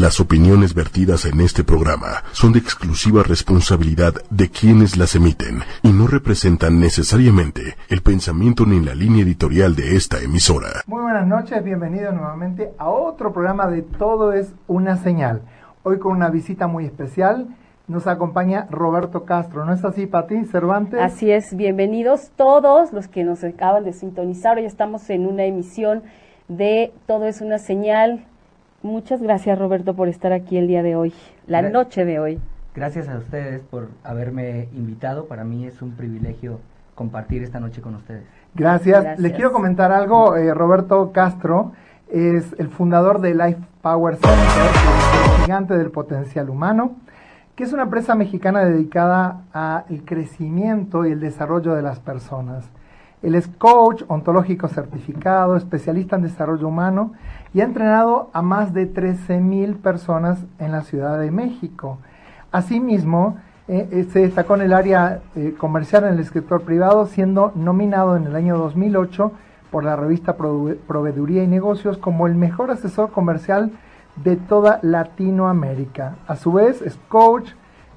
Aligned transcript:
Las 0.00 0.20
opiniones 0.20 0.74
vertidas 0.74 1.26
en 1.26 1.42
este 1.42 1.64
programa 1.64 2.24
son 2.32 2.54
de 2.54 2.60
exclusiva 2.60 3.22
responsabilidad 3.22 4.14
de 4.30 4.48
quienes 4.48 4.96
las 4.96 5.14
emiten 5.14 5.64
y 5.82 5.92
no 5.92 6.06
representan 6.06 6.80
necesariamente 6.80 7.76
el 7.90 8.00
pensamiento 8.00 8.64
ni 8.64 8.80
la 8.80 8.94
línea 8.94 9.22
editorial 9.22 9.76
de 9.76 9.94
esta 9.94 10.18
emisora. 10.22 10.68
Muy 10.86 11.02
buenas 11.02 11.26
noches, 11.26 11.62
bienvenidos 11.62 12.14
nuevamente 12.14 12.72
a 12.78 12.88
otro 12.88 13.34
programa 13.34 13.66
de 13.66 13.82
Todo 13.82 14.32
es 14.32 14.54
una 14.66 14.96
señal. 14.96 15.42
Hoy 15.82 15.98
con 15.98 16.12
una 16.12 16.30
visita 16.30 16.66
muy 16.66 16.86
especial 16.86 17.48
nos 17.86 18.06
acompaña 18.06 18.68
Roberto 18.70 19.26
Castro, 19.26 19.66
¿no 19.66 19.74
es 19.74 19.84
así, 19.84 20.06
Pati 20.06 20.46
Cervantes? 20.46 21.00
Así 21.02 21.30
es, 21.30 21.54
bienvenidos 21.54 22.30
todos 22.36 22.94
los 22.94 23.08
que 23.08 23.24
nos 23.24 23.44
acaban 23.44 23.84
de 23.84 23.92
sintonizar. 23.92 24.56
Hoy 24.56 24.64
estamos 24.64 25.10
en 25.10 25.26
una 25.26 25.44
emisión 25.44 26.02
de 26.48 26.94
Todo 27.06 27.26
es 27.26 27.42
una 27.42 27.58
señal 27.58 28.24
Muchas 28.82 29.22
gracias 29.22 29.56
Roberto 29.56 29.94
por 29.94 30.08
estar 30.08 30.32
aquí 30.32 30.56
el 30.56 30.66
día 30.66 30.82
de 30.82 30.96
hoy, 30.96 31.14
la 31.46 31.62
noche 31.62 32.04
de 32.04 32.18
hoy. 32.18 32.40
Gracias 32.74 33.08
a 33.08 33.18
ustedes 33.18 33.62
por 33.62 33.90
haberme 34.02 34.68
invitado. 34.72 35.26
Para 35.26 35.44
mí 35.44 35.66
es 35.66 35.82
un 35.82 35.92
privilegio 35.92 36.58
compartir 36.96 37.44
esta 37.44 37.60
noche 37.60 37.80
con 37.80 37.94
ustedes. 37.94 38.24
Gracias. 38.54 39.20
Le 39.20 39.32
quiero 39.32 39.52
comentar 39.52 39.92
algo. 39.92 40.34
Eh, 40.36 40.52
Roberto 40.52 41.12
Castro 41.12 41.72
es 42.10 42.54
el 42.58 42.68
fundador 42.68 43.20
de 43.20 43.34
Life 43.34 43.60
Power 43.82 44.16
Center, 44.16 44.40
el 44.40 45.44
gigante 45.44 45.78
del 45.78 45.92
potencial 45.92 46.50
humano, 46.50 46.96
que 47.54 47.62
es 47.62 47.72
una 47.72 47.84
empresa 47.84 48.16
mexicana 48.16 48.64
dedicada 48.64 49.42
al 49.52 50.02
crecimiento 50.04 51.06
y 51.06 51.12
el 51.12 51.20
desarrollo 51.20 51.74
de 51.74 51.82
las 51.82 52.00
personas. 52.00 52.68
Él 53.22 53.34
es 53.34 53.46
coach 53.46 54.02
ontológico 54.08 54.68
certificado, 54.68 55.56
especialista 55.56 56.16
en 56.16 56.22
desarrollo 56.22 56.68
humano 56.68 57.12
y 57.54 57.60
ha 57.60 57.64
entrenado 57.64 58.30
a 58.32 58.42
más 58.42 58.74
de 58.74 58.92
13.000 58.92 59.76
personas 59.76 60.44
en 60.58 60.72
la 60.72 60.82
Ciudad 60.82 61.18
de 61.18 61.30
México. 61.30 61.98
Asimismo, 62.50 63.36
eh, 63.68 63.88
eh, 63.92 64.06
se 64.12 64.20
destacó 64.20 64.56
en 64.56 64.62
el 64.62 64.72
área 64.72 65.20
eh, 65.36 65.54
comercial 65.56 66.04
en 66.04 66.14
el 66.14 66.20
escritor 66.20 66.62
privado, 66.62 67.06
siendo 67.06 67.52
nominado 67.54 68.16
en 68.16 68.24
el 68.24 68.34
año 68.34 68.58
2008 68.58 69.32
por 69.70 69.84
la 69.84 69.94
revista 69.96 70.36
Proveeduría 70.36 71.44
y 71.44 71.46
Negocios 71.46 71.96
como 71.96 72.26
el 72.26 72.34
mejor 72.34 72.70
asesor 72.70 73.12
comercial 73.12 73.70
de 74.16 74.36
toda 74.36 74.80
Latinoamérica. 74.82 76.16
A 76.26 76.36
su 76.36 76.52
vez, 76.52 76.82
es 76.82 76.98
coach 77.08 77.50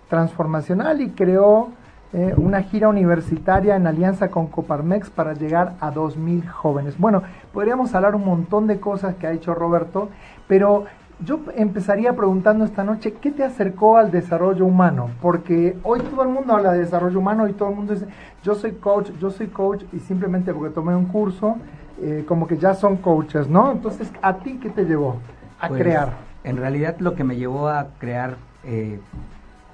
transformacional 0.07 1.01
y 1.01 1.09
creó 1.09 1.69
eh, 2.17 2.33
una 2.37 2.63
gira 2.63 2.87
universitaria 2.87 3.75
en 3.75 3.87
alianza 3.87 4.29
con 4.29 4.47
Coparmex 4.47 5.09
para 5.09 5.33
llegar 5.33 5.73
a 5.81 5.91
2.000 5.91 6.47
jóvenes. 6.47 6.97
Bueno, 6.97 7.23
podríamos 7.51 7.93
hablar 7.93 8.15
un 8.15 8.23
montón 8.23 8.67
de 8.67 8.79
cosas 8.79 9.15
que 9.15 9.27
ha 9.27 9.33
hecho 9.33 9.53
Roberto, 9.53 10.07
pero 10.47 10.85
yo 11.19 11.41
empezaría 11.57 12.13
preguntando 12.13 12.63
esta 12.63 12.85
noche, 12.85 13.11
¿qué 13.19 13.31
te 13.31 13.43
acercó 13.43 13.97
al 13.97 14.11
desarrollo 14.11 14.65
humano? 14.65 15.09
Porque 15.21 15.77
hoy 15.83 15.99
todo 15.99 16.23
el 16.23 16.29
mundo 16.29 16.53
habla 16.53 16.71
de 16.71 16.79
desarrollo 16.79 17.19
humano 17.19 17.49
y 17.49 17.51
todo 17.51 17.71
el 17.71 17.75
mundo 17.75 17.93
dice, 17.93 18.07
yo 18.43 18.55
soy 18.55 18.71
coach, 18.75 19.09
yo 19.19 19.29
soy 19.29 19.47
coach, 19.47 19.83
y 19.91 19.99
simplemente 19.99 20.53
porque 20.53 20.73
tomé 20.73 20.95
un 20.95 21.07
curso, 21.07 21.57
eh, 22.01 22.23
como 22.25 22.47
que 22.47 22.57
ya 22.57 22.75
son 22.75 22.95
coaches, 22.95 23.49
¿no? 23.49 23.73
Entonces, 23.73 24.09
¿a 24.21 24.37
ti 24.37 24.57
qué 24.63 24.69
te 24.69 24.85
llevó 24.85 25.17
a 25.59 25.67
pues, 25.67 25.81
crear? 25.81 26.13
En 26.45 26.55
realidad 26.55 26.95
lo 26.99 27.13
que 27.13 27.25
me 27.25 27.35
llevó 27.35 27.67
a 27.67 27.87
crear 27.99 28.37
eh, 28.63 29.01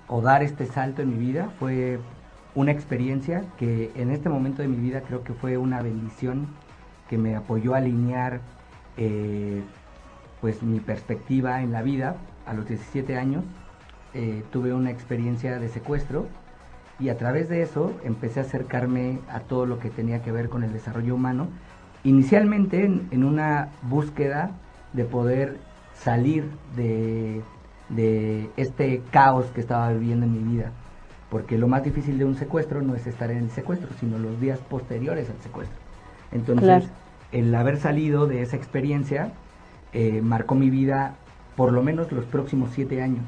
o 0.08 0.22
dar 0.22 0.42
este 0.42 0.66
salto 0.66 1.04
en 1.04 1.10
mi 1.12 1.18
vida 1.18 1.50
fue 1.60 2.00
una 2.54 2.72
experiencia 2.72 3.46
que 3.58 3.92
en 3.96 4.12
este 4.12 4.30
momento 4.30 4.62
de 4.62 4.68
mi 4.68 4.78
vida 4.78 5.02
creo 5.02 5.24
que 5.24 5.34
fue 5.34 5.58
una 5.58 5.82
bendición 5.82 6.48
que 7.10 7.18
me 7.18 7.36
apoyó 7.36 7.74
a 7.74 7.78
alinear 7.78 8.42
eh, 8.98 9.62
pues 10.42 10.62
mi 10.64 10.80
perspectiva 10.80 11.62
en 11.62 11.72
la 11.72 11.82
vida. 11.82 12.16
A 12.46 12.54
los 12.54 12.68
17 12.68 13.18
años 13.18 13.44
eh, 14.14 14.44
tuve 14.52 14.74
una 14.74 14.92
experiencia 14.92 15.60
de 15.60 15.70
secuestro 15.70 16.28
y 17.00 17.10
a 17.10 17.18
través 17.18 17.48
de 17.50 17.62
eso 17.62 17.94
empecé 18.04 18.42
a 18.42 18.44
acercarme 18.44 19.20
a 19.30 19.40
todo 19.40 19.66
lo 19.66 19.80
que 19.80 19.90
tenía 19.90 20.22
que 20.22 20.32
ver 20.32 20.50
con 20.50 20.64
el 20.64 20.74
desarrollo 20.74 21.16
humano, 21.16 21.48
inicialmente 22.04 22.84
en, 22.86 23.24
una 23.24 23.70
búsqueda 23.84 24.52
de 24.94 25.06
poder 25.06 25.58
salir 25.94 26.50
de, 26.76 27.42
de 27.90 28.50
este 28.58 29.02
caos 29.12 29.46
que 29.48 29.62
estaba 29.62 29.92
viviendo 29.92 30.26
en 30.26 30.34
mi 30.34 30.54
vida 30.54 30.72
porque 31.32 31.58
lo 31.58 31.70
más 31.70 31.86
difícil 31.86 32.20
de 32.20 32.26
un 32.26 32.36
secuestro 32.36 32.82
no 32.82 32.94
es 32.94 33.08
estar 33.08 33.32
en 33.32 33.38
el 33.38 33.52
secuestro, 33.52 33.88
sino 34.02 34.20
los 34.20 34.42
días 34.42 34.60
posteriores 34.60 35.30
al 35.30 35.42
secuestro. 35.42 35.78
Entonces, 36.34 36.90
el 37.32 37.56
haber 37.56 37.78
salido 37.78 38.28
de 38.28 38.42
esa 38.42 38.58
experiencia 38.58 39.32
eh, 39.94 40.22
marcó 40.22 40.56
mi 40.56 40.70
vida 40.70 41.16
por 41.56 41.72
lo 41.72 41.84
menos 41.84 42.12
los 42.12 42.26
próximos 42.26 42.72
siete 42.74 43.02
años. 43.02 43.24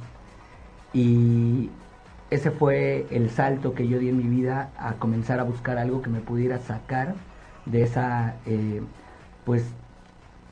Y 0.93 1.69
ese 2.29 2.51
fue 2.51 3.07
el 3.09 3.29
salto 3.29 3.73
que 3.73 3.87
yo 3.87 3.99
di 3.99 4.09
en 4.09 4.17
mi 4.17 4.23
vida 4.23 4.71
a 4.77 4.95
comenzar 4.95 5.39
a 5.39 5.43
buscar 5.43 5.77
algo 5.77 6.01
que 6.01 6.09
me 6.09 6.19
pudiera 6.19 6.59
sacar 6.59 7.15
de 7.65 7.83
esa, 7.83 8.35
eh, 8.45 8.81
pues, 9.45 9.65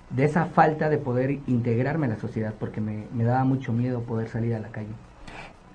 de 0.09 0.23
esa 0.23 0.45
falta 0.45 0.87
de 0.87 0.99
poder 0.99 1.31
integrarme 1.47 2.05
a 2.05 2.11
la 2.11 2.15
sociedad, 2.15 2.53
porque 2.57 2.79
me, 2.79 3.07
me 3.13 3.25
daba 3.25 3.43
mucho 3.43 3.73
miedo 3.73 4.03
poder 4.03 4.29
salir 4.29 4.55
a 4.55 4.59
la 4.59 4.69
calle. 4.69 4.93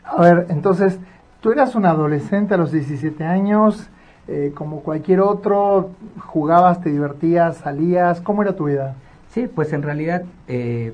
A 0.05 0.23
ver, 0.23 0.47
entonces, 0.49 0.99
Tú 1.47 1.53
eras 1.53 1.77
un 1.77 1.87
adolescente 1.87 2.55
a 2.55 2.57
los 2.57 2.73
17 2.73 3.23
años, 3.23 3.89
eh, 4.27 4.51
como 4.53 4.81
cualquier 4.81 5.21
otro, 5.21 5.91
jugabas, 6.19 6.81
te 6.81 6.91
divertías, 6.91 7.59
salías, 7.59 8.21
¿cómo 8.21 8.43
era 8.43 8.57
tu 8.57 8.65
vida? 8.65 8.97
Sí, 9.29 9.47
pues 9.47 9.73
en 9.73 9.85
realidad 9.85 10.25
eh, 10.49 10.93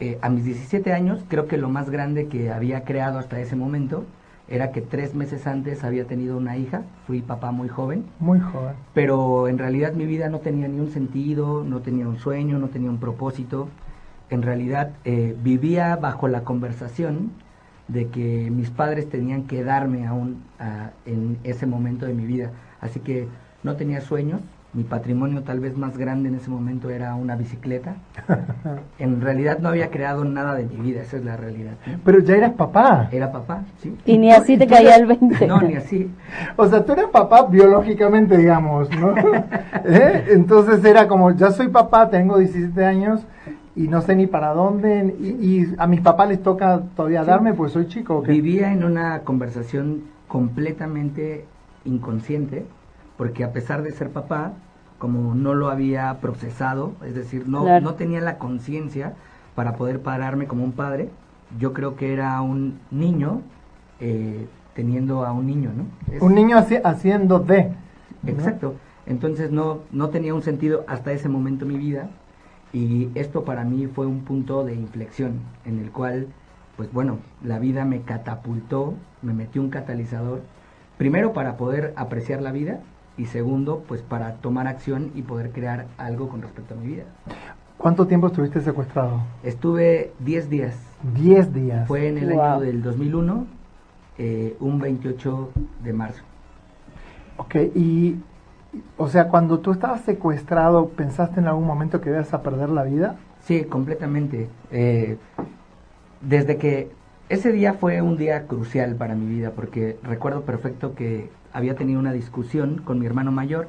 eh, 0.00 0.18
a 0.20 0.30
mis 0.30 0.44
17 0.46 0.92
años 0.92 1.24
creo 1.28 1.46
que 1.46 1.58
lo 1.58 1.68
más 1.68 1.90
grande 1.90 2.26
que 2.26 2.50
había 2.50 2.82
creado 2.82 3.20
hasta 3.20 3.38
ese 3.38 3.54
momento 3.54 4.04
era 4.48 4.72
que 4.72 4.80
tres 4.80 5.14
meses 5.14 5.46
antes 5.46 5.84
había 5.84 6.06
tenido 6.08 6.36
una 6.36 6.56
hija, 6.56 6.82
fui 7.06 7.20
papá 7.22 7.52
muy 7.52 7.68
joven. 7.68 8.04
Muy 8.18 8.40
joven. 8.40 8.74
Pero 8.94 9.46
en 9.46 9.58
realidad 9.58 9.92
mi 9.92 10.06
vida 10.06 10.28
no 10.28 10.40
tenía 10.40 10.66
ni 10.66 10.80
un 10.80 10.90
sentido, 10.90 11.62
no 11.62 11.78
tenía 11.82 12.08
un 12.08 12.18
sueño, 12.18 12.58
no 12.58 12.66
tenía 12.66 12.90
un 12.90 12.98
propósito. 12.98 13.68
En 14.28 14.42
realidad 14.42 14.90
vivía 15.04 15.94
bajo 15.94 16.26
la 16.26 16.42
conversación 16.42 17.30
de 17.92 18.08
que 18.08 18.50
mis 18.50 18.70
padres 18.70 19.08
tenían 19.08 19.44
que 19.44 19.64
darme 19.64 20.06
aún 20.06 20.42
en 21.06 21.38
ese 21.44 21.66
momento 21.66 22.06
de 22.06 22.14
mi 22.14 22.24
vida. 22.24 22.50
Así 22.80 23.00
que 23.00 23.28
no 23.62 23.76
tenía 23.76 24.00
sueños. 24.00 24.40
Mi 24.74 24.84
patrimonio 24.84 25.42
tal 25.42 25.60
vez 25.60 25.76
más 25.76 25.98
grande 25.98 26.30
en 26.30 26.36
ese 26.36 26.48
momento 26.48 26.88
era 26.88 27.14
una 27.14 27.36
bicicleta. 27.36 27.96
en 28.98 29.20
realidad 29.20 29.58
no 29.58 29.68
había 29.68 29.90
creado 29.90 30.24
nada 30.24 30.54
de 30.54 30.64
mi 30.64 30.76
vida, 30.76 31.02
esa 31.02 31.18
es 31.18 31.24
la 31.26 31.36
realidad. 31.36 31.74
Pero 32.02 32.20
ya 32.20 32.36
eras 32.36 32.52
papá. 32.52 33.10
Era 33.12 33.30
papá, 33.30 33.64
sí. 33.82 33.94
Y 34.06 34.16
ni 34.16 34.32
así 34.32 34.56
te 34.56 34.66
caía 34.66 34.96
el 34.96 35.04
20. 35.04 35.46
No, 35.46 35.60
ni 35.60 35.74
así. 35.74 36.10
O 36.56 36.66
sea, 36.66 36.86
tú 36.86 36.92
eras 36.92 37.10
papá 37.12 37.46
biológicamente, 37.48 38.38
digamos, 38.38 38.88
¿no? 38.98 39.14
¿Eh? 39.84 40.28
Entonces 40.30 40.82
era 40.82 41.06
como, 41.06 41.30
ya 41.32 41.50
soy 41.50 41.68
papá, 41.68 42.08
tengo 42.08 42.38
17 42.38 42.82
años, 42.82 43.26
y 43.74 43.88
no 43.88 44.02
sé 44.02 44.14
ni 44.14 44.26
para 44.26 44.52
dónde, 44.52 45.14
y, 45.18 45.74
a 45.78 45.86
mis 45.86 46.00
papás 46.00 46.28
les 46.28 46.42
toca 46.42 46.82
todavía 46.94 47.24
darme, 47.24 47.54
pues 47.54 47.72
soy 47.72 47.86
chico. 47.88 48.20
Vivía 48.22 48.72
en 48.72 48.84
una 48.84 49.20
conversación 49.20 50.02
completamente 50.28 51.46
inconsciente, 51.84 52.66
porque 53.16 53.44
a 53.44 53.52
pesar 53.52 53.82
de 53.82 53.92
ser 53.92 54.10
papá, 54.10 54.52
como 54.98 55.34
no 55.34 55.54
lo 55.54 55.70
había 55.70 56.18
procesado, 56.20 56.92
es 57.04 57.14
decir, 57.14 57.48
no, 57.48 57.80
no 57.80 57.94
tenía 57.94 58.20
la 58.20 58.38
conciencia 58.38 59.14
para 59.54 59.76
poder 59.76 60.00
pararme 60.00 60.46
como 60.46 60.64
un 60.64 60.72
padre, 60.72 61.08
yo 61.58 61.72
creo 61.72 61.96
que 61.96 62.12
era 62.12 62.40
un 62.40 62.78
niño 62.90 63.40
eh, 64.00 64.46
teniendo 64.74 65.24
a 65.24 65.32
un 65.32 65.46
niño, 65.46 65.70
¿no? 65.74 65.86
un 66.24 66.34
niño 66.34 66.56
haciendo 66.56 67.38
de. 67.38 67.72
Exacto. 68.26 68.74
Entonces 69.06 69.50
no, 69.50 69.80
no 69.90 70.10
tenía 70.10 70.32
un 70.32 70.42
sentido 70.42 70.84
hasta 70.86 71.12
ese 71.12 71.28
momento 71.28 71.64
en 71.64 71.72
mi 71.72 71.78
vida 71.78 72.08
y 72.72 73.10
esto 73.14 73.44
para 73.44 73.64
mí 73.64 73.86
fue 73.86 74.06
un 74.06 74.20
punto 74.20 74.64
de 74.64 74.74
inflexión 74.74 75.40
en 75.64 75.78
el 75.78 75.90
cual, 75.90 76.28
pues 76.76 76.92
bueno, 76.92 77.18
la 77.44 77.58
vida 77.58 77.84
me 77.84 78.02
catapultó, 78.02 78.94
me 79.20 79.32
metió 79.32 79.60
un 79.60 79.70
catalizador, 79.70 80.40
primero 80.96 81.32
para 81.32 81.56
poder 81.56 81.92
apreciar 81.96 82.40
la 82.40 82.52
vida 82.52 82.80
y 83.18 83.26
segundo, 83.26 83.84
pues 83.86 84.02
para 84.02 84.36
tomar 84.36 84.66
acción 84.66 85.10
y 85.14 85.22
poder 85.22 85.50
crear 85.50 85.86
algo 85.98 86.28
con 86.28 86.42
respecto 86.42 86.74
a 86.74 86.76
mi 86.78 86.86
vida. 86.86 87.04
¿Cuánto 87.76 88.06
tiempo 88.06 88.28
estuviste 88.28 88.60
secuestrado? 88.60 89.22
Estuve 89.42 90.12
10 90.20 90.48
días. 90.48 90.76
10 91.14 91.52
días. 91.52 91.88
Fue 91.88 92.08
en 92.08 92.18
el 92.18 92.38
año 92.38 92.60
del 92.60 92.82
2001, 92.82 93.46
eh, 94.18 94.56
un 94.60 94.78
28 94.78 95.50
de 95.82 95.92
marzo. 95.92 96.22
Ok, 97.38 97.56
y 97.74 98.16
o 98.96 99.08
sea, 99.08 99.28
cuando 99.28 99.60
tú 99.60 99.72
estabas 99.72 100.00
secuestrado, 100.02 100.88
¿pensaste 100.88 101.40
en 101.40 101.46
algún 101.46 101.66
momento 101.66 102.00
que 102.00 102.10
ibas 102.10 102.32
a 102.32 102.42
perder 102.42 102.70
la 102.70 102.84
vida? 102.84 103.16
Sí, 103.42 103.64
completamente. 103.64 104.48
Eh, 104.70 105.18
desde 106.20 106.56
que 106.56 106.90
ese 107.28 107.52
día 107.52 107.74
fue 107.74 108.00
un 108.02 108.16
día 108.16 108.46
crucial 108.46 108.94
para 108.94 109.14
mi 109.14 109.26
vida, 109.26 109.52
porque 109.54 109.98
recuerdo 110.02 110.42
perfecto 110.42 110.94
que 110.94 111.30
había 111.52 111.74
tenido 111.74 111.98
una 112.00 112.12
discusión 112.12 112.80
con 112.84 112.98
mi 112.98 113.06
hermano 113.06 113.32
mayor 113.32 113.68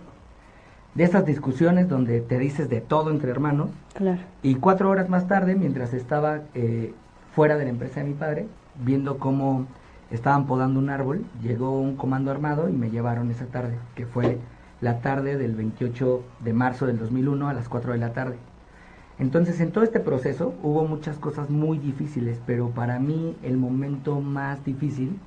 de 0.95 1.03
esas 1.03 1.25
discusiones 1.25 1.89
donde 1.89 2.21
te 2.21 2.37
dices 2.37 2.69
de 2.69 2.81
todo 2.81 3.09
entre 3.09 3.31
hermanos. 3.31 3.69
Claro. 3.95 4.21
Y 4.41 4.55
cuatro 4.55 4.89
horas 4.89 5.09
más 5.09 5.27
tarde, 5.27 5.55
mientras 5.55 5.93
estaba 5.93 6.41
eh, 6.53 6.93
fuera 7.33 7.57
de 7.57 7.65
la 7.65 7.71
empresa 7.71 8.01
de 8.01 8.07
mi 8.07 8.13
padre, 8.13 8.47
viendo 8.83 9.17
cómo 9.17 9.65
estaban 10.11 10.45
podando 10.45 10.79
un 10.79 10.89
árbol, 10.89 11.25
llegó 11.41 11.79
un 11.79 11.95
comando 11.95 12.31
armado 12.31 12.69
y 12.69 12.73
me 12.73 12.91
llevaron 12.91 13.31
esa 13.31 13.45
tarde, 13.45 13.77
que 13.95 14.05
fue 14.05 14.37
la 14.83 14.99
tarde 14.99 15.37
del 15.37 15.55
28 15.55 16.23
de 16.43 16.53
marzo 16.53 16.85
del 16.85 16.99
2001 16.99 17.47
a 17.47 17.53
las 17.53 17.69
4 17.69 17.93
de 17.93 17.99
la 17.99 18.11
tarde. 18.11 18.35
Entonces, 19.17 19.61
en 19.61 19.71
todo 19.71 19.83
este 19.83 20.01
proceso 20.01 20.53
hubo 20.61 20.85
muchas 20.85 21.17
cosas 21.17 21.49
muy 21.49 21.77
difíciles, 21.77 22.41
pero 22.45 22.69
para 22.71 22.99
mí 22.99 23.37
el 23.43 23.55
momento 23.57 24.19
más 24.19 24.63
difícil 24.65 25.19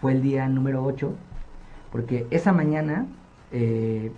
fue 0.00 0.12
el 0.12 0.22
día 0.22 0.48
número 0.48 0.84
8, 0.84 1.14
porque 1.92 2.26
esa 2.30 2.52
mañana 2.52 3.06
eh, 3.52 4.10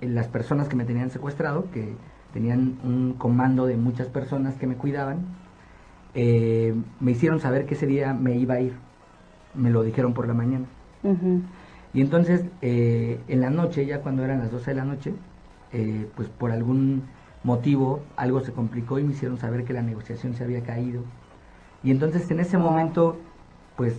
las 0.00 0.28
personas 0.28 0.68
que 0.68 0.76
me 0.76 0.84
tenían 0.84 1.10
secuestrado, 1.10 1.70
que 1.72 1.96
tenían 2.32 2.78
un 2.84 3.14
comando 3.14 3.66
de 3.66 3.76
muchas 3.76 4.06
personas 4.06 4.54
que 4.54 4.68
me 4.68 4.76
cuidaban, 4.76 5.18
eh, 6.14 6.72
me 7.00 7.10
hicieron 7.10 7.40
saber 7.40 7.66
que 7.66 7.74
ese 7.74 7.86
día 7.86 8.14
me 8.14 8.36
iba 8.36 8.54
a 8.54 8.60
ir. 8.60 8.74
Me 9.54 9.70
lo 9.70 9.82
dijeron 9.82 10.14
por 10.14 10.28
la 10.28 10.34
mañana. 10.34 10.66
Y 11.94 12.00
entonces, 12.00 12.44
eh, 12.60 13.20
en 13.28 13.40
la 13.40 13.50
noche, 13.50 13.86
ya 13.86 14.00
cuando 14.00 14.24
eran 14.24 14.40
las 14.40 14.50
12 14.50 14.72
de 14.72 14.76
la 14.76 14.84
noche, 14.84 15.14
pues 16.14 16.28
por 16.28 16.52
algún 16.52 17.02
motivo 17.42 18.00
algo 18.16 18.40
se 18.40 18.52
complicó 18.52 18.98
y 18.98 19.04
me 19.04 19.12
hicieron 19.12 19.38
saber 19.38 19.64
que 19.64 19.72
la 19.72 19.82
negociación 19.82 20.34
se 20.34 20.44
había 20.44 20.62
caído. 20.62 21.02
Y 21.84 21.90
entonces 21.90 22.28
en 22.30 22.40
ese 22.40 22.58
momento, 22.58 23.16
pues 23.76 23.94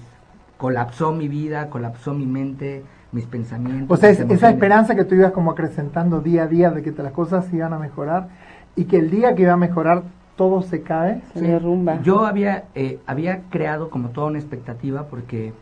colapsó 0.57 1.11
mi 1.11 1.27
vida, 1.27 1.69
colapsó 1.69 2.13
mi 2.13 2.25
mente, 2.25 2.83
mis 3.11 3.25
pensamientos. 3.25 3.97
O 3.97 4.01
sea, 4.01 4.09
esa 4.09 4.49
esperanza 4.49 4.95
que 4.95 5.05
tú 5.05 5.15
ibas 5.15 5.31
como 5.31 5.51
acrecentando 5.51 6.19
día 6.19 6.43
a 6.43 6.47
día 6.47 6.71
de 6.71 6.81
que 6.81 6.91
las 6.91 7.13
cosas 7.13 7.51
iban 7.53 7.73
a 7.73 7.79
mejorar 7.79 8.29
y 8.75 8.85
que 8.85 8.97
el 8.97 9.11
día 9.11 9.35
que 9.35 9.43
iba 9.43 9.53
a 9.53 9.57
mejorar 9.57 10.03
todo 10.35 10.63
se 10.63 10.81
cae. 10.81 11.21
Se 11.33 11.41
derrumba. 11.41 12.01
Yo 12.01 12.25
había, 12.25 12.65
eh, 12.73 12.99
había 13.05 13.43
creado 13.49 13.89
como 13.89 14.09
toda 14.09 14.27
una 14.27 14.39
expectativa 14.39 15.03
porque 15.03 15.53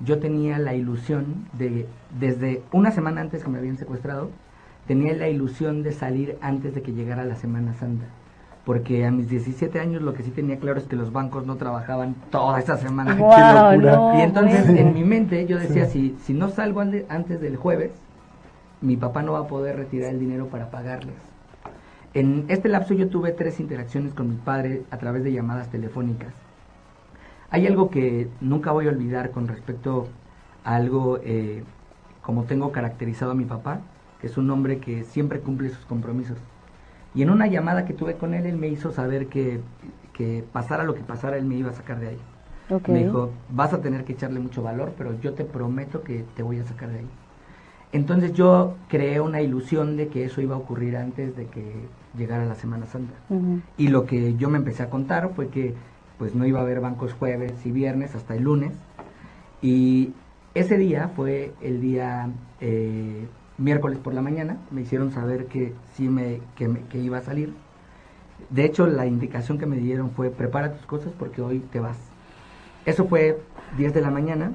yo 0.00 0.18
tenía 0.18 0.58
la 0.58 0.74
ilusión 0.74 1.46
de, 1.52 1.86
desde 2.18 2.62
una 2.72 2.90
semana 2.90 3.20
antes 3.20 3.44
que 3.44 3.50
me 3.50 3.58
habían 3.58 3.76
secuestrado, 3.76 4.30
tenía 4.86 5.14
la 5.14 5.28
ilusión 5.28 5.82
de 5.82 5.92
salir 5.92 6.38
antes 6.40 6.74
de 6.74 6.82
que 6.82 6.92
llegara 6.92 7.24
la 7.24 7.36
Semana 7.36 7.74
Santa. 7.74 8.06
Porque 8.64 9.06
a 9.06 9.10
mis 9.10 9.28
17 9.28 9.80
años 9.80 10.02
lo 10.02 10.12
que 10.12 10.22
sí 10.22 10.30
tenía 10.30 10.58
claro 10.58 10.78
es 10.78 10.86
que 10.86 10.96
los 10.96 11.12
bancos 11.12 11.46
no 11.46 11.56
trabajaban 11.56 12.14
toda 12.30 12.58
esa 12.58 12.76
semana. 12.76 13.16
y 14.18 14.20
entonces 14.20 14.68
en 14.68 14.94
mi 14.94 15.04
mente 15.04 15.46
yo 15.46 15.58
decía, 15.58 15.86
si, 15.86 16.16
si 16.22 16.34
no 16.34 16.48
salgo 16.48 16.80
antes 16.80 17.40
del 17.40 17.56
jueves, 17.56 17.92
mi 18.80 18.96
papá 18.96 19.22
no 19.22 19.32
va 19.32 19.40
a 19.40 19.46
poder 19.46 19.76
retirar 19.76 20.10
el 20.10 20.20
dinero 20.20 20.46
para 20.46 20.70
pagarles. 20.70 21.14
En 22.12 22.46
este 22.48 22.68
lapso 22.68 22.94
yo 22.94 23.08
tuve 23.08 23.32
tres 23.32 23.60
interacciones 23.60 24.14
con 24.14 24.28
mi 24.28 24.36
padre 24.36 24.82
a 24.90 24.98
través 24.98 25.22
de 25.22 25.32
llamadas 25.32 25.68
telefónicas. 25.68 26.34
Hay 27.50 27.66
algo 27.66 27.90
que 27.90 28.28
nunca 28.40 28.72
voy 28.72 28.86
a 28.86 28.90
olvidar 28.90 29.30
con 29.30 29.48
respecto 29.48 30.06
a 30.64 30.76
algo 30.76 31.18
eh, 31.24 31.64
como 32.22 32.44
tengo 32.44 32.70
caracterizado 32.70 33.32
a 33.32 33.34
mi 33.34 33.44
papá, 33.44 33.80
que 34.20 34.28
es 34.28 34.36
un 34.36 34.50
hombre 34.50 34.78
que 34.78 35.04
siempre 35.04 35.40
cumple 35.40 35.70
sus 35.70 35.84
compromisos. 35.86 36.38
Y 37.14 37.22
en 37.22 37.30
una 37.30 37.48
llamada 37.48 37.84
que 37.86 37.92
tuve 37.92 38.14
con 38.14 38.34
él, 38.34 38.46
él 38.46 38.56
me 38.56 38.68
hizo 38.68 38.92
saber 38.92 39.26
que, 39.26 39.60
que 40.12 40.44
pasara 40.52 40.84
lo 40.84 40.94
que 40.94 41.00
pasara, 41.00 41.36
él 41.38 41.44
me 41.44 41.56
iba 41.56 41.70
a 41.70 41.74
sacar 41.74 41.98
de 41.98 42.08
ahí. 42.08 42.18
Me 42.86 43.04
dijo, 43.04 43.30
vas 43.48 43.72
a 43.72 43.80
tener 43.80 44.04
que 44.04 44.12
echarle 44.12 44.38
mucho 44.38 44.62
valor, 44.62 44.92
pero 44.96 45.18
yo 45.20 45.34
te 45.34 45.44
prometo 45.44 46.02
que 46.02 46.24
te 46.36 46.44
voy 46.44 46.60
a 46.60 46.64
sacar 46.64 46.90
de 46.90 47.00
ahí. 47.00 47.08
Entonces 47.92 48.32
yo 48.32 48.76
creé 48.88 49.20
una 49.20 49.42
ilusión 49.42 49.96
de 49.96 50.06
que 50.06 50.24
eso 50.24 50.40
iba 50.40 50.54
a 50.54 50.58
ocurrir 50.58 50.96
antes 50.96 51.34
de 51.34 51.46
que 51.46 51.88
llegara 52.16 52.44
la 52.44 52.54
Semana 52.54 52.86
Santa. 52.86 53.14
Y 53.76 53.88
lo 53.88 54.06
que 54.06 54.36
yo 54.36 54.48
me 54.48 54.58
empecé 54.58 54.84
a 54.84 54.90
contar 54.90 55.32
fue 55.34 55.48
que 55.48 55.74
pues 56.20 56.34
no 56.34 56.44
iba 56.44 56.58
a 56.58 56.62
haber 56.62 56.80
bancos 56.80 57.14
jueves 57.14 57.54
y 57.64 57.72
viernes 57.72 58.14
hasta 58.14 58.34
el 58.34 58.42
lunes. 58.42 58.72
Y 59.62 60.12
ese 60.52 60.76
día 60.76 61.08
fue 61.16 61.54
el 61.62 61.80
día 61.80 62.28
eh, 62.60 63.26
miércoles 63.56 63.98
por 63.98 64.12
la 64.12 64.20
mañana, 64.20 64.58
me 64.70 64.82
hicieron 64.82 65.12
saber 65.12 65.46
que 65.46 65.72
sí 65.94 66.10
me, 66.10 66.42
que, 66.56 66.98
iba 66.98 67.16
a 67.16 67.22
salir. 67.22 67.54
De 68.50 68.66
hecho, 68.66 68.86
la 68.86 69.06
indicación 69.06 69.56
que 69.56 69.64
me 69.64 69.78
dieron 69.78 70.10
fue 70.10 70.28
prepara 70.28 70.74
tus 70.74 70.84
cosas 70.84 71.10
porque 71.18 71.40
hoy 71.40 71.60
te 71.72 71.80
vas. 71.80 71.96
Eso 72.84 73.06
fue 73.06 73.40
10 73.78 73.94
de 73.94 74.02
la 74.02 74.10
mañana 74.10 74.52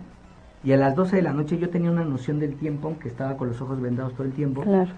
y 0.63 0.71
a 0.71 0.77
las 0.77 0.95
12 0.95 1.15
de 1.15 1.21
la 1.23 1.33
noche 1.33 1.57
yo 1.57 1.71
tenía 1.71 1.89
una 1.89 2.05
noción 2.05 2.37
del 2.39 2.57
tiempo, 2.57 2.89
aunque 2.89 3.07
estaba 3.07 3.37
con 3.37 3.47
los 3.47 3.59
ojos 3.59 3.81
vendados 3.81 4.13
todo 4.13 4.27
el 4.27 4.33
tiempo, 4.33 4.61
claro. 4.61 4.91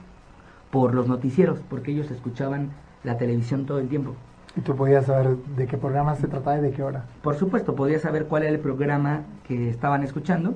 por 0.70 0.94
los 0.94 1.08
noticieros, 1.08 1.62
porque 1.70 1.94
ellos 1.94 2.12
escuchaban 2.12 2.72
la 3.06 3.18
televisión 3.18 3.66
todo 3.66 3.80
el 3.80 3.88
tiempo. 3.88 4.16
¿Y 4.58 4.62
tú 4.62 4.76
podías 4.76 5.06
saber 5.06 5.38
de 5.56 5.68
qué 5.68 5.78
programa 5.78 6.16
se 6.16 6.28
trataba 6.28 6.58
y 6.58 6.62
de 6.62 6.72
qué 6.72 6.82
hora? 6.82 7.06
Por 7.22 7.36
supuesto, 7.36 7.76
podía 7.76 8.00
saber 8.00 8.26
cuál 8.26 8.42
era 8.42 8.52
el 8.52 8.60
programa 8.60 9.22
que 9.48 9.70
estaban 9.70 10.02
escuchando 10.02 10.56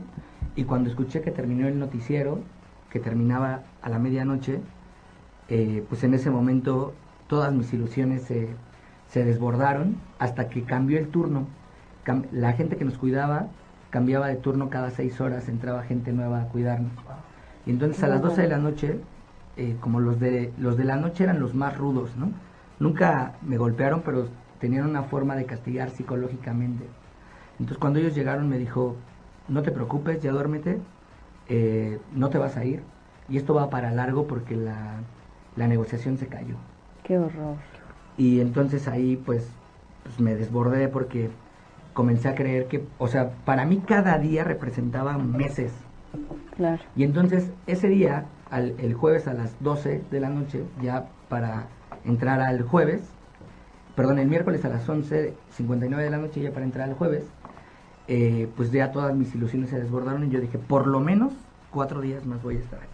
y 0.56 0.63
cuando 0.63 0.89
escuché 0.89 1.21
que 1.21 1.30
terminó 1.30 1.68
el 1.68 1.77
noticiero, 1.77 2.39
que 2.89 3.00
terminaba 3.00 3.62
a 3.83 3.89
la 3.89 4.00
medianoche, 4.00 4.59
eh, 5.50 5.86
pues 5.88 6.03
en 6.03 6.15
ese 6.15 6.31
momento 6.31 6.95
todas 7.27 7.53
mis 7.53 7.71
ilusiones 7.74 8.24
se, 8.24 8.50
se 9.07 9.24
desbordaron 9.24 9.98
hasta 10.18 10.50
que 10.50 10.63
cambió 10.63 10.97
el 10.97 11.09
turno. 11.09 11.45
la 12.31 12.54
gente 12.54 12.77
que 12.77 12.86
nos 12.86 12.97
cuidaba 12.97 13.50
cambiaba 13.92 14.30
de 14.30 14.36
turno 14.36 14.71
cada 14.71 14.89
seis 14.89 15.21
horas, 15.21 15.47
entraba 15.47 15.83
gente 15.83 16.12
nueva 16.12 16.42
a 16.42 16.47
cuidarnos. 16.47 16.92
Y 17.68 17.69
entonces 17.69 18.04
a 18.04 18.07
las 18.07 18.21
12 18.24 18.42
de 18.42 18.47
la 18.47 18.57
noche, 18.57 19.00
eh, 19.57 19.75
como 19.80 20.00
los 20.00 20.19
de, 20.19 20.51
los 20.57 20.75
de 20.75 20.86
la 20.86 20.95
noche 20.95 21.24
eran 21.25 21.39
los 21.39 21.54
más 21.54 21.77
rudos, 21.77 22.15
¿no? 22.18 22.31
Nunca 22.81 23.33
me 23.44 23.57
golpearon, 23.57 24.01
pero 24.01 24.28
tenían 24.60 24.89
una 24.89 25.04
forma 25.04 25.36
de 25.36 25.45
castigar 25.45 25.92
psicológicamente. 25.92 26.83
Entonces 27.60 27.78
cuando 27.78 28.00
ellos 28.00 28.16
llegaron 28.16 28.50
me 28.50 28.57
dijo, 28.57 28.95
no 29.48 29.62
te 29.62 29.72
preocupes, 29.72 30.19
ya 30.24 30.31
duérmete, 30.31 30.80
eh, 31.48 32.00
no 32.16 32.31
te 32.31 32.39
vas 32.39 32.57
a 32.57 32.66
ir 32.66 32.81
y 33.30 33.38
esto 33.38 33.54
va 33.54 33.69
para 33.69 33.92
largo 33.92 34.25
porque 34.25 34.56
la, 34.56 34.95
la 35.57 35.68
negociación 35.68 36.18
se 36.18 36.25
cayó. 36.25 36.56
Qué 37.04 37.19
horror. 37.19 37.57
Y 38.18 38.39
entonces 38.39 38.88
ahí 38.88 39.16
pues, 39.16 39.48
pues 40.01 40.19
me 40.19 40.33
desbordé 40.33 40.88
porque 40.88 41.30
comencé 41.94 42.30
a 42.30 42.36
creer 42.36 42.66
que, 42.66 42.83
o 42.98 43.07
sea, 43.07 43.30
para 43.45 43.63
mí 43.63 43.78
cada 43.86 44.18
día 44.18 44.44
representaba 44.44 45.19
meses. 45.19 45.72
Claro. 46.57 46.81
Y 46.95 47.04
entonces 47.04 47.51
ese 47.68 47.89
día, 47.89 48.25
al, 48.50 48.74
el 48.80 48.95
jueves 48.95 49.28
a 49.28 49.33
las 49.33 49.56
12 49.62 50.01
de 50.10 50.19
la 50.19 50.30
noche, 50.30 50.63
ya 50.81 51.10
para 51.30 51.68
entrar 52.06 52.42
al 52.42 52.63
jueves, 52.63 53.01
perdón, 53.95 54.19
el 54.19 54.27
miércoles 54.27 54.63
a 54.65 54.69
las 54.69 54.88
11.59 54.88 55.95
de 55.98 56.09
la 56.09 56.18
noche, 56.18 56.42
ya 56.42 56.51
para 56.51 56.65
entrar 56.65 56.89
al 56.89 56.95
jueves, 56.95 57.25
eh, 58.07 58.49
pues 58.56 58.71
ya 58.71 58.92
todas 58.92 59.16
mis 59.16 59.33
ilusiones 59.35 59.69
se 59.69 59.80
desbordaron 59.80 60.25
y 60.25 60.30
yo 60.30 60.40
dije, 60.40 60.57
por 60.57 60.87
lo 60.87 60.99
menos 60.99 61.33
cuatro 61.71 62.02
días 62.02 62.25
más 62.25 62.42
voy 62.44 62.57
a 62.57 62.59
estar 62.59 62.80
aquí. 62.80 62.87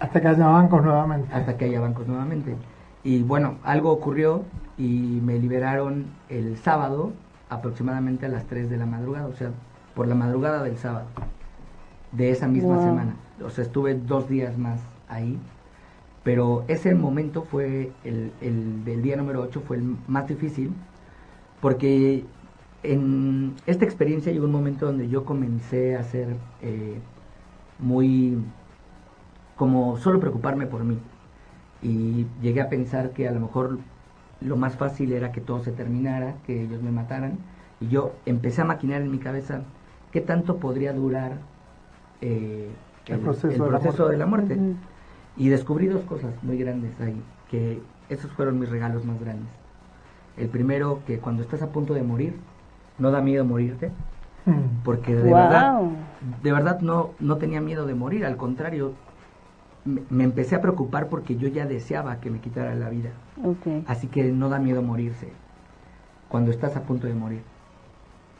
Hasta 0.00 0.20
que 0.20 0.28
haya 0.28 0.46
bancos 0.46 0.84
nuevamente. 0.84 1.32
Hasta 1.32 1.56
que 1.56 1.64
haya 1.64 1.80
bancos 1.80 2.06
nuevamente. 2.06 2.54
Y 3.02 3.22
bueno, 3.22 3.56
algo 3.64 3.90
ocurrió 3.92 4.44
y 4.76 5.20
me 5.22 5.38
liberaron 5.38 6.06
el 6.28 6.58
sábado 6.58 7.12
aproximadamente 7.48 8.26
a 8.26 8.28
las 8.28 8.44
3 8.44 8.68
de 8.68 8.76
la 8.76 8.86
madrugada, 8.86 9.26
o 9.26 9.34
sea, 9.34 9.50
por 9.94 10.06
la 10.06 10.14
madrugada 10.14 10.62
del 10.62 10.76
sábado 10.76 11.06
de 12.12 12.30
esa 12.30 12.48
misma 12.48 12.82
semana. 12.82 13.16
O 13.44 13.50
sea, 13.50 13.64
estuve 13.64 13.94
dos 13.94 14.28
días 14.28 14.58
más 14.58 14.80
ahí, 15.08 15.38
pero 16.26 16.64
ese 16.66 16.92
momento 16.92 17.42
fue, 17.42 17.92
el, 18.02 18.32
el 18.40 18.84
del 18.84 19.00
día 19.00 19.14
número 19.14 19.42
8 19.42 19.62
fue 19.64 19.76
el 19.76 19.96
más 20.08 20.26
difícil, 20.26 20.72
porque 21.60 22.24
en 22.82 23.54
esta 23.64 23.84
experiencia 23.84 24.32
llegó 24.32 24.46
un 24.46 24.50
momento 24.50 24.86
donde 24.86 25.08
yo 25.08 25.24
comencé 25.24 25.94
a 25.94 26.02
ser 26.02 26.34
eh, 26.62 26.98
muy 27.78 28.38
como 29.54 29.98
solo 29.98 30.18
preocuparme 30.18 30.66
por 30.66 30.82
mí. 30.82 30.98
Y 31.80 32.26
llegué 32.42 32.60
a 32.60 32.68
pensar 32.68 33.10
que 33.10 33.28
a 33.28 33.30
lo 33.30 33.38
mejor 33.38 33.78
lo 34.40 34.56
más 34.56 34.74
fácil 34.74 35.12
era 35.12 35.30
que 35.30 35.40
todo 35.40 35.62
se 35.62 35.70
terminara, 35.70 36.34
que 36.44 36.64
ellos 36.64 36.82
me 36.82 36.90
mataran. 36.90 37.38
Y 37.80 37.86
yo 37.86 38.14
empecé 38.26 38.62
a 38.62 38.64
maquinar 38.64 39.00
en 39.00 39.12
mi 39.12 39.18
cabeza 39.18 39.62
qué 40.10 40.20
tanto 40.20 40.56
podría 40.56 40.92
durar 40.92 41.38
eh, 42.20 42.68
el, 43.06 43.20
proceso, 43.20 44.08
de 44.08 44.16
la 44.16 44.26
muerte, 44.26 44.58
y 45.36 45.48
descubrí 45.48 45.86
dos 45.86 46.02
cosas 46.04 46.32
muy 46.42 46.58
grandes 46.58 46.98
ahí 47.00 47.22
que 47.50 47.80
esos 48.08 48.30
fueron 48.32 48.58
mis 48.58 48.68
regalos 48.68 49.04
más 49.04 49.20
grandes 49.20 49.50
el 50.36 50.48
primero 50.48 51.00
que 51.06 51.18
cuando 51.18 51.42
estás 51.42 51.62
a 51.62 51.68
punto 51.68 51.94
de 51.94 52.02
morir 52.02 52.34
no 52.98 53.10
da 53.10 53.20
miedo 53.20 53.44
morirte, 53.44 53.90
hmm. 54.44 54.82
porque 54.84 55.14
de 55.14 55.32
verdad, 55.32 55.80
de 56.42 56.52
verdad 56.52 56.80
no, 56.80 57.10
no 57.20 57.36
tenía 57.36 57.60
miedo 57.60 57.86
de 57.86 57.94
morir, 57.94 58.24
al 58.24 58.36
contrario, 58.36 58.92
me, 59.84 60.24
empecé 60.24 60.56
a 60.56 60.60
preocupar 60.60 61.08
porque 61.08 61.36
yo 61.36 61.48
ya 61.48 61.66
deseaba 61.66 62.20
que 62.20 62.30
me 62.30 62.40
quitara 62.40 62.74
la 62.74 62.88
vida. 62.88 63.10
Así 63.86 64.08
que 64.08 64.24
no 64.32 64.48
da 64.48 64.58
miedo 64.58 64.82
morirse 64.82 65.32
cuando 66.28 66.50
estás 66.50 66.76
a 66.76 66.82
punto 66.82 67.06
de 67.06 67.14
morir. 67.14 67.42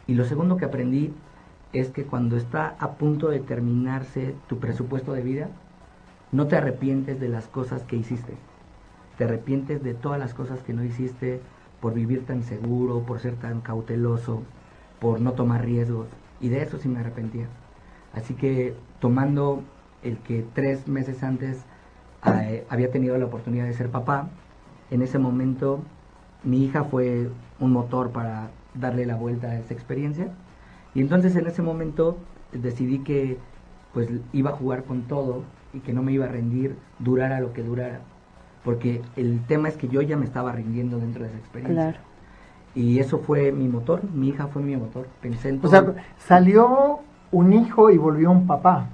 Y 0.06 0.14
lo 0.14 0.24
segundo 0.24 0.56
que 0.56 0.64
aprendí 0.64 1.12
es 1.72 1.90
que 1.90 2.04
cuando 2.04 2.36
está 2.36 2.74
a 2.78 2.92
punto 2.92 3.28
de 3.28 3.40
terminarse 3.40 4.34
tu 4.48 4.58
presupuesto 4.58 5.12
de 5.12 5.22
vida, 5.22 5.48
no 6.36 6.48
te 6.48 6.56
arrepientes 6.56 7.18
de 7.18 7.30
las 7.30 7.46
cosas 7.48 7.82
que 7.84 7.96
hiciste. 7.96 8.34
Te 9.16 9.24
arrepientes 9.24 9.82
de 9.82 9.94
todas 9.94 10.20
las 10.20 10.34
cosas 10.34 10.60
que 10.60 10.74
no 10.74 10.84
hiciste 10.84 11.40
por 11.80 11.94
vivir 11.94 12.26
tan 12.26 12.42
seguro, 12.42 13.00
por 13.00 13.20
ser 13.20 13.36
tan 13.36 13.62
cauteloso, 13.62 14.42
por 15.00 15.18
no 15.22 15.32
tomar 15.32 15.64
riesgos. 15.64 16.08
Y 16.38 16.50
de 16.50 16.62
eso 16.62 16.76
sí 16.76 16.88
me 16.90 17.00
arrepentía. 17.00 17.46
Así 18.12 18.34
que 18.34 18.74
tomando 19.00 19.62
el 20.02 20.18
que 20.18 20.44
tres 20.54 20.86
meses 20.86 21.22
antes 21.22 21.64
eh, 22.26 22.66
había 22.68 22.90
tenido 22.90 23.16
la 23.16 23.24
oportunidad 23.24 23.64
de 23.64 23.72
ser 23.72 23.88
papá, 23.88 24.28
en 24.90 25.00
ese 25.00 25.18
momento 25.18 25.80
mi 26.44 26.64
hija 26.66 26.84
fue 26.84 27.30
un 27.60 27.72
motor 27.72 28.10
para 28.10 28.50
darle 28.74 29.06
la 29.06 29.16
vuelta 29.16 29.48
a 29.48 29.58
esa 29.58 29.72
experiencia. 29.72 30.28
Y 30.94 31.00
entonces 31.00 31.34
en 31.34 31.46
ese 31.46 31.62
momento 31.62 32.18
decidí 32.52 32.98
que 32.98 33.38
pues 33.94 34.10
iba 34.34 34.50
a 34.50 34.54
jugar 34.54 34.84
con 34.84 35.04
todo 35.04 35.44
y 35.76 35.80
que 35.80 35.92
no 35.92 36.02
me 36.02 36.12
iba 36.12 36.24
a 36.24 36.28
rendir, 36.28 36.76
durara 36.98 37.40
lo 37.40 37.52
que 37.52 37.62
durara. 37.62 38.00
Porque 38.64 39.02
el 39.16 39.44
tema 39.46 39.68
es 39.68 39.76
que 39.76 39.88
yo 39.88 40.00
ya 40.02 40.16
me 40.16 40.24
estaba 40.24 40.52
rindiendo 40.52 40.98
dentro 40.98 41.22
de 41.22 41.28
esa 41.28 41.38
experiencia. 41.38 41.82
Claro. 41.82 41.98
Y 42.74 42.98
eso 42.98 43.18
fue 43.18 43.52
mi 43.52 43.68
motor, 43.68 44.02
mi 44.12 44.28
hija 44.28 44.48
fue 44.48 44.62
mi 44.62 44.76
motor. 44.76 45.06
Pensé 45.20 45.50
en 45.50 45.60
O 45.62 45.68
sea, 45.68 45.94
salió 46.18 47.00
un 47.30 47.52
hijo 47.52 47.90
y 47.90 47.98
volvió 47.98 48.30
un 48.30 48.46
papá. 48.46 48.88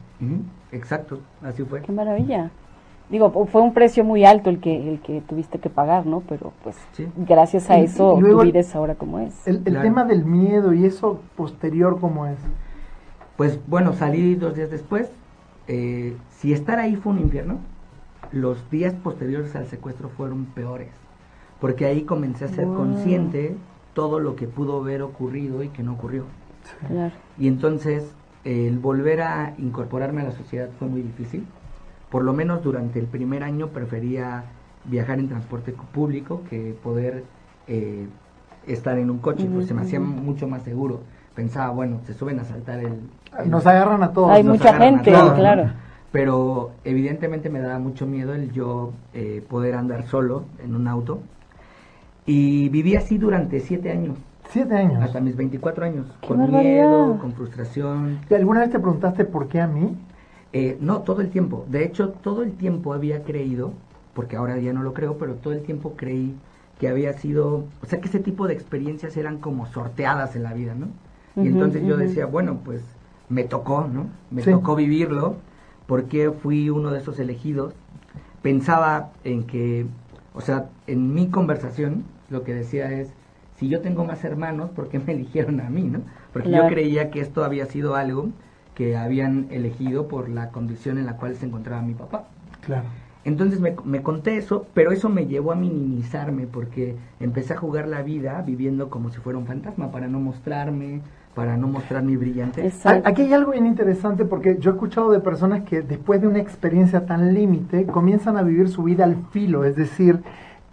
Exacto, 0.72 1.20
así 1.42 1.64
fue. 1.64 1.82
Qué 1.82 1.92
maravilla. 1.92 2.50
Digo, 3.10 3.46
fue 3.46 3.60
un 3.60 3.74
precio 3.74 4.04
muy 4.04 4.24
alto 4.24 4.50
el 4.50 4.60
que 4.60 4.88
el 4.88 5.00
que 5.00 5.20
tuviste 5.20 5.58
que 5.58 5.68
pagar, 5.68 6.06
¿no? 6.06 6.22
Pero 6.28 6.52
pues 6.62 6.76
gracias 7.16 7.68
a 7.70 7.78
eso 7.78 8.18
tu 8.18 8.42
vida 8.42 8.60
es 8.60 8.74
ahora 8.74 8.94
como 8.94 9.18
es. 9.18 9.46
El, 9.46 9.62
tema 9.62 10.04
del 10.04 10.24
miedo 10.24 10.72
y 10.72 10.86
eso 10.86 11.20
posterior, 11.36 12.00
¿cómo 12.00 12.26
es? 12.26 12.38
Pues 13.36 13.58
bueno, 13.66 13.92
salí 13.92 14.34
dos 14.34 14.54
días 14.54 14.70
después. 14.70 15.10
Eh, 15.69 16.16
si 16.31 16.52
estar 16.52 16.78
ahí 16.78 16.97
fue 16.97 17.12
un 17.12 17.21
infierno, 17.21 17.59
los 18.33 18.71
días 18.71 18.95
posteriores 18.95 19.54
al 19.57 19.66
secuestro 19.66 20.09
fueron 20.09 20.47
peores. 20.47 20.88
Porque 21.61 21.87
ahí 21.87 22.02
comencé 22.02 22.47
a 22.47 22.49
ser 22.49 22.64
consciente 22.64 23.54
todo 23.95 24.19
lo 24.19 24.37
que 24.37 24.47
pudo 24.47 24.81
haber 24.81 25.02
ocurrido 25.02 25.62
y 25.62 25.69
que 25.69 25.83
no 25.83 25.92
ocurrió. 25.92 26.25
Y 27.38 27.47
entonces 27.47 28.14
el 28.45 28.78
volver 28.78 29.23
a 29.23 29.54
incorporarme 29.59 30.23
a 30.23 30.25
la 30.25 30.33
sociedad 30.33 30.71
fue 30.78 30.88
muy 30.88 31.02
difícil. 31.02 31.47
Por 32.11 32.25
lo 32.25 32.33
menos 32.33 32.62
durante 32.62 32.99
el 32.99 33.07
primer 33.07 33.45
año 33.45 33.69
prefería 33.69 34.45
viajar 34.85 35.19
en 35.19 35.28
transporte 35.28 35.73
público 35.73 36.42
que 36.50 36.75
poder 36.83 37.25
eh, 37.69 38.07
estar 38.66 38.99
en 38.99 39.11
un 39.11 39.19
coche, 39.19 39.49
pues 39.52 39.66
se 39.66 39.75
me 39.75 39.83
hacía 39.83 40.00
mucho 40.00 40.49
más 40.49 40.62
seguro. 40.62 41.00
Pensaba, 41.34 41.70
bueno, 41.70 42.00
se 42.06 42.14
suben 42.14 42.38
a 42.40 42.44
saltar 42.44 42.80
el... 42.80 43.00
Nos 43.48 43.66
agarran 43.66 44.02
a 44.02 44.12
todos. 44.12 44.30
Hay 44.30 44.44
mucha 44.44 44.74
gente, 44.74 45.10
claro. 45.10 45.70
Pero 46.10 46.72
evidentemente 46.84 47.48
me 47.48 47.60
daba 47.60 47.78
mucho 47.78 48.06
miedo 48.06 48.34
el 48.34 48.52
yo 48.52 48.92
eh, 49.14 49.42
poder 49.48 49.74
andar 49.74 50.06
solo 50.06 50.44
en 50.62 50.74
un 50.74 50.86
auto. 50.86 51.20
Y 52.26 52.68
viví 52.68 52.96
así 52.96 53.16
durante 53.16 53.60
siete 53.60 53.90
años. 53.90 54.18
Siete 54.50 54.76
años. 54.76 55.02
Hasta 55.02 55.20
mis 55.20 55.34
24 55.34 55.84
años. 55.84 56.06
con 56.26 56.50
miedo, 56.50 57.18
con 57.18 57.32
frustración. 57.32 58.18
¿Alguna 58.30 58.60
vez 58.60 58.70
te 58.70 58.78
preguntaste 58.78 59.24
por 59.24 59.48
qué 59.48 59.60
a 59.60 59.66
mí? 59.66 59.96
Eh, 60.52 60.76
no, 60.80 61.00
todo 61.00 61.22
el 61.22 61.30
tiempo. 61.30 61.64
De 61.68 61.84
hecho, 61.84 62.10
todo 62.10 62.42
el 62.42 62.52
tiempo 62.52 62.92
había 62.92 63.22
creído, 63.22 63.72
porque 64.12 64.36
ahora 64.36 64.58
ya 64.58 64.74
no 64.74 64.82
lo 64.82 64.92
creo, 64.92 65.16
pero 65.16 65.34
todo 65.36 65.54
el 65.54 65.62
tiempo 65.62 65.94
creí 65.96 66.36
que 66.78 66.88
había 66.88 67.14
sido, 67.14 67.64
o 67.80 67.86
sea, 67.86 68.00
que 68.00 68.08
ese 68.08 68.20
tipo 68.20 68.46
de 68.46 68.54
experiencias 68.54 69.16
eran 69.16 69.38
como 69.38 69.66
sorteadas 69.66 70.36
en 70.36 70.42
la 70.42 70.52
vida, 70.52 70.74
¿no? 70.74 70.88
Y 71.36 71.46
entonces 71.46 71.84
yo 71.84 71.96
decía, 71.96 72.26
bueno, 72.26 72.58
pues 72.64 72.82
me 73.28 73.44
tocó, 73.44 73.88
¿no? 73.92 74.06
Me 74.30 74.42
tocó 74.42 74.76
vivirlo, 74.76 75.36
porque 75.86 76.30
fui 76.30 76.70
uno 76.70 76.90
de 76.90 76.98
esos 76.98 77.18
elegidos. 77.18 77.74
Pensaba 78.42 79.10
en 79.24 79.44
que, 79.44 79.86
o 80.34 80.40
sea, 80.40 80.66
en 80.86 81.14
mi 81.14 81.28
conversación 81.28 82.04
lo 82.28 82.42
que 82.44 82.54
decía 82.54 82.92
es, 82.92 83.12
si 83.56 83.68
yo 83.68 83.80
tengo 83.80 84.04
más 84.04 84.24
hermanos, 84.24 84.70
¿por 84.70 84.88
qué 84.88 84.98
me 84.98 85.12
eligieron 85.14 85.60
a 85.60 85.70
mí, 85.70 85.84
no? 85.84 86.00
Porque 86.32 86.50
yo 86.50 86.66
creía 86.66 87.10
que 87.10 87.20
esto 87.20 87.44
había 87.44 87.66
sido 87.66 87.94
algo 87.94 88.28
que 88.74 88.96
habían 88.96 89.48
elegido 89.50 90.08
por 90.08 90.28
la 90.28 90.48
condición 90.50 90.98
en 90.98 91.06
la 91.06 91.16
cual 91.16 91.36
se 91.36 91.46
encontraba 91.46 91.82
mi 91.82 91.94
papá. 91.94 92.24
Claro. 92.62 92.84
Entonces 93.24 93.60
me, 93.60 93.76
me, 93.84 94.02
conté 94.02 94.36
eso, 94.36 94.66
pero 94.74 94.90
eso 94.90 95.08
me 95.08 95.26
llevó 95.26 95.52
a 95.52 95.54
minimizarme 95.54 96.46
porque 96.46 96.96
empecé 97.20 97.52
a 97.52 97.56
jugar 97.56 97.86
la 97.86 98.02
vida 98.02 98.42
viviendo 98.42 98.90
como 98.90 99.10
si 99.10 99.18
fuera 99.18 99.38
un 99.38 99.46
fantasma 99.46 99.92
para 99.92 100.08
no 100.08 100.18
mostrarme, 100.18 101.02
para 101.34 101.56
no 101.56 101.66
mostrar 101.66 102.02
mi 102.02 102.16
brillante. 102.16 102.70
Aquí 103.04 103.22
hay 103.22 103.32
algo 103.32 103.52
bien 103.52 103.66
interesante 103.66 104.24
porque 104.24 104.58
yo 104.58 104.70
he 104.70 104.74
escuchado 104.74 105.10
de 105.10 105.20
personas 105.20 105.62
que 105.62 105.82
después 105.82 106.20
de 106.20 106.28
una 106.28 106.38
experiencia 106.38 107.06
tan 107.06 107.32
límite 107.34 107.86
comienzan 107.86 108.36
a 108.36 108.42
vivir 108.42 108.68
su 108.68 108.82
vida 108.82 109.04
al 109.04 109.16
filo, 109.30 109.64
es 109.64 109.76
decir, 109.76 110.22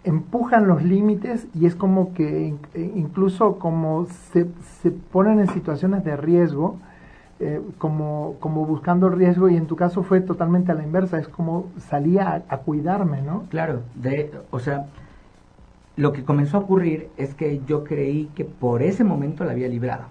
empujan 0.04 0.66
los 0.66 0.82
límites 0.82 1.46
y 1.54 1.66
es 1.66 1.74
como 1.74 2.14
que 2.14 2.54
eh, 2.74 2.92
incluso 2.94 3.58
como 3.58 4.06
se, 4.32 4.46
se 4.82 4.90
ponen 4.90 5.40
en 5.40 5.48
situaciones 5.48 6.04
de 6.04 6.16
riesgo, 6.16 6.78
eh, 7.42 7.58
como, 7.78 8.36
como 8.38 8.66
buscando 8.66 9.08
riesgo 9.08 9.48
y 9.48 9.56
en 9.56 9.66
tu 9.66 9.74
caso 9.74 10.02
fue 10.02 10.20
totalmente 10.20 10.72
a 10.72 10.74
la 10.74 10.82
inversa, 10.82 11.18
es 11.18 11.26
como 11.26 11.70
salía 11.78 12.42
a, 12.46 12.58
cuidarme, 12.58 13.22
¿no? 13.22 13.44
Claro, 13.48 13.80
de, 13.94 14.30
o 14.50 14.58
sea, 14.58 14.88
lo 15.96 16.12
que 16.12 16.22
comenzó 16.22 16.58
a 16.58 16.60
ocurrir 16.60 17.08
es 17.16 17.34
que 17.34 17.62
yo 17.66 17.84
creí 17.84 18.26
que 18.34 18.44
por 18.44 18.82
ese 18.82 19.04
momento 19.04 19.44
la 19.44 19.52
había 19.52 19.68
librado, 19.68 20.04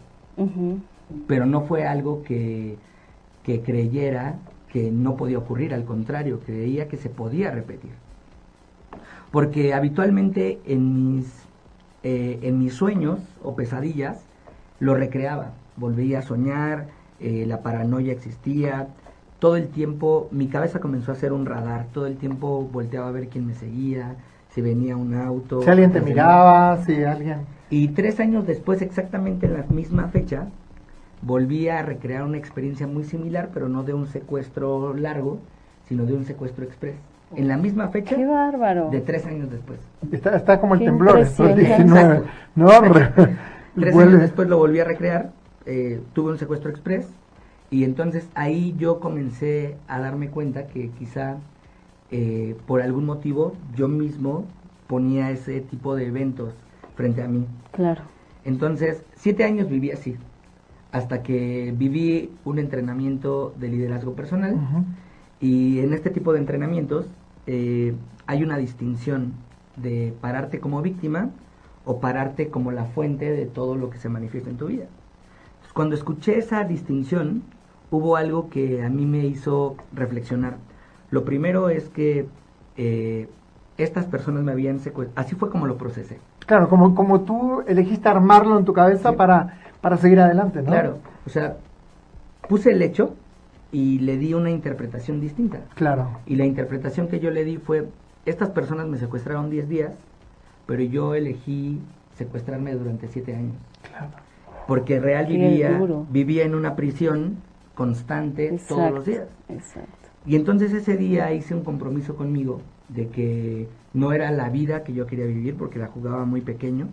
pero 1.27 1.45
no 1.45 1.61
fue 1.61 1.87
algo 1.87 2.23
que, 2.23 2.77
que 3.43 3.61
creyera 3.61 4.35
que 4.71 4.91
no 4.91 5.15
podía 5.15 5.39
ocurrir, 5.39 5.73
al 5.73 5.83
contrario, 5.83 6.39
creía 6.45 6.87
que 6.87 6.97
se 6.97 7.09
podía 7.09 7.51
repetir. 7.51 7.91
Porque 9.31 9.73
habitualmente 9.73 10.59
en 10.65 11.15
mis, 11.15 11.45
eh, 12.03 12.39
en 12.43 12.59
mis 12.59 12.73
sueños 12.73 13.19
o 13.43 13.55
pesadillas 13.55 14.23
lo 14.79 14.95
recreaba, 14.95 15.51
volvía 15.75 16.19
a 16.19 16.21
soñar, 16.21 16.87
eh, 17.19 17.45
la 17.47 17.61
paranoia 17.61 18.13
existía, 18.13 18.87
todo 19.39 19.55
el 19.55 19.67
tiempo 19.69 20.27
mi 20.31 20.47
cabeza 20.47 20.79
comenzó 20.79 21.11
a 21.11 21.15
ser 21.15 21.33
un 21.33 21.45
radar, 21.45 21.87
todo 21.93 22.07
el 22.07 22.17
tiempo 22.17 22.67
volteaba 22.71 23.07
a 23.07 23.11
ver 23.11 23.27
quién 23.29 23.45
me 23.45 23.55
seguía, 23.55 24.15
si 24.49 24.61
venía 24.61 24.95
un 24.95 25.15
auto. 25.15 25.61
Si 25.61 25.69
alguien 25.69 25.91
te 25.91 26.01
miraba, 26.01 26.77
si 26.85 27.03
alguien... 27.03 27.58
Y 27.69 27.89
tres 27.89 28.19
años 28.19 28.47
después, 28.47 28.81
exactamente 28.81 29.45
en 29.45 29.53
la 29.53 29.63
misma 29.63 30.07
fecha, 30.07 30.47
volví 31.21 31.69
a 31.69 31.81
recrear 31.83 32.23
una 32.23 32.37
experiencia 32.37 32.87
muy 32.87 33.03
similar, 33.03 33.49
pero 33.53 33.69
no 33.69 33.83
de 33.83 33.93
un 33.93 34.07
secuestro 34.07 34.93
largo, 34.93 35.39
sino 35.87 36.05
de 36.05 36.13
un 36.13 36.25
secuestro 36.25 36.65
express 36.65 36.95
en 37.35 37.47
la 37.47 37.57
misma 37.57 37.89
fecha. 37.89 38.15
¡Qué 38.15 38.25
bárbaro! 38.25 38.89
De 38.89 39.01
tres 39.01 39.25
años 39.25 39.49
después. 39.51 39.79
Está, 40.11 40.35
está 40.35 40.59
como 40.59 40.75
el 40.75 40.81
temblor, 40.81 41.25
No, 42.55 42.69
tres 43.75 43.95
años 43.95 44.21
después 44.21 44.47
lo 44.47 44.57
volví 44.57 44.79
a 44.79 44.85
recrear, 44.85 45.31
eh, 45.65 46.01
tuve 46.13 46.31
un 46.31 46.37
secuestro 46.37 46.69
express 46.69 47.07
y 47.69 47.83
entonces 47.83 48.27
ahí 48.33 48.75
yo 48.77 48.99
comencé 48.99 49.75
a 49.87 49.99
darme 49.99 50.29
cuenta 50.29 50.67
que 50.67 50.89
quizá 50.97 51.37
eh, 52.09 52.55
por 52.65 52.81
algún 52.81 53.05
motivo 53.05 53.53
yo 53.75 53.87
mismo 53.87 54.45
ponía 54.87 55.29
ese 55.29 55.61
tipo 55.61 55.95
de 55.95 56.07
eventos 56.07 56.55
frente 56.99 57.23
a 57.23 57.29
mí. 57.29 57.47
Claro. 57.71 58.01
Entonces, 58.43 59.03
siete 59.15 59.45
años 59.45 59.69
viví 59.69 59.89
así, 59.89 60.17
hasta 60.91 61.23
que 61.23 61.73
viví 61.77 62.29
un 62.43 62.59
entrenamiento 62.59 63.53
de 63.57 63.69
liderazgo 63.69 64.15
personal. 64.15 64.57
Y 65.39 65.79
en 65.79 65.93
este 65.93 66.09
tipo 66.09 66.33
de 66.33 66.39
entrenamientos 66.39 67.05
eh, 67.47 67.95
hay 68.27 68.43
una 68.43 68.57
distinción 68.57 69.31
de 69.77 70.13
pararte 70.19 70.59
como 70.59 70.81
víctima 70.81 71.29
o 71.85 72.01
pararte 72.01 72.49
como 72.49 72.73
la 72.73 72.83
fuente 72.83 73.31
de 73.31 73.45
todo 73.45 73.75
lo 73.75 73.89
que 73.89 73.97
se 73.97 74.09
manifiesta 74.09 74.49
en 74.49 74.57
tu 74.57 74.67
vida. 74.67 74.87
cuando 75.73 75.95
escuché 75.95 76.37
esa 76.37 76.65
distinción, 76.65 77.43
hubo 77.91 78.17
algo 78.17 78.49
que 78.49 78.83
a 78.83 78.89
mí 78.89 79.05
me 79.05 79.25
hizo 79.25 79.77
reflexionar. 79.93 80.57
Lo 81.11 81.23
primero 81.23 81.69
es 81.69 81.87
que 81.87 82.27
eh, 82.75 83.29
estas 83.77 84.05
personas 84.05 84.43
me 84.43 84.51
habían 84.51 84.79
secuestrado. 84.81 85.25
Así 85.25 85.35
fue 85.35 85.49
como 85.49 85.65
lo 85.65 85.77
procesé. 85.77 86.19
Claro, 86.49 86.67
como, 86.67 86.95
como 86.95 87.21
tú 87.21 87.61
elegiste 87.67 88.09
armarlo 88.09 88.57
en 88.57 88.65
tu 88.65 88.73
cabeza 88.73 89.15
para, 89.15 89.59
para 89.81 89.97
seguir 89.97 90.19
adelante, 90.19 90.63
¿no? 90.63 90.71
Claro, 90.71 90.97
o 91.23 91.29
sea, 91.29 91.57
puse 92.47 92.71
el 92.71 92.81
hecho 92.81 93.13
y 93.71 93.99
le 93.99 94.17
di 94.17 94.33
una 94.33 94.49
interpretación 94.49 95.21
distinta. 95.21 95.59
Claro. 95.75 96.09
Y 96.25 96.37
la 96.37 96.47
interpretación 96.47 97.07
que 97.07 97.19
yo 97.19 97.29
le 97.29 97.45
di 97.45 97.57
fue, 97.57 97.87
estas 98.25 98.49
personas 98.49 98.87
me 98.87 98.97
secuestraron 98.97 99.51
10 99.51 99.69
días, 99.69 99.91
pero 100.65 100.81
yo 100.81 101.13
elegí 101.13 101.79
secuestrarme 102.15 102.73
durante 102.73 103.07
7 103.09 103.35
años. 103.35 103.55
Claro. 103.87 104.09
Porque 104.65 104.99
real 104.99 105.27
vivía, 105.27 105.79
vivía 106.09 106.45
en 106.45 106.55
una 106.55 106.75
prisión 106.75 107.43
constante 107.75 108.59
todos 108.67 108.91
los 108.91 109.05
días. 109.05 109.27
Exacto. 109.49 110.09
Y 110.25 110.35
entonces 110.35 110.73
ese 110.73 110.97
día 110.97 111.31
hice 111.31 111.53
un 111.53 111.63
compromiso 111.63 112.15
conmigo 112.15 112.59
de 112.89 113.07
que 113.07 113.67
no 113.93 114.11
era 114.11 114.31
la 114.31 114.49
vida 114.49 114.83
que 114.83 114.93
yo 114.93 115.07
quería 115.07 115.25
vivir 115.25 115.55
porque 115.55 115.79
la 115.79 115.87
jugaba 115.87 116.25
muy 116.25 116.41
pequeño 116.41 116.89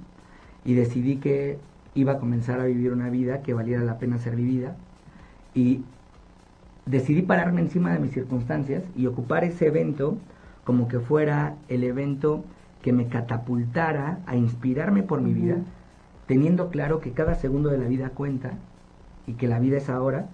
y 0.64 0.74
decidí 0.74 1.16
que 1.16 1.58
iba 1.94 2.12
a 2.12 2.18
comenzar 2.18 2.60
a 2.60 2.64
vivir 2.64 2.92
una 2.92 3.08
vida 3.08 3.42
que 3.42 3.54
valiera 3.54 3.82
la 3.82 3.98
pena 3.98 4.18
ser 4.18 4.36
vivida 4.36 4.76
y 5.54 5.82
decidí 6.84 7.22
pararme 7.22 7.60
encima 7.60 7.92
de 7.92 7.98
mis 7.98 8.12
circunstancias 8.12 8.84
y 8.94 9.06
ocupar 9.06 9.44
ese 9.44 9.66
evento 9.66 10.18
como 10.64 10.88
que 10.88 11.00
fuera 11.00 11.54
el 11.68 11.84
evento 11.84 12.44
que 12.82 12.92
me 12.92 13.06
catapultara 13.08 14.20
a 14.26 14.36
inspirarme 14.36 15.02
por 15.02 15.20
mi 15.20 15.32
vida, 15.32 15.56
teniendo 16.26 16.70
claro 16.70 17.00
que 17.00 17.12
cada 17.12 17.34
segundo 17.34 17.70
de 17.70 17.78
la 17.78 17.86
vida 17.86 18.10
cuenta 18.10 18.52
y 19.26 19.34
que 19.34 19.48
la 19.48 19.58
vida 19.58 19.78
es 19.78 19.88
ahora. 19.88 20.28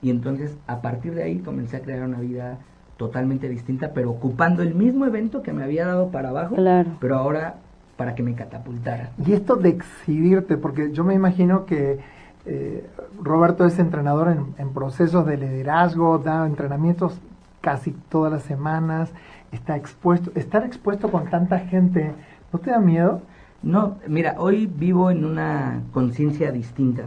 Y 0.00 0.10
entonces 0.10 0.56
a 0.66 0.80
partir 0.80 1.14
de 1.14 1.24
ahí 1.24 1.38
comencé 1.38 1.76
a 1.76 1.82
crear 1.82 2.06
una 2.06 2.20
vida 2.20 2.58
totalmente 2.98 3.48
distinta, 3.48 3.92
pero 3.94 4.10
ocupando 4.10 4.62
el 4.62 4.74
mismo 4.74 5.06
evento 5.06 5.40
que 5.40 5.52
me 5.54 5.62
había 5.62 5.86
dado 5.86 6.10
para 6.10 6.28
abajo, 6.28 6.56
pero 7.00 7.16
ahora 7.16 7.54
para 7.96 8.14
que 8.14 8.22
me 8.22 8.34
catapultara. 8.34 9.12
Y 9.24 9.32
esto 9.32 9.56
de 9.56 9.70
exhibirte, 9.70 10.56
porque 10.56 10.92
yo 10.92 11.04
me 11.04 11.14
imagino 11.14 11.64
que 11.64 12.00
eh, 12.44 12.86
Roberto 13.22 13.64
es 13.64 13.78
entrenador 13.78 14.36
en, 14.58 14.68
procesos 14.70 15.24
de 15.26 15.36
liderazgo, 15.36 16.18
da 16.18 16.46
entrenamientos 16.46 17.18
casi 17.60 17.92
todas 18.08 18.32
las 18.32 18.42
semanas, 18.42 19.10
está 19.52 19.76
expuesto, 19.76 20.30
estar 20.34 20.64
expuesto 20.64 21.10
con 21.10 21.30
tanta 21.30 21.60
gente, 21.60 22.12
¿no 22.52 22.58
te 22.58 22.70
da 22.70 22.80
miedo? 22.80 23.22
No, 23.62 23.96
mira, 24.06 24.36
hoy 24.38 24.66
vivo 24.66 25.10
en 25.10 25.24
una 25.24 25.82
conciencia 25.92 26.50
distinta, 26.52 27.04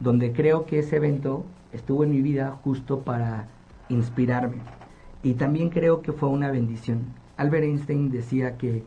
donde 0.00 0.32
creo 0.32 0.66
que 0.66 0.80
ese 0.80 0.96
evento 0.96 1.44
estuvo 1.72 2.02
en 2.04 2.10
mi 2.10 2.22
vida 2.22 2.56
justo 2.64 3.00
para 3.00 3.46
inspirarme. 3.88 4.81
Y 5.22 5.34
también 5.34 5.70
creo 5.70 6.02
que 6.02 6.12
fue 6.12 6.28
una 6.28 6.50
bendición. 6.50 7.00
Albert 7.36 7.64
Einstein 7.64 8.10
decía 8.10 8.56
que 8.56 8.82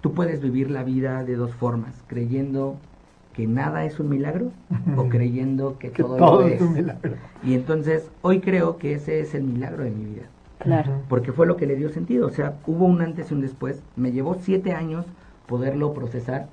tú 0.00 0.12
puedes 0.12 0.40
vivir 0.40 0.70
la 0.70 0.82
vida 0.82 1.24
de 1.24 1.36
dos 1.36 1.54
formas, 1.54 2.02
creyendo 2.06 2.76
que 3.32 3.46
nada 3.46 3.84
es 3.84 4.00
un 4.00 4.08
milagro 4.08 4.50
o 4.96 5.04
creyendo 5.08 5.78
que, 5.78 5.90
todo, 5.90 6.46
es. 6.46 6.60
un 6.60 6.74
milagro. 6.74 7.14
Y 7.44 7.54
entonces 7.54 8.10
hoy 8.22 8.40
creo 8.40 8.78
que 8.78 8.94
ese 8.94 9.20
es 9.20 9.34
el 9.34 9.44
milagro 9.44 9.84
de 9.84 9.90
mi 9.90 10.04
vida. 10.04 10.24
Claro. 10.58 11.02
Porque 11.08 11.32
fue 11.32 11.46
lo 11.46 11.56
que 11.56 11.66
le 11.66 11.76
dio 11.76 11.88
sentido. 11.88 12.26
O 12.26 12.30
sea, 12.30 12.56
hubo 12.66 12.86
un 12.86 13.00
antes 13.00 13.30
y 13.30 13.34
un 13.34 13.40
después. 13.40 13.80
Me 13.94 14.10
llevó 14.10 14.34
siete 14.40 14.72
años 14.72 15.06
poderlo 15.46 15.94
procesar. 15.94 16.48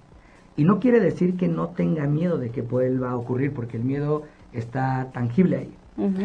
Y 0.58 0.64
no 0.64 0.80
quiere 0.80 1.00
decir 1.00 1.36
que 1.38 1.48
no 1.48 1.70
tenga 1.70 2.06
miedo 2.06 2.38
de 2.38 2.50
que 2.52 2.62
vuelva 2.62 3.12
a 3.12 3.18
ocurrir, 3.18 3.52
porque 3.52 3.78
el 3.78 3.84
miedo 3.84 4.24
está 4.54 5.10
tangible 5.12 5.58
ahí. 5.58 5.74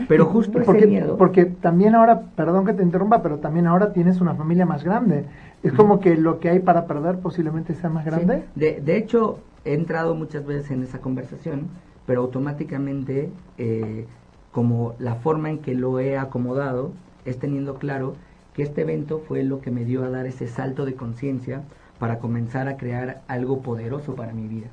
Pero 0.08 0.26
justo 0.26 0.60
porque, 0.64 0.86
miedo. 0.86 1.16
Porque 1.16 1.44
también 1.44 1.94
ahora, 1.94 2.22
perdón 2.34 2.66
que 2.66 2.72
te 2.72 2.82
interrumpa, 2.82 3.22
pero 3.22 3.38
también 3.38 3.66
ahora 3.66 3.92
tienes 3.92 4.20
una 4.20 4.34
familia 4.34 4.66
más 4.66 4.82
grande. 4.82 5.26
Es 5.62 5.72
como 5.72 6.00
que 6.00 6.16
lo 6.16 6.40
que 6.40 6.48
hay 6.48 6.58
para 6.58 6.86
perder 6.86 7.18
posiblemente 7.18 7.74
sea 7.74 7.90
más 7.90 8.04
grande. 8.04 8.44
De, 8.56 8.80
de 8.80 8.96
hecho, 8.96 9.38
he 9.64 9.74
entrado 9.74 10.14
muchas 10.14 10.44
veces 10.44 10.70
en 10.70 10.82
esa 10.82 11.00
conversación, 11.00 11.68
pero 12.06 12.22
automáticamente, 12.22 13.30
eh, 13.58 14.06
como 14.50 14.94
la 14.98 15.14
forma 15.16 15.50
en 15.50 15.58
que 15.58 15.74
lo 15.74 16.00
he 16.00 16.18
acomodado, 16.18 16.92
es 17.24 17.38
teniendo 17.38 17.74
claro 17.74 18.14
que 18.54 18.62
este 18.62 18.80
evento 18.82 19.20
fue 19.20 19.44
lo 19.44 19.60
que 19.60 19.70
me 19.70 19.84
dio 19.84 20.02
a 20.02 20.10
dar 20.10 20.26
ese 20.26 20.48
salto 20.48 20.84
de 20.84 20.94
conciencia 20.94 21.62
para 22.00 22.18
comenzar 22.18 22.66
a 22.66 22.76
crear 22.76 23.22
algo 23.28 23.60
poderoso 23.60 24.16
para 24.16 24.32
mi 24.32 24.48
vida. 24.48 24.68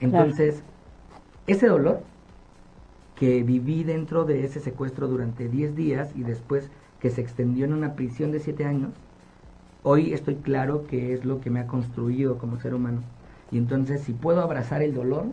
Entonces, 0.00 0.62
ese 1.46 1.66
dolor 1.66 2.00
que 3.22 3.44
viví 3.44 3.84
dentro 3.84 4.24
de 4.24 4.44
ese 4.44 4.58
secuestro 4.58 5.06
durante 5.06 5.48
10 5.48 5.76
días 5.76 6.10
y 6.16 6.24
después 6.24 6.68
que 6.98 7.08
se 7.08 7.20
extendió 7.20 7.64
en 7.64 7.72
una 7.72 7.94
prisión 7.94 8.32
de 8.32 8.40
7 8.40 8.64
años, 8.64 8.90
hoy 9.84 10.12
estoy 10.12 10.34
claro 10.34 10.88
que 10.88 11.12
es 11.12 11.24
lo 11.24 11.40
que 11.40 11.48
me 11.48 11.60
ha 11.60 11.68
construido 11.68 12.36
como 12.36 12.58
ser 12.58 12.74
humano. 12.74 13.02
Y 13.52 13.58
entonces 13.58 14.00
si 14.00 14.12
puedo 14.12 14.42
abrazar 14.42 14.82
el 14.82 14.92
dolor, 14.92 15.26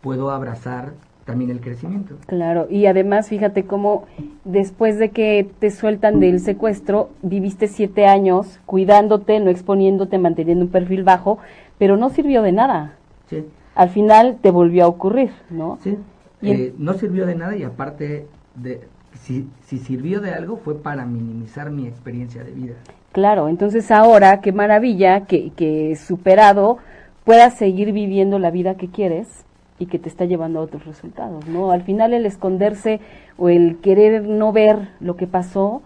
puedo 0.00 0.32
abrazar 0.32 0.94
también 1.26 1.52
el 1.52 1.60
crecimiento. 1.60 2.16
Claro, 2.26 2.66
y 2.68 2.86
además 2.86 3.28
fíjate 3.28 3.66
cómo 3.66 4.06
después 4.44 4.98
de 4.98 5.10
que 5.10 5.48
te 5.60 5.70
sueltan 5.70 6.18
del 6.18 6.40
secuestro, 6.40 7.10
viviste 7.22 7.68
siete 7.68 8.06
años 8.06 8.58
cuidándote, 8.66 9.38
no 9.38 9.48
exponiéndote, 9.48 10.18
manteniendo 10.18 10.64
un 10.64 10.72
perfil 10.72 11.04
bajo, 11.04 11.38
pero 11.78 11.96
no 11.96 12.10
sirvió 12.10 12.42
de 12.42 12.50
nada. 12.50 12.96
Sí. 13.30 13.44
Al 13.76 13.90
final 13.90 14.38
te 14.42 14.50
volvió 14.50 14.86
a 14.86 14.88
ocurrir, 14.88 15.30
¿no? 15.50 15.78
Sí. 15.84 15.96
Eh, 16.42 16.74
no 16.78 16.94
sirvió 16.94 17.26
de 17.26 17.34
nada 17.34 17.56
y 17.56 17.64
aparte 17.64 18.26
de 18.54 18.82
si, 19.14 19.48
si 19.64 19.78
sirvió 19.78 20.20
de 20.20 20.32
algo 20.32 20.56
fue 20.56 20.80
para 20.80 21.04
minimizar 21.04 21.70
mi 21.70 21.86
experiencia 21.86 22.44
de 22.44 22.52
vida. 22.52 22.74
Claro, 23.12 23.48
entonces 23.48 23.90
ahora 23.90 24.40
qué 24.40 24.52
maravilla 24.52 25.26
que, 25.26 25.50
que 25.50 25.96
superado 25.96 26.78
puedas 27.24 27.54
seguir 27.54 27.92
viviendo 27.92 28.38
la 28.38 28.50
vida 28.50 28.76
que 28.76 28.88
quieres 28.88 29.44
y 29.78 29.86
que 29.86 29.98
te 29.98 30.08
está 30.08 30.24
llevando 30.24 30.60
a 30.60 30.62
otros 30.62 30.84
resultados, 30.84 31.46
¿no? 31.46 31.70
Al 31.70 31.82
final 31.82 32.12
el 32.12 32.26
esconderse 32.26 33.00
o 33.36 33.48
el 33.48 33.78
querer 33.78 34.22
no 34.26 34.52
ver 34.52 34.90
lo 35.00 35.16
que 35.16 35.26
pasó 35.26 35.82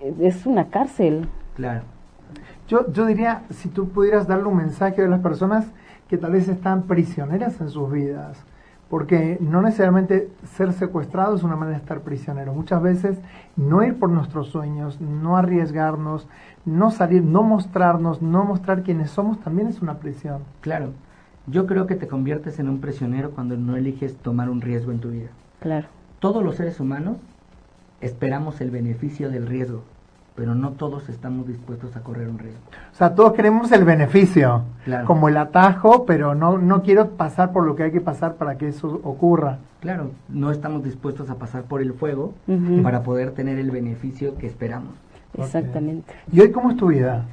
eh, 0.00 0.14
es 0.20 0.46
una 0.46 0.66
cárcel. 0.68 1.28
Claro. 1.56 1.82
Yo, 2.68 2.90
yo 2.92 3.06
diría, 3.06 3.42
si 3.50 3.68
tú 3.68 3.88
pudieras 3.88 4.26
darle 4.26 4.46
un 4.46 4.56
mensaje 4.56 5.02
a 5.02 5.08
las 5.08 5.20
personas 5.20 5.66
que 6.08 6.16
tal 6.16 6.32
vez 6.32 6.48
están 6.48 6.82
prisioneras 6.84 7.60
en 7.60 7.68
sus 7.68 7.90
vidas, 7.90 8.44
porque 8.88 9.38
no 9.40 9.62
necesariamente 9.62 10.30
ser 10.56 10.72
secuestrado 10.72 11.34
es 11.36 11.42
una 11.42 11.56
manera 11.56 11.78
de 11.78 11.82
estar 11.82 12.00
prisionero. 12.00 12.54
Muchas 12.54 12.82
veces 12.82 13.18
no 13.56 13.82
ir 13.82 13.98
por 13.98 14.10
nuestros 14.10 14.48
sueños, 14.48 15.00
no 15.00 15.36
arriesgarnos, 15.36 16.28
no 16.64 16.90
salir, 16.90 17.22
no 17.22 17.42
mostrarnos, 17.42 18.22
no 18.22 18.44
mostrar 18.44 18.82
quiénes 18.82 19.10
somos, 19.10 19.40
también 19.40 19.68
es 19.68 19.82
una 19.82 19.98
prisión. 19.98 20.42
Claro. 20.60 20.90
Yo 21.46 21.66
creo 21.66 21.86
que 21.86 21.94
te 21.94 22.08
conviertes 22.08 22.58
en 22.58 22.68
un 22.68 22.80
prisionero 22.80 23.30
cuando 23.32 23.56
no 23.56 23.76
eliges 23.76 24.16
tomar 24.16 24.48
un 24.48 24.60
riesgo 24.60 24.92
en 24.92 25.00
tu 25.00 25.10
vida. 25.10 25.28
Claro. 25.60 25.88
Todos 26.18 26.42
los 26.42 26.56
seres 26.56 26.80
humanos 26.80 27.16
esperamos 28.00 28.60
el 28.60 28.70
beneficio 28.70 29.30
del 29.30 29.46
riesgo, 29.46 29.82
pero 30.34 30.54
no 30.54 30.72
todos 30.72 31.08
estamos 31.08 31.46
dispuestos 31.46 31.94
a 31.96 32.00
correr 32.00 32.28
un 32.28 32.38
riesgo. 32.38 32.60
O 32.92 32.96
sea, 32.96 33.14
todos 33.14 33.34
queremos 33.34 33.70
el 33.70 33.84
beneficio, 33.84 34.62
como 35.06 35.28
el 35.28 35.36
atajo, 35.36 36.04
pero 36.06 36.34
no, 36.34 36.58
no 36.58 36.82
quiero 36.82 37.10
pasar 37.10 37.52
por 37.52 37.64
lo 37.64 37.76
que 37.76 37.84
hay 37.84 37.92
que 37.92 38.00
pasar 38.00 38.34
para 38.34 38.58
que 38.58 38.68
eso 38.68 39.00
ocurra. 39.04 39.58
Claro, 39.80 40.10
no 40.28 40.50
estamos 40.50 40.82
dispuestos 40.82 41.30
a 41.30 41.36
pasar 41.36 41.64
por 41.64 41.82
el 41.82 41.92
fuego 41.92 42.34
para 42.82 43.02
poder 43.02 43.30
tener 43.32 43.58
el 43.58 43.70
beneficio 43.70 44.36
que 44.36 44.46
esperamos. 44.46 44.94
Exactamente. 45.38 46.12
¿Y 46.32 46.40
hoy 46.40 46.50
cómo 46.50 46.70
es 46.70 46.76
tu 46.76 46.88
vida? 46.88 47.26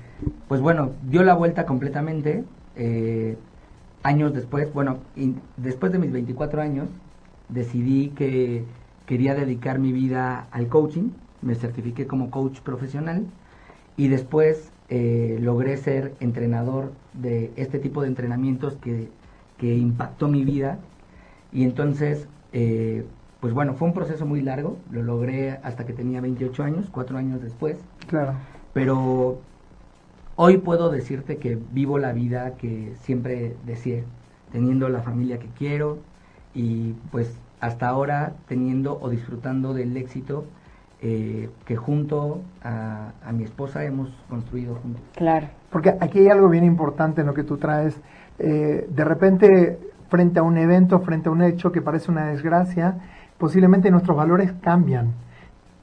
Pues 0.47 0.61
bueno, 0.61 0.91
dio 1.03 1.23
la 1.23 1.33
vuelta 1.33 1.65
completamente. 1.65 2.43
Eh, 2.75 3.37
años 4.03 4.33
después, 4.33 4.71
bueno, 4.73 4.97
después 5.57 5.91
de 5.91 5.99
mis 5.99 6.11
24 6.11 6.61
años, 6.61 6.87
decidí 7.49 8.09
que 8.09 8.65
quería 9.05 9.35
dedicar 9.35 9.79
mi 9.79 9.91
vida 9.91 10.47
al 10.51 10.67
coaching, 10.67 11.09
me 11.41 11.55
certifiqué 11.55 12.07
como 12.07 12.29
coach 12.29 12.59
profesional 12.61 13.25
y 13.97 14.07
después 14.07 14.71
eh, 14.89 15.37
logré 15.41 15.77
ser 15.77 16.13
entrenador 16.19 16.91
de 17.13 17.51
este 17.55 17.79
tipo 17.79 18.01
de 18.01 18.07
entrenamientos 18.07 18.75
que, 18.77 19.09
que 19.57 19.75
impactó 19.75 20.27
mi 20.27 20.43
vida 20.43 20.79
y 21.51 21.63
entonces, 21.63 22.27
eh, 22.53 23.05
pues 23.39 23.53
bueno, 23.53 23.73
fue 23.73 23.87
un 23.87 23.93
proceso 23.93 24.25
muy 24.25 24.41
largo, 24.41 24.77
lo 24.91 25.03
logré 25.03 25.59
hasta 25.63 25.85
que 25.85 25.93
tenía 25.93 26.21
28 26.21 26.63
años, 26.63 26.89
cuatro 26.91 27.17
años 27.17 27.41
después. 27.41 27.77
Claro. 28.07 28.33
Pero 28.73 29.39
Hoy 30.43 30.57
puedo 30.57 30.89
decirte 30.89 31.37
que 31.37 31.55
vivo 31.71 31.99
la 31.99 32.13
vida 32.13 32.55
que 32.55 32.93
siempre 33.01 33.55
deseé, 33.65 34.05
teniendo 34.51 34.89
la 34.89 35.01
familia 35.01 35.37
que 35.39 35.49
quiero 35.57 35.99
y 36.55 36.93
pues 37.11 37.37
hasta 37.59 37.87
ahora 37.87 38.33
teniendo 38.47 38.97
o 39.01 39.09
disfrutando 39.09 39.73
del 39.73 39.95
éxito 39.97 40.45
eh, 41.01 41.49
que 41.65 41.75
junto 41.75 42.41
a, 42.63 43.11
mi 43.33 43.43
esposa 43.43 43.83
hemos 43.83 44.09
construido 44.29 44.75
juntos. 44.75 45.01
Claro. 45.15 45.47
Porque 45.71 45.95
aquí 45.99 46.19
hay 46.19 46.27
algo 46.27 46.47
bien 46.49 46.63
importante 46.63 47.21
en 47.21 47.27
lo 47.27 47.33
que 47.33 47.43
tú 47.43 47.57
traes. 47.57 47.99
Eh, 48.37 48.87
de 48.87 49.03
repente, 49.03 49.79
frente 50.09 50.39
a 50.39 50.43
un 50.43 50.57
evento, 50.57 50.99
frente 50.99 51.29
a 51.29 51.31
un 51.31 51.41
hecho 51.41 51.71
que 51.71 51.81
parece 51.81 52.11
una 52.11 52.27
desgracia, 52.27 52.99
posiblemente 53.37 53.89
nuestros 53.89 54.15
valores 54.15 54.53
cambian 54.61 55.13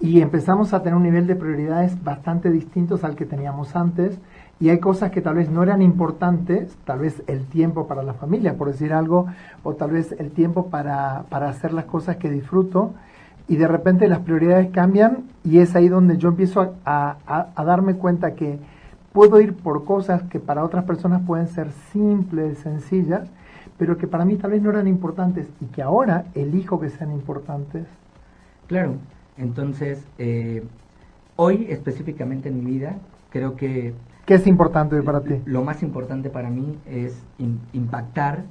y 0.01 0.21
empezamos 0.21 0.73
a 0.73 0.83
tener 0.83 0.95
un 0.95 1.03
nivel 1.03 1.27
de 1.27 1.35
prioridades 1.35 2.03
bastante 2.05 2.51
distintos 2.51 3.03
al 3.03 3.17
que 3.17 3.27
teníamos 3.27 3.75
antes 3.75 4.21
y 4.61 4.69
hay 4.71 4.79
cosas 4.79 5.11
que 5.11 5.21
tal 5.21 5.35
vez 5.35 5.51
no 5.51 5.63
eran 5.63 5.83
importantes, 5.83 6.77
tal 6.85 7.01
vez 7.01 7.23
el 7.27 7.47
tiempo 7.47 7.87
para 7.87 8.03
la 8.03 8.15
familia, 8.15 8.55
por 8.55 8.69
decir 8.69 8.93
algo, 8.93 9.27
o 9.63 9.75
tal 9.75 9.91
vez 9.91 10.13
el 10.19 10.31
tiempo 10.31 10.69
para, 10.69 11.25
para 11.29 11.49
hacer 11.49 11.73
las 11.73 11.85
cosas 11.85 12.17
que 12.17 12.31
disfruto, 12.31 12.95
y 13.49 13.57
de 13.57 13.67
repente 13.67 14.07
las 14.09 14.21
prioridades 14.21 14.71
cambian 14.71 15.25
y 15.43 15.59
es 15.59 15.75
ahí 15.75 15.89
donde 15.89 16.19
yo 16.19 16.29
empiezo 16.29 16.75
a, 16.85 17.17
a, 17.27 17.65
darme 17.65 17.95
cuenta 17.95 18.35
que 18.35 18.59
puedo 19.13 19.41
ir 19.41 19.55
por 19.55 19.85
cosas 19.85 20.23
que 20.25 20.39
para 20.39 20.65
otras 20.65 20.85
personas 20.85 21.23
pueden 21.27 21.49
ser 21.49 21.73
simples, 21.93 22.59
sencillas, 22.59 23.29
pero 23.79 23.97
que 23.97 24.07
para 24.07 24.25
mí 24.25 24.37
tal 24.37 24.51
vez 24.51 24.63
no 24.63 24.71
eran 24.71 24.87
importantes 24.87 25.49
y 25.61 25.67
que 25.67 25.83
ahora 25.83 26.27
elijo 26.35 26.79
que 26.79 26.91
sean 26.91 27.13
importantes. 27.13 27.87
Claro, 28.67 28.97
entonces, 29.39 30.07
eh, 30.19 30.63
hoy 31.37 31.67
específicamente 31.71 32.51
en 32.51 32.63
mi 32.63 32.71
vida, 32.71 32.97
creo 33.31 33.57
que 33.57 33.95
¿Qué 34.29 34.35
es 34.35 34.47
importante 34.47 35.03
para 35.03 35.23
ti? 35.23 35.41
Lo 35.47 35.65
más 35.65 35.83
importante 35.83 36.29
para 36.29 36.51
mí 36.51 36.79
es 36.85 37.19
impactar 37.73 38.45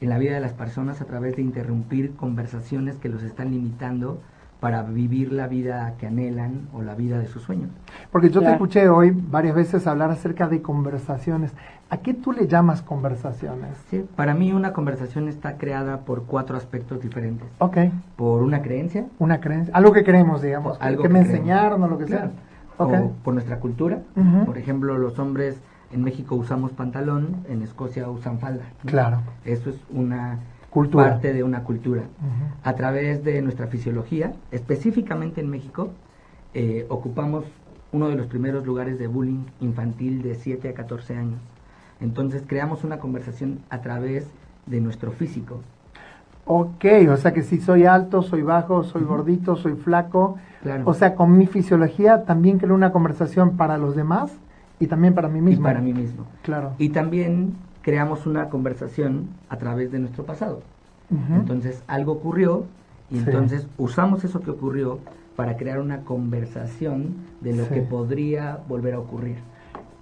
en 0.00 0.08
la 0.08 0.18
vida 0.18 0.34
de 0.34 0.40
las 0.40 0.54
personas 0.54 1.00
a 1.00 1.04
través 1.04 1.36
de 1.36 1.42
interrumpir 1.42 2.16
conversaciones 2.16 2.96
que 2.96 3.08
los 3.08 3.22
están 3.22 3.52
limitando 3.52 4.20
para 4.60 4.82
vivir 4.82 5.32
la 5.32 5.46
vida 5.46 5.94
que 5.98 6.06
anhelan 6.06 6.68
o 6.74 6.82
la 6.82 6.94
vida 6.94 7.18
de 7.18 7.26
sus 7.26 7.42
sueños. 7.42 7.70
Porque 8.12 8.30
yo 8.30 8.40
te 8.42 8.50
escuché 8.52 8.88
hoy 8.88 9.10
varias 9.10 9.54
veces 9.54 9.86
hablar 9.86 10.10
acerca 10.10 10.48
de 10.48 10.60
conversaciones. 10.60 11.52
¿A 11.88 11.96
qué 11.98 12.14
tú 12.14 12.32
le 12.32 12.46
llamas 12.46 12.82
conversaciones? 12.82 13.70
Sí, 13.90 14.04
para 14.16 14.34
mí 14.34 14.52
una 14.52 14.72
conversación 14.72 15.28
está 15.28 15.56
creada 15.56 16.00
por 16.00 16.24
cuatro 16.24 16.56
aspectos 16.56 17.00
diferentes. 17.00 17.48
Ok, 17.58 17.78
Por 18.16 18.42
una 18.42 18.62
creencia, 18.62 19.06
una 19.18 19.40
creencia, 19.40 19.74
algo 19.74 19.92
que 19.92 20.04
creemos, 20.04 20.42
digamos, 20.42 20.76
Algo 20.80 21.02
que, 21.02 21.08
que 21.08 21.14
me 21.14 21.20
creemos. 21.20 21.38
enseñaron 21.40 21.82
o 21.82 21.88
lo 21.88 21.98
que 21.98 22.04
claro, 22.04 22.30
sea. 22.78 22.86
Ok, 22.86 22.92
o 22.92 23.10
por 23.24 23.34
nuestra 23.34 23.58
cultura. 23.58 23.98
Por 24.46 24.58
ejemplo, 24.58 24.98
los 24.98 25.18
hombres 25.18 25.60
en 25.92 26.04
México 26.04 26.36
usamos 26.36 26.70
pantalón, 26.72 27.38
en 27.48 27.62
Escocia 27.62 28.08
usan 28.08 28.38
falda. 28.38 28.64
¿no? 28.84 28.90
claro. 28.90 29.18
Eso 29.44 29.70
es 29.70 29.76
una 29.90 30.38
Cultura. 30.70 31.10
parte 31.10 31.32
de 31.32 31.42
una 31.42 31.64
cultura. 31.64 32.02
A 32.62 32.74
través 32.74 33.24
de 33.24 33.42
nuestra 33.42 33.66
fisiología, 33.66 34.32
específicamente 34.52 35.40
en 35.40 35.50
México, 35.50 35.90
eh, 36.54 36.86
ocupamos 36.88 37.44
uno 37.92 38.08
de 38.08 38.14
los 38.14 38.26
primeros 38.26 38.64
lugares 38.64 38.98
de 38.98 39.08
bullying 39.08 39.46
infantil 39.60 40.22
de 40.22 40.36
7 40.36 40.68
a 40.68 40.74
14 40.74 41.16
años. 41.16 41.40
Entonces 42.00 42.44
creamos 42.46 42.84
una 42.84 42.98
conversación 42.98 43.58
a 43.68 43.80
través 43.80 44.28
de 44.66 44.80
nuestro 44.80 45.10
físico. 45.10 45.60
Ok, 46.46 46.84
o 47.10 47.16
sea 47.16 47.32
que 47.32 47.42
si 47.42 47.60
soy 47.60 47.84
alto, 47.84 48.22
soy 48.22 48.42
bajo, 48.42 48.82
soy 48.84 49.02
gordito, 49.02 49.56
soy 49.56 49.74
flaco, 49.74 50.36
Claro. 50.62 50.82
o 50.86 50.94
sea, 50.94 51.14
con 51.14 51.36
mi 51.36 51.46
fisiología 51.46 52.24
también 52.24 52.58
creo 52.58 52.74
una 52.74 52.92
conversación 52.92 53.56
para 53.56 53.76
los 53.78 53.96
demás 53.96 54.32
y 54.78 54.86
también 54.86 55.14
para 55.14 55.28
mí 55.28 55.38
y 55.38 55.42
mismo. 55.42 55.64
para 55.64 55.80
mí 55.80 55.92
mismo. 55.92 56.26
Claro. 56.42 56.72
Y 56.78 56.88
también 56.90 57.54
creamos 57.82 58.26
una 58.26 58.48
conversación 58.48 59.28
a 59.48 59.56
través 59.58 59.90
de 59.92 59.98
nuestro 59.98 60.24
pasado. 60.24 60.60
Entonces 61.34 61.82
algo 61.88 62.12
ocurrió 62.12 62.64
y 63.10 63.16
Sí. 63.16 63.24
entonces 63.26 63.66
usamos 63.78 64.22
eso 64.22 64.40
que 64.40 64.50
ocurrió 64.52 65.00
para 65.34 65.56
crear 65.56 65.80
una 65.80 66.00
conversación 66.02 67.14
de 67.40 67.54
lo 67.56 67.64
Sí. 67.64 67.74
que 67.74 67.80
podría 67.82 68.60
volver 68.68 68.94
a 68.94 69.00
ocurrir. 69.00 69.38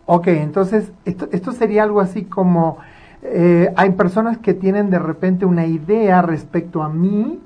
Ok, 0.04 0.26
entonces 0.28 0.92
esto, 1.06 1.28
esto 1.32 1.52
sería 1.52 1.82
algo 1.84 2.00
así 2.00 2.24
como, 2.24 2.76
eh, 3.22 3.72
hay 3.76 3.90
personas 3.92 4.36
que 4.38 4.52
tienen 4.52 4.90
de 4.90 4.98
repente 4.98 5.46
una 5.46 5.66
idea 5.66 6.20
respecto 6.20 6.82
a 6.82 6.88
mí 6.90 7.40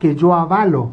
que 0.00 0.16
yo 0.16 0.34
avalo, 0.34 0.90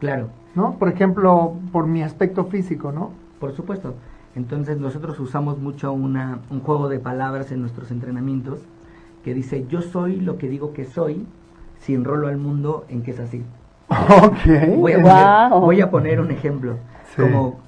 Claro, 0.00 0.28
¿no? 0.54 0.72
Por 0.74 0.88
ejemplo, 0.88 1.52
por 1.72 1.86
mi 1.86 2.02
aspecto 2.02 2.46
físico, 2.46 2.90
¿no? 2.90 3.10
por 3.38 3.52
supuesto. 3.52 3.94
Entonces 4.36 4.78
nosotros 4.78 5.18
usamos 5.20 5.58
mucho 5.58 5.92
una, 5.92 6.38
un 6.50 6.60
juego 6.60 6.88
de 6.88 6.98
palabras 7.00 7.50
en 7.52 7.60
nuestros 7.60 7.90
entrenamientos 7.90 8.60
que 9.24 9.34
dice 9.34 9.66
yo 9.68 9.82
soy 9.82 10.20
lo 10.20 10.38
que 10.38 10.48
digo 10.48 10.72
que 10.72 10.84
soy 10.84 11.26
si 11.80 11.94
enrolo 11.94 12.28
al 12.28 12.36
mundo 12.36 12.84
en 12.88 13.02
que 13.02 13.10
es 13.12 13.20
así. 13.20 13.42
Ok. 13.90 14.76
Voy 14.78 14.92
a, 14.92 14.98
Wow. 14.98 15.02
poner, 15.50 15.60
voy 15.60 15.80
a 15.80 15.90
poner 15.90 16.20
un 16.20 16.30
ejemplo. 16.30 16.76
Sí. 17.16 17.22
Como 17.22 17.58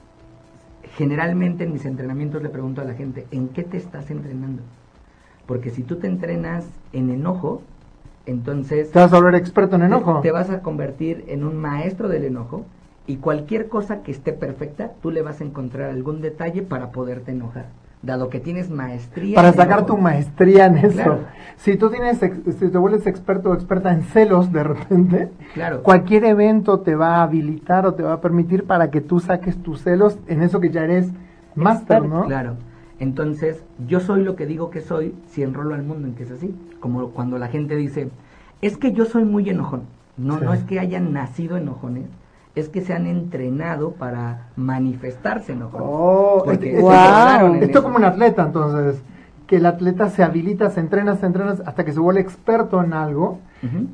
generalmente 0.96 1.64
en 1.64 1.72
mis 1.72 1.85
entrenamientos 1.85 2.42
le 2.42 2.48
pregunto 2.48 2.81
a 2.81 2.85
la 2.85 2.94
gente, 2.94 3.27
¿en 3.31 3.48
qué 3.48 3.62
te 3.64 3.77
estás 3.77 4.11
entrenando? 4.11 4.62
Porque 5.46 5.70
si 5.70 5.83
tú 5.83 5.96
te 5.96 6.07
entrenas 6.07 6.64
en 6.92 7.11
enojo, 7.11 7.62
entonces 8.27 8.92
Te 8.92 8.98
vas 9.01 9.12
a 9.12 9.16
volver 9.16 9.35
experto 9.35 9.77
en 9.77 9.83
enojo. 9.83 10.16
te, 10.16 10.29
te 10.29 10.33
vas 10.33 10.51
a 10.51 10.61
convertir 10.62 11.25
en 11.29 11.42
un 11.44 11.57
maestro 11.57 12.09
del 12.09 12.25
enojo 12.25 12.64
y 13.07 13.17
cualquier 13.17 13.69
cosa 13.69 14.03
que 14.03 14.12
esté 14.12 14.33
perfecta, 14.33 14.93
tú 15.03 15.11
le 15.11 15.23
vas 15.23 15.41
a 15.41 15.45
encontrar 15.45 15.91
algún 15.91 16.21
detalle 16.21 16.62
para 16.62 16.91
poderte 16.93 17.33
enojar, 17.33 17.67
dado 18.03 18.29
que 18.29 18.38
tienes 18.41 18.71
maestría. 18.71 19.35
para 19.37 19.53
sacar 19.53 19.81
enojo. 19.81 19.95
tu 19.95 19.99
maestría 19.99 20.67
en 20.67 20.77
eso. 20.79 20.95
Claro. 20.95 21.19
Si 21.57 21.77
tú 21.77 21.91
tienes, 21.91 22.19
si 22.19 22.69
te 22.69 22.79
vuelves 22.79 23.07
experto 23.07 23.51
o 23.51 23.55
experta 23.55 23.93
en 23.93 24.03
celos 24.03 24.53
de 24.53 24.62
repente, 24.65 25.29
Claro. 25.55 25.83
cualquier 25.83 26.25
evento 26.25 26.81
te 26.81 26.95
va 26.95 27.17
a 27.17 27.23
habilitar 27.25 27.87
o 27.87 27.95
te 27.95 28.03
va 28.03 28.15
a 28.15 28.21
permitir 28.21 28.65
para 28.65 28.91
que 28.91 29.01
tú 29.01 29.19
saques 29.21 29.57
tus 29.62 29.83
celos 29.83 30.19
en 30.29 30.43
eso 30.43 30.61
que 30.61 30.71
ya 30.71 30.85
eres 30.85 31.09
máster. 31.55 32.03
¿no? 32.05 32.25
Claro. 32.27 32.55
Entonces, 33.01 33.65
yo 33.88 33.99
soy 33.99 34.23
lo 34.23 34.37
que 34.37 34.47
digo 34.47 34.71
que 34.71 34.81
soy 34.81 35.15
si 35.27 35.43
enrolo 35.43 35.75
al 35.75 35.83
mundo 35.83 36.07
en 36.07 36.15
que 36.15 36.23
es 36.23 36.31
así. 36.31 36.55
Como 36.79 37.09
cuando 37.11 37.37
la 37.37 37.49
gente 37.49 37.75
dice, 37.75 38.11
es 38.61 38.77
que 38.77 38.93
yo 38.93 39.05
soy 39.07 39.25
muy 39.25 39.49
enojón. 39.51 39.83
No, 40.17 40.38
Sí. 40.38 40.45
no 40.45 40.53
es 40.53 40.62
que 40.65 40.79
hayan 40.79 41.12
nacido 41.12 41.57
enojones, 41.57 42.05
es 42.55 42.69
que 42.69 42.81
se 42.83 42.93
han 42.93 43.07
entrenado 43.07 43.93
para 43.93 44.49
manifestarse 44.57 45.53
enojones. 45.53 45.88
Oh, 45.91 46.43
Porque 46.45 46.75
esto, 46.75 46.83
Wow. 46.87 47.55
eso. 47.55 47.83
como 47.83 47.97
un 47.97 48.05
atleta, 48.05 48.43
entonces, 48.45 49.03
que 49.47 49.57
el 49.57 49.67
atleta 49.67 50.11
se 50.11 50.23
habilita, 50.23 50.71
se 50.71 50.81
entrena, 50.81 51.17
se 51.17 51.27
entrena 51.27 51.53
hasta 51.65 51.85
que 51.85 51.93
se 51.93 52.01
vuelve 52.01 52.21
experto 52.21 52.83
en 52.83 52.93
algo. 52.93 53.38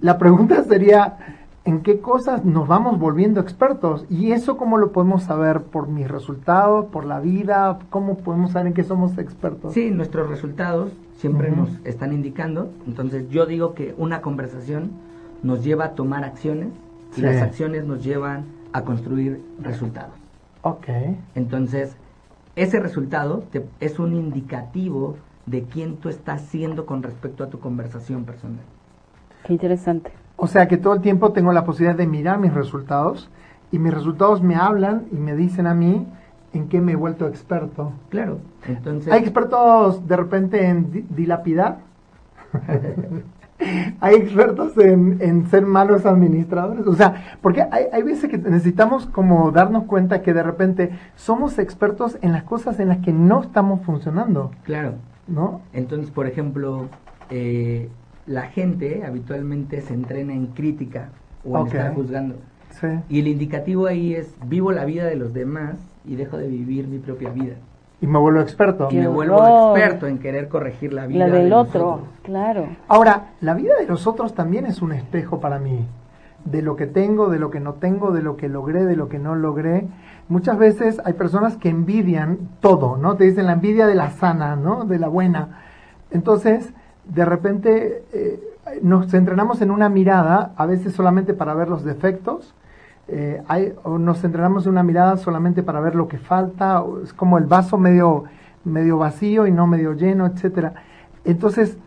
La 0.00 0.18
pregunta 0.18 0.62
sería, 0.64 1.18
¿en 1.64 1.82
qué 1.82 2.00
cosas 2.00 2.44
nos 2.44 2.66
vamos 2.66 2.98
volviendo 2.98 3.40
expertos? 3.40 4.06
¿Y 4.08 4.32
eso 4.32 4.56
cómo 4.56 4.78
lo 4.78 4.92
podemos 4.92 5.24
saber? 5.24 5.62
¿Por 5.62 5.88
mis 5.88 6.08
resultados? 6.08 6.86
¿Por 6.86 7.04
la 7.04 7.20
vida? 7.20 7.78
¿Cómo 7.90 8.16
podemos 8.18 8.52
saber 8.52 8.68
en 8.68 8.74
qué 8.74 8.82
somos 8.84 9.18
expertos? 9.18 9.74
Sí, 9.74 9.90
nuestros 9.90 10.28
resultados 10.28 10.90
siempre 11.16 11.50
nos 11.50 11.68
están 11.84 12.12
indicando. 12.12 12.70
Entonces, 12.86 13.28
yo 13.28 13.44
digo 13.46 13.74
que 13.74 13.94
una 13.98 14.20
conversación 14.20 14.90
nos 15.42 15.62
lleva 15.64 15.86
a 15.86 15.90
tomar 15.90 16.24
acciones 16.24 16.68
y 17.12 17.16
Sí. 17.16 17.22
las 17.22 17.42
acciones 17.42 17.84
nos 17.84 18.02
llevan 18.04 18.44
a 18.72 18.82
construir 18.82 19.40
resultados. 19.62 20.14
Ok. 20.62 20.86
Entonces, 21.34 21.96
ese 22.56 22.80
resultado 22.80 23.44
te- 23.50 23.64
es 23.80 23.98
un 23.98 24.14
indicativo 24.14 25.16
de 25.46 25.62
quién 25.62 25.96
tú 25.96 26.08
estás 26.08 26.42
siendo 26.42 26.84
con 26.86 27.02
respecto 27.02 27.42
a 27.44 27.48
tu 27.48 27.58
conversación 27.60 28.24
personal. 28.24 28.64
Qué 29.44 29.52
interesante. 29.54 30.10
O 30.36 30.46
sea 30.46 30.68
que 30.68 30.76
todo 30.76 30.94
el 30.94 31.00
tiempo 31.00 31.32
tengo 31.32 31.52
la 31.52 31.64
posibilidad 31.64 31.96
de 31.96 32.06
mirar 32.06 32.38
mis 32.38 32.52
resultados 32.52 33.30
y 33.72 33.78
mis 33.78 33.92
resultados 33.94 34.42
me 34.42 34.54
hablan 34.56 35.06
y 35.10 35.16
me 35.16 35.34
dicen 35.34 35.66
a 35.66 35.74
mí 35.74 36.06
en 36.52 36.68
qué 36.68 36.80
me 36.80 36.92
he 36.92 36.96
vuelto 36.96 37.26
experto. 37.28 37.92
Claro, 38.10 38.38
entonces... 38.66 39.12
¿Hay 39.12 39.20
expertos 39.20 40.06
de 40.06 40.16
repente 40.16 40.66
en 40.66 40.90
di- 40.92 41.06
dilapidar? 41.08 41.78
¿Hay 44.00 44.14
expertos 44.14 44.76
en, 44.78 45.18
en 45.20 45.46
ser 45.48 45.66
malos 45.66 46.06
administradores? 46.06 46.86
O 46.86 46.94
sea, 46.94 47.38
porque 47.42 47.62
hay, 47.62 47.86
hay 47.92 48.02
veces 48.02 48.30
que 48.30 48.38
necesitamos 48.38 49.06
como 49.06 49.50
darnos 49.50 49.84
cuenta 49.84 50.22
que 50.22 50.32
de 50.32 50.42
repente 50.42 50.90
somos 51.16 51.58
expertos 51.58 52.18
en 52.22 52.32
las 52.32 52.44
cosas 52.44 52.78
en 52.80 52.88
las 52.88 52.98
que 52.98 53.12
no 53.12 53.42
estamos 53.42 53.82
funcionando, 53.82 54.52
Claro, 54.62 54.94
¿no? 55.26 55.60
entonces, 55.72 56.10
por 56.10 56.26
ejemplo, 56.26 56.88
eh, 57.30 57.88
la 58.26 58.42
gente 58.42 59.04
habitualmente 59.04 59.80
se 59.80 59.94
entrena 59.94 60.34
en 60.34 60.48
crítica 60.48 61.10
o 61.44 61.58
en 61.58 61.66
estar 61.66 61.94
juzgando. 61.94 62.36
Sí. 62.70 62.86
Y 63.08 63.20
el 63.20 63.28
indicativo 63.28 63.86
ahí 63.86 64.14
es, 64.14 64.34
vivo 64.46 64.70
la 64.72 64.84
vida 64.84 65.06
de 65.06 65.16
los 65.16 65.32
demás 65.32 65.76
y 66.04 66.16
dejo 66.16 66.36
de 66.36 66.46
vivir 66.46 66.86
mi 66.86 66.98
propia 66.98 67.30
vida. 67.30 67.54
Y 68.00 68.06
me 68.06 68.18
vuelvo 68.18 68.40
experto. 68.40 68.88
Me 68.92 69.08
vuelvo 69.08 69.36
horror. 69.36 69.78
experto 69.78 70.06
en 70.06 70.18
querer 70.18 70.48
corregir 70.48 70.92
la 70.92 71.06
vida 71.06 71.26
La 71.26 71.34
del 71.34 71.48
de 71.48 71.54
otro, 71.54 71.80
nosotros. 71.80 72.08
claro. 72.22 72.66
Ahora, 72.86 73.30
la 73.40 73.54
vida 73.54 73.74
de 73.78 73.86
los 73.86 74.06
otros 74.06 74.34
también 74.34 74.66
es 74.66 74.80
un 74.82 74.92
espejo 74.92 75.40
para 75.40 75.58
mí. 75.58 75.84
De 76.44 76.62
lo 76.62 76.76
que 76.76 76.86
tengo, 76.86 77.28
de 77.28 77.40
lo 77.40 77.50
que 77.50 77.58
no 77.60 77.74
tengo, 77.74 78.12
de 78.12 78.22
lo 78.22 78.36
que 78.36 78.48
logré, 78.48 78.84
de 78.86 78.94
lo 78.94 79.08
que 79.08 79.18
no 79.18 79.34
logré. 79.34 79.86
Muchas 80.28 80.56
veces 80.58 81.00
hay 81.04 81.14
personas 81.14 81.56
que 81.56 81.68
envidian 81.68 82.38
todo, 82.60 82.96
¿no? 82.96 83.16
Te 83.16 83.24
dicen 83.24 83.46
la 83.46 83.52
envidia 83.54 83.86
de 83.86 83.96
la 83.96 84.10
sana, 84.10 84.54
¿no? 84.54 84.84
De 84.84 84.98
la 84.98 85.08
buena. 85.08 85.62
Entonces, 86.12 86.72
de 87.04 87.24
repente 87.24 88.04
eh, 88.12 88.40
nos 88.82 89.12
entrenamos 89.12 89.60
en 89.60 89.70
una 89.72 89.88
mirada, 89.88 90.52
a 90.56 90.66
veces 90.66 90.94
solamente 90.94 91.34
para 91.34 91.54
ver 91.54 91.68
los 91.68 91.82
defectos, 91.84 92.54
eh, 93.08 93.42
hay, 93.48 93.72
o 93.84 93.98
nos 93.98 94.22
entrenamos 94.22 94.66
en 94.66 94.72
una 94.72 94.82
mirada 94.82 95.16
solamente 95.16 95.62
para 95.62 95.80
ver 95.80 95.94
lo 95.94 96.08
que 96.08 96.18
falta, 96.18 96.82
o 96.82 97.02
es 97.02 97.12
como 97.12 97.38
el 97.38 97.46
vaso 97.46 97.78
medio, 97.78 98.24
medio 98.64 98.98
vacío 98.98 99.46
y 99.46 99.50
no 99.50 99.66
medio 99.66 99.94
lleno, 99.94 100.26
etcétera. 100.26 100.74
Entonces, 101.24 101.78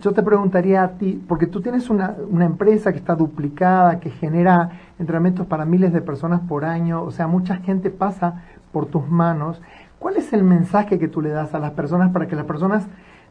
yo 0.00 0.12
te 0.12 0.22
preguntaría 0.22 0.82
a 0.82 0.92
ti, 0.92 1.22
porque 1.28 1.46
tú 1.46 1.60
tienes 1.60 1.90
una, 1.90 2.16
una 2.30 2.46
empresa 2.46 2.92
que 2.92 2.98
está 2.98 3.14
duplicada, 3.14 4.00
que 4.00 4.10
genera 4.10 4.70
entrenamientos 4.98 5.46
para 5.46 5.66
miles 5.66 5.92
de 5.92 6.00
personas 6.00 6.40
por 6.40 6.64
año, 6.64 7.02
o 7.02 7.10
sea, 7.10 7.26
mucha 7.26 7.56
gente 7.56 7.90
pasa 7.90 8.42
por 8.72 8.86
tus 8.86 9.06
manos. 9.08 9.60
¿Cuál 9.98 10.16
es 10.16 10.32
el 10.32 10.42
mensaje 10.42 10.98
que 10.98 11.08
tú 11.08 11.20
le 11.20 11.28
das 11.28 11.54
a 11.54 11.58
las 11.58 11.72
personas 11.72 12.10
para 12.12 12.26
que 12.26 12.36
las 12.36 12.46
personas 12.46 12.86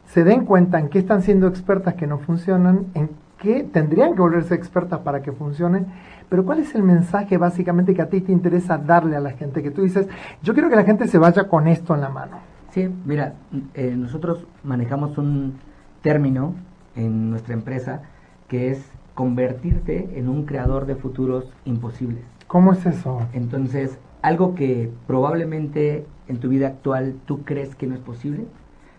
se 0.06 0.24
den 0.24 0.46
cuenta 0.46 0.80
en 0.80 0.90
qué 0.90 1.00
están 1.00 1.24
siendo 1.24 1.48
expertas 1.48 1.96
que 1.96 2.08
no 2.08 2.20
funcionan, 2.20 2.86
en 2.94 3.10
qué 3.42 3.64
tendrían 3.64 4.14
que 4.14 4.22
volverse 4.22 4.56
expertas 4.56 5.00
para 5.00 5.22
que 5.22 5.32
funcionen? 5.32 5.88
Pero 6.30 6.46
¿cuál 6.46 6.60
es 6.60 6.76
el 6.76 6.84
mensaje 6.84 7.38
básicamente 7.38 7.94
que 7.96 8.02
a 8.02 8.10
ti 8.10 8.22
te 8.22 8.32
interesa 8.32 8.78
darle 8.78 9.16
a 9.16 9.20
la 9.20 9.32
gente? 9.32 9.64
Que 9.64 9.72
tú 9.72 9.82
dices, 9.82 10.08
yo 10.44 10.54
quiero 10.54 10.70
que 10.70 10.76
la 10.76 10.84
gente 10.84 11.08
se 11.08 11.18
vaya 11.18 11.48
con 11.48 11.68
esto 11.68 11.96
en 11.96 12.02
la 12.02 12.10
mano. 12.10 12.38
Sí, 12.72 12.88
mira, 13.06 13.34
eh, 13.74 13.96
nosotros 13.98 14.46
manejamos 14.64 15.18
un 15.18 15.56
término 16.02 16.54
en 16.96 17.32
nuestra 17.32 17.54
empresa 17.54 18.04
que 18.48 18.72
es 18.72 18.92
convertirte 19.16 20.18
en 20.20 20.30
un 20.30 20.46
creador 20.46 20.86
de 20.86 20.96
futuros 20.96 21.52
imposibles. 21.66 22.24
¿Cómo 22.48 22.74
es 22.74 22.86
eso? 22.86 23.22
Entonces, 23.34 23.98
algo 24.22 24.56
que 24.56 24.92
probablemente 25.08 26.06
en 26.28 26.40
tu 26.40 26.50
vida 26.50 26.68
actual 26.68 27.16
tú 27.26 27.44
crees 27.44 27.76
que 27.76 27.88
no 27.88 27.96
es 27.96 28.02
posible, 28.02 28.46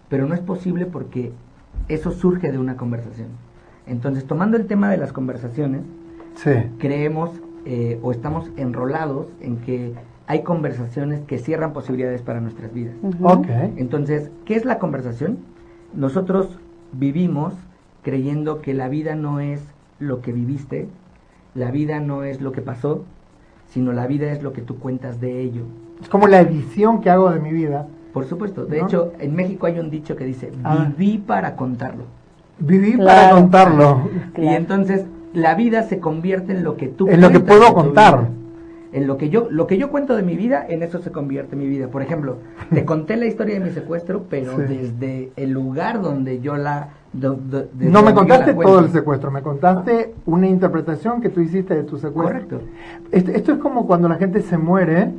pero 0.09 0.26
no 0.26 0.35
es 0.35 0.40
posible 0.40 0.87
porque 0.87 1.33
eso 1.88 2.11
surge 2.11 2.50
de 2.50 2.59
una 2.59 2.76
conversación. 2.76 3.29
Entonces, 3.90 4.24
tomando 4.24 4.57
el 4.57 4.66
tema 4.66 4.88
de 4.90 4.96
las 4.96 5.12
conversaciones, 5.12 5.83
Sí. 6.37 6.50
creemos 6.79 7.31
eh, 7.66 7.98
o 8.03 8.11
estamos 8.12 8.50
enrolados 8.57 9.26
en 9.42 9.59
que 9.59 9.92
hay 10.26 10.42
conversaciones 10.42 11.20
que 11.26 11.38
cierran 11.38 11.72
posibilidades 11.74 12.22
para 12.22 12.40
nuestras 12.40 12.72
vidas. 12.72 12.94
Ujú. 13.03 13.26
Ok. 13.29 13.46
Entonces, 13.76 14.31
¿qué 14.46 14.55
es 14.55 14.64
la 14.64 14.79
conversación? 14.79 15.38
Nosotros 15.92 16.59
vivimos 16.92 17.53
creyendo 18.03 18.62
que 18.62 18.72
la 18.74 18.88
vida 18.88 19.14
no 19.14 19.40
es 19.40 19.61
lo 19.98 20.22
que 20.22 20.33
viviste, 20.33 20.88
la 21.55 21.70
vida 21.70 22.00
no 22.00 22.22
es 22.24 22.40
lo 22.40 22.53
que 22.53 22.62
pasó, 22.62 23.05
sino 23.66 23.92
la 23.92 24.07
vida 24.07 24.33
es 24.33 24.42
lo 24.42 24.53
que 24.55 24.62
tú 24.62 24.79
cuentas 24.79 25.20
de 25.20 25.40
ello. 25.42 25.64
Es 26.00 26.09
como 26.09 26.29
la 26.29 26.40
edición 26.40 27.00
que 27.03 27.11
hago 27.11 27.31
de 27.31 27.40
mi 27.40 27.53
vida. 27.53 27.87
Por 28.14 28.24
supuesto, 28.24 28.64
de 28.64 28.79
¿No? 28.81 28.87
hecho, 28.87 29.12
en 29.18 29.35
México 29.37 29.66
hay 29.66 29.79
un 29.79 29.90
dicho 29.90 30.16
que 30.16 30.24
dice, 30.24 30.50
Ah. 30.64 30.90
viví 30.96 31.18
para 31.18 31.57
contarlo. 31.57 32.05
Viví 32.61 32.92
Claro. 32.94 33.07
para 33.07 33.31
contarlo. 33.40 34.09
Y 34.37 34.46
entonces 34.49 35.05
la 35.35 35.55
vida 35.55 35.83
se 35.85 35.99
convierte 35.99 36.53
en 36.53 36.62
lo 36.64 36.77
que 36.77 36.88
tú 36.88 37.09
En 37.09 37.20
lo 37.20 37.31
que 37.31 37.40
puedo 37.40 37.73
contar. 37.75 38.29
En 38.92 39.07
lo 39.07 39.16
que 39.18 39.29
yo 39.29 39.46
lo 39.51 39.68
que 39.68 39.79
yo 39.79 39.88
cuento 39.90 40.16
de 40.16 40.23
mi 40.25 40.35
vida, 40.37 40.64
en 40.68 40.83
eso 40.83 40.99
se 41.01 41.12
convierte 41.12 41.55
mi 41.55 41.68
vida. 41.68 41.87
Por 41.88 42.03
ejemplo, 42.03 42.38
te 42.73 42.85
conté 42.85 43.16
la 43.16 43.27
historia 43.27 43.55
de 43.55 43.64
mi 43.64 43.70
secuestro, 43.70 44.25
pero 44.29 44.57
Sí. 44.57 44.62
desde 44.68 45.33
el 45.37 45.51
lugar 45.53 46.03
donde 46.03 46.40
yo 46.40 46.57
la 46.57 46.88
do- 47.12 47.35
do- 47.37 47.66
desde 47.73 47.90
No 47.92 48.03
me 48.03 48.12
contaste 48.14 48.53
todo 48.53 48.81
el 48.81 48.90
secuestro, 48.90 49.31
me 49.31 49.42
contaste 49.42 50.14
una 50.27 50.49
interpretación 50.49 51.20
que 51.20 51.29
tú 51.29 51.40
hiciste 51.40 51.75
de 51.77 51.85
tu 51.85 51.99
secuestro. 51.99 52.35
Correcto. 52.49 52.61
Esto, 53.12 53.31
esto 53.31 53.53
es 53.53 53.59
como 53.59 53.87
cuando 53.87 54.09
la 54.09 54.16
gente 54.16 54.42
se 54.42 54.59
muere 54.59 55.11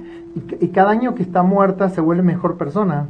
y 0.60 0.68
cada 0.68 0.92
año 0.92 1.16
que 1.16 1.24
está 1.24 1.42
muerta 1.42 1.90
se 1.90 2.02
vuelve 2.02 2.24
mejor 2.24 2.58
persona. 2.58 3.08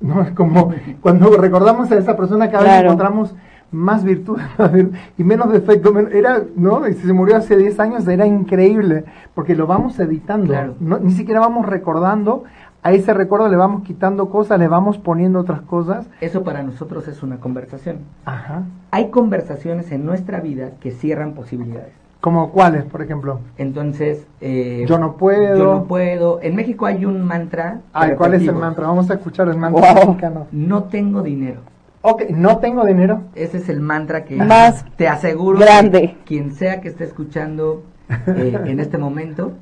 ¿No? 0.00 0.22
Es 0.22 0.30
como 0.32 0.70
cuando 1.00 1.30
recordamos 1.36 1.90
a 1.90 1.96
esa 1.96 2.16
persona 2.16 2.50
cada 2.50 2.64
vez 2.64 2.72
Claro. 2.72 2.86
encontramos 2.88 3.34
más 3.70 4.02
virtud 4.04 4.38
y 5.18 5.24
menos 5.24 5.52
defecto. 5.52 5.96
Era, 6.10 6.42
¿no? 6.56 6.86
Y 6.88 6.94
si 6.94 7.06
se 7.06 7.12
murió 7.12 7.36
hace 7.36 7.56
10 7.56 7.78
años 7.80 8.08
era 8.08 8.26
increíble 8.26 9.04
porque 9.34 9.54
lo 9.54 9.66
vamos 9.66 9.98
editando. 9.98 10.46
Claro. 10.48 10.74
No- 10.80 10.98
ni 10.98 11.12
siquiera 11.12 11.40
vamos 11.40 11.66
recordando. 11.66 12.44
A 12.82 12.92
ese 12.92 13.12
recuerdo 13.12 13.48
le 13.48 13.56
vamos 13.56 13.82
quitando 13.82 14.30
cosas, 14.30 14.58
le 14.58 14.68
vamos 14.68 14.98
poniendo 14.98 15.40
otras 15.40 15.60
cosas. 15.62 16.06
Eso 16.20 16.44
para 16.44 16.62
nosotros 16.62 17.08
es 17.08 17.22
una 17.24 17.38
conversación. 17.38 17.98
Ajá. 18.24 18.62
Hay 18.92 19.10
conversaciones 19.10 19.90
en 19.90 20.06
nuestra 20.06 20.40
vida 20.40 20.70
que 20.80 20.92
cierran 20.92 21.32
posibilidades. 21.32 21.92
¿Como 22.20 22.50
cuáles, 22.50 22.84
por 22.84 23.00
ejemplo? 23.00 23.40
Entonces, 23.58 24.26
eh, 24.40 24.84
Yo 24.88 24.98
no 24.98 25.16
puedo. 25.16 25.56
Yo 25.56 25.74
no 25.74 25.84
puedo. 25.84 26.40
En 26.42 26.56
México 26.56 26.86
hay 26.86 27.04
un 27.04 27.22
mantra. 27.22 27.80
Ay, 27.92 28.14
¿cuál 28.16 28.34
es 28.34 28.42
el 28.46 28.56
mantra? 28.56 28.88
Vamos 28.88 29.08
a 29.10 29.14
escuchar 29.14 29.48
el 29.48 29.56
mantra 29.56 29.94
Wow. 29.94 30.06
mexicano. 30.08 30.46
No 30.50 30.84
tengo 30.84 31.22
dinero. 31.22 31.60
Ok, 32.02 32.22
no 32.30 32.58
tengo 32.58 32.84
dinero. 32.84 33.22
Ese 33.34 33.58
es 33.58 33.68
el 33.68 33.80
mantra 33.80 34.24
que 34.24 34.36
Más 34.36 34.84
te 34.96 35.06
aseguro 35.08 35.58
grande. 35.60 36.00
que 36.00 36.16
quien 36.24 36.52
sea 36.52 36.80
que 36.80 36.88
esté 36.88 37.04
escuchando 37.04 37.82
eh, 38.08 38.58
en 38.66 38.80
este 38.80 38.98
momento, 38.98 39.52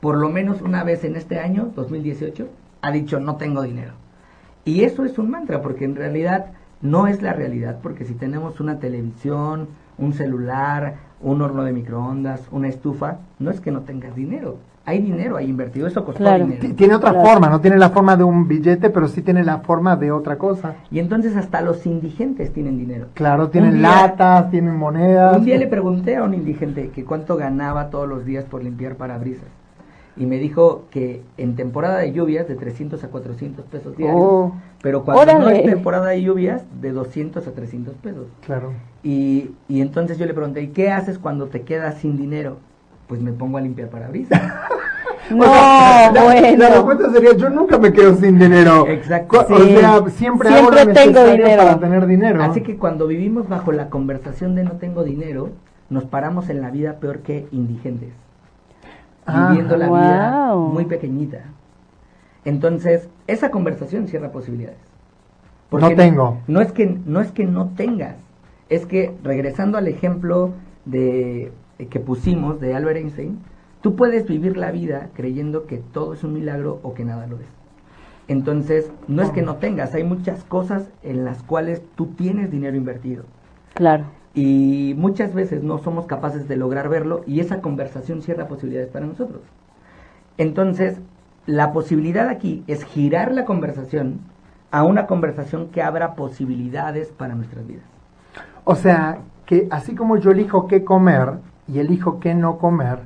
por 0.00 0.16
lo 0.16 0.28
menos 0.30 0.62
una 0.62 0.84
vez 0.84 1.04
en 1.04 1.16
este 1.16 1.38
año, 1.38 1.70
2018, 1.74 2.48
ha 2.80 2.90
dicho 2.92 3.20
no 3.20 3.36
tengo 3.36 3.62
dinero. 3.62 3.92
Y 4.64 4.84
eso 4.84 5.04
es 5.04 5.18
un 5.18 5.30
mantra, 5.30 5.60
porque 5.62 5.84
en 5.84 5.96
realidad 5.96 6.46
no 6.82 7.06
es 7.06 7.22
la 7.22 7.32
realidad, 7.32 7.78
porque 7.82 8.04
si 8.04 8.14
tenemos 8.14 8.60
una 8.60 8.78
televisión, 8.78 9.68
un 9.98 10.12
celular, 10.12 10.96
un 11.20 11.40
horno 11.42 11.64
de 11.64 11.72
microondas, 11.72 12.42
una 12.50 12.68
estufa, 12.68 13.18
no 13.38 13.50
es 13.50 13.60
que 13.60 13.70
no 13.70 13.80
tengas 13.80 14.14
dinero. 14.14 14.56
Hay 14.88 15.00
dinero 15.02 15.36
ahí 15.36 15.48
invertido, 15.50 15.88
eso 15.88 16.04
costó 16.04 16.18
Claro. 16.22 16.44
dinero. 16.46 16.74
Tiene 16.76 16.94
otra 16.94 17.10
Claro. 17.10 17.26
forma, 17.26 17.48
no 17.48 17.60
tiene 17.60 17.76
la 17.76 17.90
forma 17.90 18.16
de 18.16 18.22
un 18.22 18.46
billete, 18.46 18.88
pero 18.90 19.08
sí 19.08 19.20
tiene 19.20 19.42
la 19.42 19.58
forma 19.58 19.96
de 19.96 20.12
otra 20.12 20.38
cosa. 20.38 20.74
Y 20.92 21.00
entonces 21.00 21.34
hasta 21.36 21.60
los 21.60 21.84
indigentes 21.86 22.52
tienen 22.52 22.78
dinero. 22.78 23.06
Claro, 23.14 23.48
tienen 23.48 23.72
día- 23.74 23.82
latas, 23.82 24.48
tienen 24.50 24.76
monedas. 24.76 25.38
Un 25.38 25.44
día 25.44 25.58
le 25.58 25.66
pregunté 25.66 26.16
a 26.16 26.22
un 26.22 26.34
indigente 26.34 26.90
que 26.90 27.04
cuánto 27.04 27.36
ganaba 27.36 27.90
todos 27.90 28.08
los 28.08 28.24
días 28.24 28.44
por 28.44 28.62
limpiar 28.62 28.94
parabrisas. 28.94 29.48
Y 30.16 30.24
me 30.26 30.38
dijo 30.38 30.84
que 30.90 31.22
en 31.36 31.56
temporada 31.56 31.98
de 31.98 32.12
lluvias 32.12 32.48
de 32.48 32.54
300 32.54 33.04
a 33.04 33.08
400 33.08 33.64
pesos 33.66 33.96
diarios. 33.96 34.18
Oh, 34.20 34.54
pero 34.82 35.04
cuando 35.04 35.38
no 35.38 35.50
es 35.50 35.62
temporada 35.64 36.08
de 36.08 36.22
lluvias, 36.22 36.62
de 36.80 36.92
200 36.92 37.46
a 37.46 37.52
300 37.52 37.94
pesos. 37.96 38.26
claro. 38.44 38.72
Y, 39.02 39.50
y 39.68 39.82
entonces 39.82 40.18
yo 40.18 40.26
le 40.26 40.34
pregunté, 40.34 40.62
¿y 40.62 40.68
qué 40.68 40.90
haces 40.90 41.18
cuando 41.18 41.46
te 41.46 41.62
quedas 41.62 41.98
sin 41.98 42.16
dinero? 42.16 42.56
Pues 43.06 43.20
me 43.20 43.32
pongo 43.32 43.56
a 43.58 43.60
limpiar 43.60 43.88
parabrisas. 43.88 44.42
No, 45.30 45.44
O 45.44 45.44
sea, 45.44 46.10
la, 46.14 46.24
bueno. 46.24 46.56
la 46.56 46.68
respuesta 46.70 47.12
sería, 47.12 47.32
yo 47.36 47.50
nunca 47.50 47.78
me 47.78 47.92
quedo 47.92 48.14
sin 48.16 48.38
dinero. 48.38 48.86
Exacto. 48.88 49.40
O 49.40 49.44
sea, 49.46 49.58
siempre, 49.58 49.84
hago 49.84 50.04
lo 50.06 50.10
Siempre 50.10 50.48
tengo 50.50 50.70
necesario 50.70 51.32
dinero. 51.44 51.62
para 51.62 51.78
tener 51.80 52.06
dinero. 52.06 52.42
Así 52.42 52.62
que 52.62 52.76
cuando 52.76 53.06
vivimos 53.06 53.48
bajo 53.48 53.72
la 53.72 53.90
conversación 53.90 54.54
de 54.54 54.64
no 54.64 54.72
tengo 54.72 55.04
dinero, 55.04 55.50
nos 55.90 56.04
paramos 56.04 56.48
en 56.48 56.60
la 56.60 56.70
vida 56.70 56.94
peor 57.00 57.20
que 57.20 57.46
indigentes. 57.52 58.10
Ah, 59.26 59.48
viviendo 59.50 59.76
la 59.76 59.86
vida 59.86 60.54
muy 60.54 60.84
pequeñita. 60.84 61.38
Entonces, 62.44 63.08
esa 63.26 63.50
conversación 63.50 64.06
cierra 64.06 64.30
posibilidades. 64.30 64.78
No 65.72 65.94
tengo. 65.94 66.38
No 66.46 66.60
es 66.60 66.72
que 66.72 66.86
no 67.04 67.20
es 67.20 67.32
que 67.32 67.44
no 67.44 67.70
tengas, 67.76 68.16
es 68.68 68.86
que 68.86 69.12
regresando 69.24 69.78
al 69.78 69.88
ejemplo 69.88 70.52
de 70.84 71.52
que 71.90 72.00
pusimos 72.00 72.60
de 72.60 72.74
Albert 72.74 72.98
Einstein, 72.98 73.40
tú 73.80 73.96
puedes 73.96 74.26
vivir 74.28 74.56
la 74.56 74.70
vida 74.70 75.08
creyendo 75.14 75.66
que 75.66 75.78
todo 75.78 76.14
es 76.14 76.22
un 76.22 76.32
milagro 76.32 76.78
o 76.82 76.94
que 76.94 77.04
nada 77.04 77.26
lo 77.26 77.36
es. 77.36 77.46
Entonces, 78.28 78.90
no 79.06 79.22
es 79.22 79.30
que 79.30 79.42
no 79.42 79.56
tengas, 79.56 79.94
hay 79.94 80.02
muchas 80.04 80.42
cosas 80.44 80.90
en 81.02 81.24
las 81.24 81.42
cuales 81.42 81.82
tú 81.94 82.06
tienes 82.16 82.50
dinero 82.50 82.76
invertido 82.76 83.24
Claro. 83.76 84.06
Y 84.36 84.94
muchas 84.98 85.32
veces 85.32 85.64
no 85.64 85.78
somos 85.78 86.04
capaces 86.04 86.46
de 86.46 86.56
lograr 86.56 86.90
verlo 86.90 87.22
y 87.26 87.40
esa 87.40 87.62
conversación 87.62 88.20
cierra 88.20 88.48
posibilidades 88.48 88.90
para 88.90 89.06
nosotros. 89.06 89.40
Entonces, 90.36 91.00
la 91.46 91.72
posibilidad 91.72 92.28
aquí 92.28 92.62
es 92.66 92.84
girar 92.84 93.32
la 93.32 93.46
conversación 93.46 94.20
a 94.70 94.84
una 94.84 95.06
conversación 95.06 95.70
que 95.70 95.82
abra 95.82 96.14
posibilidades 96.14 97.08
para 97.12 97.34
nuestras 97.34 97.66
vidas. 97.66 97.86
O 98.64 98.74
sea, 98.74 99.20
que 99.46 99.68
así 99.70 99.94
como 99.94 100.18
yo 100.18 100.32
elijo 100.32 100.66
qué 100.66 100.84
comer 100.84 101.38
y 101.66 101.78
elijo 101.78 102.20
qué 102.20 102.34
no 102.34 102.58
comer, 102.58 102.98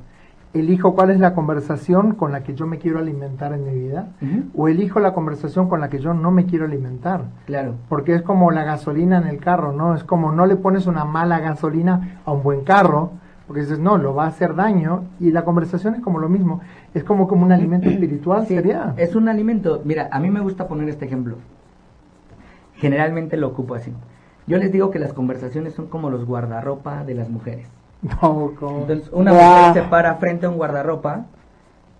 elijo 0.52 0.94
cuál 0.94 1.10
es 1.10 1.20
la 1.20 1.34
conversación 1.34 2.14
con 2.14 2.32
la 2.32 2.42
que 2.42 2.54
yo 2.54 2.66
me 2.66 2.78
quiero 2.78 2.98
alimentar 2.98 3.52
en 3.52 3.64
mi 3.64 3.74
vida 3.74 4.08
o 4.56 4.68
elijo 4.68 4.98
la 4.98 5.12
conversación 5.12 5.68
con 5.68 5.80
la 5.80 5.88
que 5.88 6.00
yo 6.00 6.12
no 6.12 6.30
me 6.30 6.46
quiero 6.46 6.64
alimentar. 6.64 7.24
Claro. 7.46 7.74
Porque 7.88 8.14
es 8.14 8.22
como 8.22 8.50
la 8.50 8.64
gasolina 8.64 9.18
en 9.18 9.28
el 9.28 9.38
carro, 9.38 9.72
¿no? 9.72 9.94
Es 9.94 10.04
como 10.04 10.32
no 10.32 10.46
le 10.46 10.56
pones 10.56 10.86
una 10.86 11.04
mala 11.04 11.38
gasolina 11.38 12.20
a 12.24 12.32
un 12.32 12.42
buen 12.42 12.64
carro, 12.64 13.12
porque 13.46 13.62
dices, 13.62 13.80
no, 13.80 13.98
lo 13.98 14.14
va 14.14 14.26
a 14.26 14.28
hacer 14.28 14.54
daño. 14.54 15.04
Y 15.18 15.32
la 15.32 15.44
conversación 15.44 15.96
es 15.96 16.00
como 16.00 16.20
lo 16.20 16.28
mismo. 16.28 16.60
Es 16.94 17.02
como, 17.02 17.26
como 17.26 17.44
un 17.44 17.50
alimento 17.50 17.88
espiritual, 17.88 18.46
Sí, 18.46 18.54
sería. 18.54 18.94
Es 18.96 19.16
un 19.16 19.28
alimento. 19.28 19.82
Mira, 19.84 20.08
a 20.12 20.20
mí 20.20 20.30
me 20.30 20.40
gusta 20.40 20.68
poner 20.68 20.88
este 20.88 21.06
ejemplo. 21.06 21.36
Generalmente 22.76 23.36
lo 23.36 23.48
ocupo 23.48 23.74
así. 23.74 23.92
Yo 24.46 24.56
les 24.56 24.70
digo 24.70 24.90
que 24.90 25.00
las 25.00 25.12
conversaciones 25.12 25.74
son 25.74 25.88
como 25.88 26.10
los 26.10 26.24
guardarropa 26.24 27.04
de 27.04 27.14
las 27.14 27.28
mujeres. 27.28 27.68
No, 28.02 28.52
como- 28.58 28.80
Entonces, 28.82 29.10
una 29.12 29.32
mujer 29.32 29.74
se 29.74 29.82
para 29.88 30.14
frente 30.16 30.46
a 30.46 30.48
un 30.48 30.56
guardarropa 30.56 31.26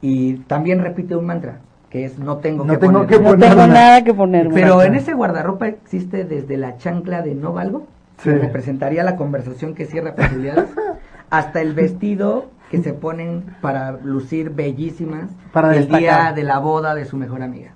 y 0.00 0.34
también 0.46 0.80
repite 0.80 1.14
un 1.14 1.26
mantra, 1.26 1.58
que 1.90 2.04
es 2.06 2.18
no 2.18 2.38
tengo 2.38 2.64
No 2.64 2.72
que 2.74 2.78
tengo 2.78 2.92
poner. 3.00 3.08
que 3.08 3.18
No 3.18 3.30
poner 3.30 3.48
tengo 3.50 3.64
una- 3.64 3.74
nada 3.74 4.04
que 4.04 4.14
ponerme. 4.14 4.54
Pero 4.54 4.82
en 4.82 4.94
ese 4.94 5.12
guardarropa 5.12 5.68
existe 5.68 6.24
desde 6.24 6.56
la 6.56 6.78
chancla 6.78 7.20
de 7.22 7.34
no 7.34 7.52
valgo, 7.52 7.86
que 8.22 8.30
Sí. 8.32 8.36
representaría 8.38 9.04
la 9.04 9.16
conversación 9.16 9.74
que 9.74 9.84
cierra 9.86 10.14
posibilidades, 10.14 10.70
hasta 11.30 11.60
el 11.60 11.74
vestido 11.74 12.46
que 12.70 12.82
se 12.82 12.92
ponen 12.94 13.44
para 13.60 13.92
lucir 13.92 14.50
bellísimas 14.50 15.28
Para 15.52 15.74
el 15.76 15.88
día 15.88 16.32
de 16.34 16.44
la 16.44 16.58
boda 16.60 16.94
de 16.94 17.04
su 17.04 17.16
mejor 17.16 17.42
amiga. 17.42 17.72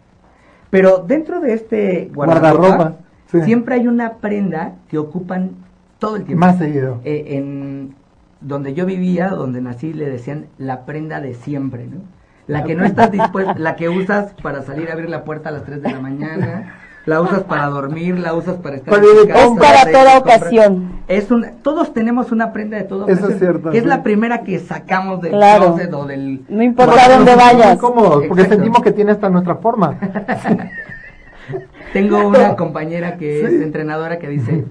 Pero 0.71 0.99
dentro 0.99 1.41
de 1.41 1.53
este 1.55 2.11
guardarropa, 2.15 2.57
Guardarropa, 2.69 2.97
sí. 3.27 3.43
siempre 3.43 3.75
hay 3.77 3.87
una 3.89 4.15
prenda 4.15 4.73
que 4.89 4.99
ocupan 4.99 5.51
todo 5.99 6.17
el 6.17 6.25
tiempo. 6.25 6.47
Más 6.47 6.59
seguido. 6.59 7.01
Eh, 7.05 7.25
en 7.37 7.95
donde 8.45 8.75
yo 8.75 8.87
vivía, 8.87 9.29
donde 9.31 9.61
nací, 9.61 9.93
le 9.93 10.09
decían 10.09 10.47
la 10.59 10.85
prenda 10.85 11.21
de 11.21 11.35
siempre, 11.35 11.87
¿no? 11.87 11.99
La 12.47 12.63
que 12.63 12.75
no 12.75 12.85
estás 12.85 13.11
dispuesta, 13.11 13.55
la 13.57 13.75
que 13.75 13.89
usas 13.89 14.35
para 14.43 14.63
salir 14.63 14.91
a 14.91 14.93
abrir 14.93 15.09
la 15.09 15.25
puerta 15.25 15.49
a 15.49 15.53
las 15.53 15.65
3 15.65 15.83
de 15.83 15.91
la 15.91 15.99
mañana, 16.01 16.75
la 17.07 17.23
usas 17.23 17.43
para 17.45 17.67
dormir, 17.69 18.19
la 18.19 18.35
usas 18.35 18.57
para 18.57 18.77
estar 18.77 18.93
Para 18.93 19.07
en 19.07 19.29
casa, 19.29 19.45
Es 19.45 19.51
para 19.59 19.91
toda 19.91 20.15
compras. 20.17 20.39
ocasión. 20.41 20.93
Es 21.09 21.31
un, 21.31 21.47
todos 21.63 21.95
tenemos 21.95 22.33
una 22.33 22.53
prenda 22.53 22.77
de 22.77 22.85
toda 22.85 23.11
Eso 23.11 23.29
es 23.31 23.39
cierto, 23.39 23.71
que 23.71 23.79
es 23.79 23.87
la 23.87 24.03
primera 24.03 24.43
que 24.43 24.59
sacamos 24.59 25.23
del 25.23 25.33
Claro. 25.33 25.75
closet 25.75 25.95
o 25.95 26.05
del... 26.07 26.45
No 26.51 26.63
importa 26.63 27.09
dónde 27.17 27.35
vayas. 27.35 27.79
cómodos, 27.79 28.25
porque 28.29 28.43
Exacto. 28.43 28.55
sentimos 28.57 28.83
que 28.83 28.93
tiene 28.93 29.13
hasta 29.13 29.31
nuestra 29.31 29.57
forma. 29.57 29.99
Tengo 31.93 32.29
una 32.29 32.57
compañera 32.57 33.17
que 33.17 33.43
es 33.45 33.53
entrenadora 33.63 34.19
que 34.19 34.29
dice 34.29 34.65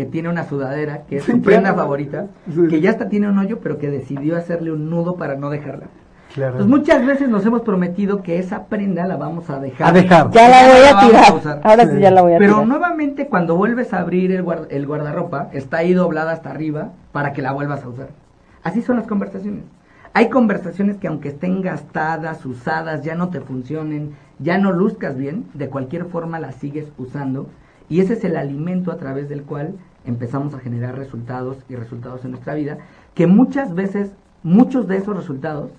que 0.00 0.06
tiene 0.06 0.30
una 0.30 0.44
sudadera, 0.44 1.02
que 1.06 1.18
es 1.18 1.24
Sí, 1.24 1.32
su 1.32 1.42
prenda 1.42 1.68
claro. 1.74 1.76
favorita, 1.82 2.26
Sí. 2.54 2.68
que 2.70 2.80
ya 2.80 2.88
hasta 2.88 3.10
tiene 3.10 3.28
un 3.28 3.36
hoyo, 3.38 3.58
pero 3.62 3.76
que 3.76 3.90
decidió 3.90 4.34
hacerle 4.38 4.72
un 4.72 4.88
nudo 4.88 5.16
para 5.16 5.34
no 5.34 5.50
dejarla. 5.50 5.88
Claro. 6.32 6.52
Entonces 6.52 6.70
muchas 6.78 7.04
veces 7.04 7.28
nos 7.28 7.44
hemos 7.44 7.60
prometido 7.60 8.22
que 8.22 8.38
esa 8.38 8.64
prenda 8.64 9.06
la 9.06 9.18
vamos 9.18 9.50
a 9.50 9.60
dejar. 9.60 9.88
A 9.88 9.92
dejar. 9.92 10.30
Ya 10.30 10.48
la 10.48 10.62
voy 10.72 10.86
a 10.86 11.06
tirar. 11.06 11.34
usar. 11.34 11.60
Ahora 11.64 11.84
Sí. 11.86 11.96
sí 11.96 12.00
ya 12.00 12.10
la 12.10 12.22
voy 12.22 12.32
a 12.32 12.38
Pero 12.38 12.52
tirar. 12.54 12.66
nuevamente 12.68 13.26
cuando 13.26 13.56
vuelves 13.56 13.92
a 13.92 13.98
abrir 14.00 14.32
el, 14.32 14.42
guarda- 14.42 14.68
el 14.70 14.86
guardarropa, 14.86 15.50
está 15.52 15.76
ahí 15.78 15.92
doblada 15.92 16.32
hasta 16.32 16.48
arriba 16.50 16.92
para 17.12 17.34
que 17.34 17.42
la 17.42 17.52
vuelvas 17.52 17.84
a 17.84 17.88
usar. 17.90 18.08
Así 18.62 18.80
son 18.80 18.96
las 18.96 19.06
conversaciones. 19.06 19.64
Hay 20.14 20.30
conversaciones 20.30 20.96
que 20.96 21.08
aunque 21.08 21.28
estén 21.28 21.60
gastadas, 21.60 22.46
usadas, 22.46 23.02
ya 23.02 23.16
no 23.16 23.28
te 23.28 23.40
funcionen, 23.40 24.12
ya 24.38 24.56
no 24.56 24.72
luzcas 24.72 25.18
bien, 25.18 25.44
de 25.52 25.68
cualquier 25.68 26.06
forma 26.06 26.40
las 26.40 26.54
sigues 26.54 26.90
usando 26.96 27.48
y 27.90 28.00
ese 28.00 28.12
es 28.14 28.24
el 28.24 28.36
alimento 28.36 28.92
a 28.92 28.96
través 28.98 29.28
del 29.28 29.42
cual 29.42 29.74
empezamos 30.06 30.54
a 30.54 30.58
generar 30.58 30.96
resultados 30.96 31.58
y 31.68 31.76
resultados 31.76 32.24
en 32.24 32.32
nuestra 32.32 32.54
vida, 32.54 32.78
que 33.14 33.26
muchas 33.26 33.74
veces, 33.74 34.12
muchos 34.42 34.86
de 34.88 34.96
esos 34.96 35.16
resultados 35.16 35.70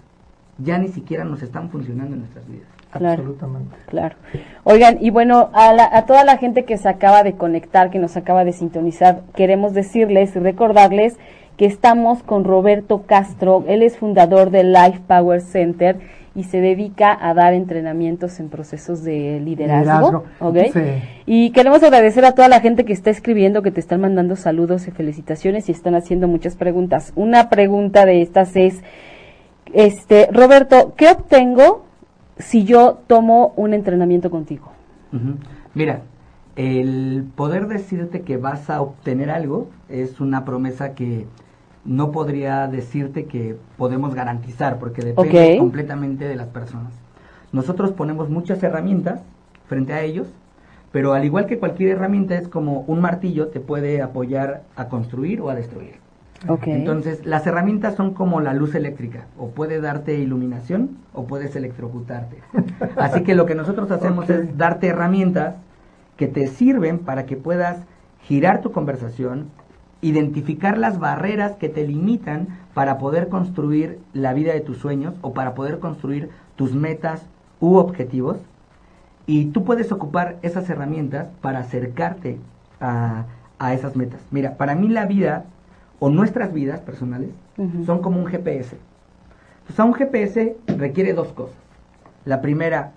ya 0.57 0.77
ni 0.77 0.89
siquiera 0.89 1.23
nos 1.23 1.41
están 1.41 1.69
funcionando 1.69 2.13
en 2.13 2.19
nuestras 2.21 2.47
vidas. 2.47 2.67
Claro, 2.91 3.21
Absolutamente. 3.21 3.75
Claro. 3.87 4.15
Oigan, 4.65 4.97
y 4.99 5.11
bueno, 5.11 5.49
a, 5.53 5.71
la- 5.73 5.89
a 5.91 6.05
toda 6.05 6.25
la 6.25 6.37
gente 6.37 6.65
que 6.65 6.77
se 6.77 6.89
acaba 6.89 7.23
de 7.23 7.33
conectar, 7.33 7.89
que 7.89 7.99
nos 7.99 8.17
acaba 8.17 8.43
de 8.43 8.51
sintonizar, 8.51 9.21
queremos 9.33 9.73
decirles 9.73 10.35
y 10.35 10.39
recordarles 10.39 11.17
que 11.57 11.65
estamos 11.65 12.23
con 12.23 12.43
Roberto 12.43 13.03
Castro. 13.03 13.63
Él 13.67 13.83
es 13.83 13.97
fundador 13.97 14.49
del 14.49 14.73
Life 14.73 15.01
Power 15.07 15.41
Center 15.41 15.99
y 16.33 16.43
se 16.45 16.61
dedica 16.61 17.17
a 17.19 17.33
dar 17.33 17.53
entrenamientos 17.53 18.39
en 18.39 18.49
procesos 18.49 19.03
de 19.03 19.39
liderazgo. 19.41 20.23
Liderazgo. 20.39 20.81
Y 21.25 21.51
queremos 21.51 21.83
agradecer 21.83 22.23
a 22.23 22.33
toda 22.33 22.47
la 22.47 22.61
gente 22.61 22.85
que 22.85 22.93
está 22.93 23.09
escribiendo, 23.09 23.61
que 23.61 23.71
te 23.71 23.81
están 23.81 24.01
mandando 24.01 24.35
saludos 24.35 24.87
y 24.87 24.91
felicitaciones 24.91 25.67
y 25.67 25.73
están 25.73 25.95
haciendo 25.95 26.27
muchas 26.27 26.55
preguntas. 26.55 27.11
Una 27.15 27.49
pregunta 27.49 28.05
de 28.05 28.21
estas 28.21 28.55
es, 28.55 28.81
este, 29.73 30.29
Roberto, 30.31 30.93
¿qué 30.95 31.09
obtengo 31.09 31.83
si 32.37 32.63
yo 32.63 32.99
tomo 33.07 33.53
un 33.57 33.73
entrenamiento 33.73 34.31
contigo? 34.31 34.71
Mira, 35.73 36.01
el 36.55 37.25
poder 37.35 37.67
decirte 37.67 38.21
que 38.21 38.37
vas 38.37 38.69
a 38.69 38.81
obtener 38.81 39.29
algo 39.29 39.69
es 39.89 40.19
una 40.19 40.45
promesa 40.45 40.93
que 40.93 41.27
no 41.85 42.11
podría 42.11 42.67
decirte 42.67 43.25
que 43.25 43.57
podemos 43.77 44.13
garantizar 44.13 44.77
porque 44.77 45.01
depende 45.01 45.57
completamente 45.57 46.27
de 46.27 46.35
las 46.35 46.47
personas. 46.47 46.93
Nosotros 47.51 47.91
ponemos 47.91 48.29
muchas 48.29 48.61
herramientas 48.63 49.21
frente 49.67 49.93
a 49.93 50.01
ellos, 50.01 50.27
pero 50.91 51.13
al 51.13 51.25
igual 51.25 51.47
que 51.47 51.57
cualquier 51.57 51.91
herramienta 51.91 52.35
es 52.35 52.47
como 52.47 52.81
un 52.81 53.01
martillo 53.01 53.47
te 53.47 53.59
puede 53.59 54.01
apoyar 54.01 54.63
a 54.75 54.89
construir 54.89 55.41
o 55.41 55.49
a 55.49 55.55
destruir. 55.55 55.95
Entonces, 56.65 57.23
las 57.25 57.45
herramientas 57.45 57.95
son 57.95 58.13
como 58.13 58.41
la 58.41 58.55
luz 58.55 58.73
eléctrica, 58.73 59.27
o 59.37 59.49
puede 59.49 59.79
darte 59.79 60.17
iluminación 60.17 60.97
o 61.13 61.25
puedes 61.25 61.55
electrocutarte. 61.55 62.37
Así 62.97 63.21
que 63.21 63.35
lo 63.35 63.45
que 63.45 63.53
nosotros 63.53 63.91
hacemos 63.91 64.27
es 64.29 64.57
darte 64.57 64.87
herramientas 64.87 65.55
que 66.21 66.27
te 66.27 66.45
sirven 66.45 66.99
para 66.99 67.25
que 67.25 67.35
puedas 67.35 67.79
girar 68.21 68.61
tu 68.61 68.71
conversación, 68.71 69.49
identificar 70.01 70.77
las 70.77 70.99
barreras 70.99 71.53
que 71.53 71.67
te 71.67 71.87
limitan 71.87 72.59
para 72.75 72.99
poder 72.99 73.27
construir 73.27 73.97
la 74.13 74.31
vida 74.31 74.53
de 74.53 74.61
tus 74.61 74.77
sueños 74.77 75.15
o 75.21 75.33
para 75.33 75.55
poder 75.55 75.79
construir 75.79 76.29
tus 76.55 76.75
metas 76.75 77.25
u 77.59 77.77
objetivos. 77.77 78.37
Y 79.25 79.45
tú 79.45 79.63
puedes 79.63 79.91
ocupar 79.91 80.37
esas 80.43 80.69
herramientas 80.69 81.29
para 81.41 81.57
acercarte 81.57 82.37
a, 82.79 83.25
a 83.57 83.73
esas 83.73 83.95
metas. 83.95 84.21
Mira, 84.29 84.57
para 84.57 84.75
mí 84.75 84.89
la 84.89 85.07
vida 85.07 85.45
o 85.97 86.11
nuestras 86.11 86.53
vidas 86.53 86.81
personales 86.81 87.31
son 87.87 88.03
como 88.03 88.19
un 88.19 88.27
GPS. 88.27 88.77
Pues 89.65 89.79
a 89.79 89.85
un 89.85 89.95
GPS 89.95 90.55
requiere 90.67 91.13
dos 91.13 91.29
cosas. 91.29 91.57
La 92.25 92.41
primera, 92.41 92.91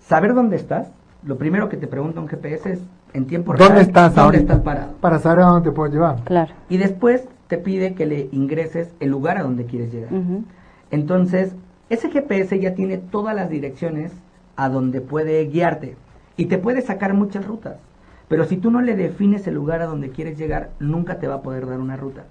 saber 0.00 0.34
dónde 0.34 0.56
estás. 0.56 0.88
Lo 1.24 1.36
primero 1.36 1.68
que 1.68 1.76
te 1.76 1.86
pregunta 1.86 2.20
un 2.20 2.28
GPS 2.28 2.72
es 2.72 2.80
en 3.12 3.26
tiempo 3.26 3.52
real. 3.52 3.68
¿Dónde 3.68 3.82
estás 3.82 4.14
¿Dónde 4.14 4.20
ahorita? 4.22 4.42
estás 4.42 4.60
parado? 4.60 4.92
Para 5.00 5.18
saber 5.18 5.40
a 5.40 5.48
dónde 5.48 5.70
te 5.70 5.74
puedo 5.74 5.92
llevar. 5.92 6.22
Claro. 6.24 6.54
Y 6.68 6.76
después 6.76 7.26
te 7.48 7.58
pide 7.58 7.94
que 7.94 8.06
le 8.06 8.28
ingreses 8.32 8.94
el 9.00 9.10
lugar 9.10 9.38
a 9.38 9.42
donde 9.42 9.64
quieres 9.66 9.92
llegar. 9.92 10.10
Entonces, 10.90 11.54
ese 11.90 12.10
GPS 12.10 12.58
ya 12.60 12.74
tiene 12.74 12.98
todas 12.98 13.34
las 13.34 13.50
direcciones 13.50 14.12
a 14.56 14.68
donde 14.68 15.00
puede 15.00 15.44
guiarte 15.46 15.96
y 16.36 16.46
te 16.46 16.58
puede 16.58 16.82
sacar 16.82 17.14
muchas 17.14 17.46
rutas. 17.46 17.76
Pero 18.28 18.44
si 18.44 18.58
tú 18.58 18.70
no 18.70 18.82
le 18.82 18.94
defines 18.94 19.46
el 19.46 19.54
lugar 19.54 19.80
a 19.80 19.86
donde 19.86 20.10
quieres 20.10 20.38
llegar, 20.38 20.70
nunca 20.78 21.18
te 21.18 21.26
va 21.26 21.36
a 21.36 21.42
poder 21.42 21.66
dar 21.66 21.80
una 21.80 21.96
ruta. 21.96 22.24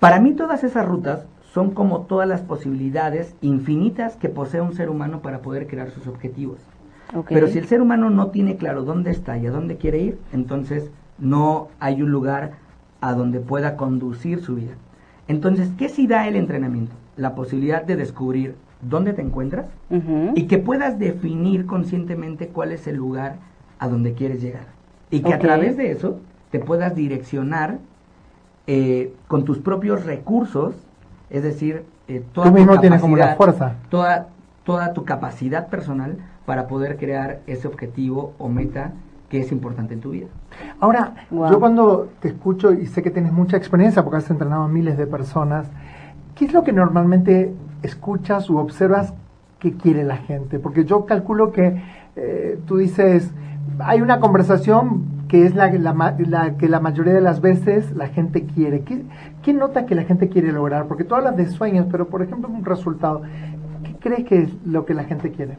Para 0.00 0.20
mí 0.20 0.32
todas 0.32 0.64
esas 0.64 0.86
rutas 0.86 1.26
son 1.52 1.72
como 1.72 2.02
todas 2.02 2.28
las 2.28 2.40
posibilidades 2.40 3.34
infinitas 3.40 4.16
que 4.16 4.28
posee 4.28 4.60
un 4.60 4.74
ser 4.74 4.88
humano 4.90 5.20
para 5.20 5.40
poder 5.40 5.66
crear 5.66 5.90
sus 5.90 6.06
objetivos. 6.06 6.58
Pero 7.28 7.48
si 7.48 7.58
el 7.58 7.66
ser 7.66 7.80
humano 7.80 8.10
no 8.10 8.28
tiene 8.28 8.56
claro 8.56 8.82
dónde 8.84 9.10
está 9.10 9.38
y 9.38 9.46
a 9.46 9.50
dónde 9.50 9.76
quiere 9.76 9.98
ir, 9.98 10.18
entonces 10.32 10.90
no 11.18 11.68
hay 11.80 12.02
un 12.02 12.10
lugar 12.10 12.52
a 13.00 13.14
donde 13.14 13.40
pueda 13.40 13.76
conducir 13.76 14.40
su 14.42 14.56
vida. 14.56 14.72
Entonces, 15.26 15.70
¿qué 15.78 15.88
sí 15.88 16.06
da 16.06 16.26
el 16.26 16.36
entrenamiento? 16.36 16.92
La 17.16 17.34
posibilidad 17.34 17.82
de 17.82 17.96
descubrir 17.96 18.54
dónde 18.82 19.12
te 19.12 19.22
encuentras 19.22 19.66
y 20.34 20.46
que 20.46 20.58
puedas 20.58 20.98
definir 20.98 21.66
conscientemente 21.66 22.48
cuál 22.48 22.72
es 22.72 22.86
el 22.86 22.96
lugar 22.96 23.36
a 23.78 23.88
donde 23.88 24.14
quieres 24.14 24.40
llegar. 24.40 24.66
Y 25.10 25.20
que 25.20 25.32
a 25.34 25.38
través 25.38 25.76
de 25.76 25.90
eso 25.90 26.20
te 26.50 26.58
puedas 26.60 26.94
direccionar 26.94 27.78
eh, 28.66 29.12
con 29.28 29.44
tus 29.44 29.58
propios 29.58 30.04
recursos, 30.04 30.74
es 31.30 31.42
decir, 31.42 31.84
eh, 32.06 32.22
toda 32.32 32.48
Tú 32.48 32.52
tu 32.52 32.58
mismo 32.58 32.80
tienes 32.80 33.00
como 33.00 33.16
la 33.16 33.34
capacidad- 33.34 33.36
fuerza. 33.58 33.74
Toda, 33.88 34.28
toda 34.64 34.92
tu 34.92 35.04
capacidad 35.04 35.68
personal 35.68 36.18
para 36.48 36.66
poder 36.66 36.96
crear 36.96 37.40
ese 37.46 37.68
objetivo 37.68 38.32
o 38.38 38.48
meta 38.48 38.92
que 39.28 39.38
es 39.38 39.52
importante 39.52 39.92
en 39.92 40.00
tu 40.00 40.12
vida. 40.12 40.28
Ahora, 40.80 41.12
Wow. 41.30 41.50
yo 41.50 41.60
cuando 41.60 42.08
te 42.20 42.28
escucho 42.28 42.72
y 42.72 42.86
sé 42.86 43.02
que 43.02 43.10
tienes 43.10 43.32
mucha 43.34 43.58
experiencia 43.58 44.02
porque 44.02 44.16
has 44.16 44.30
entrenado 44.30 44.62
a 44.62 44.68
miles 44.68 44.96
de 44.96 45.06
personas, 45.06 45.66
¿qué 46.34 46.46
es 46.46 46.54
lo 46.54 46.64
que 46.64 46.72
normalmente 46.72 47.52
escuchas 47.82 48.48
u 48.48 48.56
observas 48.56 49.12
que 49.58 49.74
quiere 49.74 50.04
la 50.04 50.16
gente? 50.16 50.58
Porque 50.58 50.86
yo 50.86 51.04
calculo 51.04 51.52
que 51.52 51.82
eh, 52.16 52.58
tú 52.64 52.78
dices, 52.78 53.30
hay 53.80 54.00
una 54.00 54.18
conversación 54.18 55.02
que 55.28 55.44
es 55.44 55.54
la, 55.54 55.70
la 55.70 56.14
la 56.16 56.56
que 56.56 56.66
la 56.70 56.80
mayoría 56.80 57.12
de 57.12 57.20
las 57.20 57.42
veces 57.42 57.94
la 57.94 58.06
gente 58.06 58.44
quiere. 58.46 58.80
¿Qué, 58.84 59.02
¿Qué 59.42 59.52
nota 59.52 59.84
que 59.84 59.94
la 59.94 60.04
gente 60.04 60.30
quiere 60.30 60.50
lograr? 60.50 60.86
Porque 60.86 61.04
tú 61.04 61.14
hablas 61.14 61.36
de 61.36 61.44
sueños, 61.48 61.86
pero 61.90 62.06
por 62.08 62.22
ejemplo 62.22 62.48
un 62.48 62.64
resultado. 62.64 63.20
¿Qué 63.84 63.94
crees 64.00 64.24
que 64.24 64.38
es 64.44 64.50
lo 64.64 64.86
que 64.86 64.94
la 64.94 65.04
gente 65.04 65.30
quiere? 65.30 65.58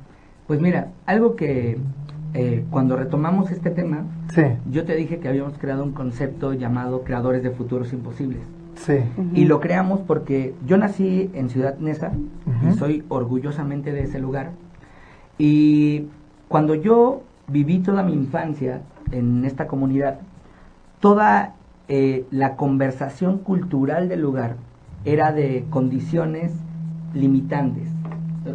Pues 0.49 0.59
mira, 0.61 0.87
algo 1.05 1.35
que 1.35 1.77
eh, 2.33 2.65
cuando 2.71 2.95
retomamos 2.95 3.51
este 3.51 3.69
tema, 3.69 4.05
Sí, 4.33 4.41
yo 4.71 4.83
te 4.83 4.95
dije 4.95 5.19
que 5.19 5.27
habíamos 5.27 5.59
creado 5.59 5.83
un 5.83 5.91
concepto 5.91 6.53
llamado 6.53 7.03
creadores 7.03 7.43
de 7.43 7.51
futuros 7.51 7.93
imposibles. 7.93 8.39
sí. 8.73 8.95
Y 9.35 9.45
lo 9.45 9.59
creamos 9.59 9.99
porque 9.99 10.55
yo 10.65 10.77
nací 10.77 11.29
en 11.35 11.51
Ciudad 11.51 11.77
Neza 11.77 12.13
y 12.67 12.73
soy 12.79 13.03
orgullosamente 13.09 13.91
de 13.91 14.01
ese 14.01 14.17
lugar. 14.17 14.49
Y 15.37 16.07
cuando 16.47 16.73
yo 16.73 17.21
viví 17.47 17.77
toda 17.77 18.01
mi 18.01 18.13
infancia 18.13 18.81
en 19.11 19.45
esta 19.45 19.67
comunidad, 19.67 20.17
toda 20.99 21.53
eh, 21.89 22.25
la 22.31 22.55
conversación 22.55 23.37
cultural 23.37 24.09
del 24.09 24.21
lugar 24.21 24.55
era 25.05 25.31
de 25.31 25.65
condiciones 25.69 26.53
limitantes. 27.13 27.87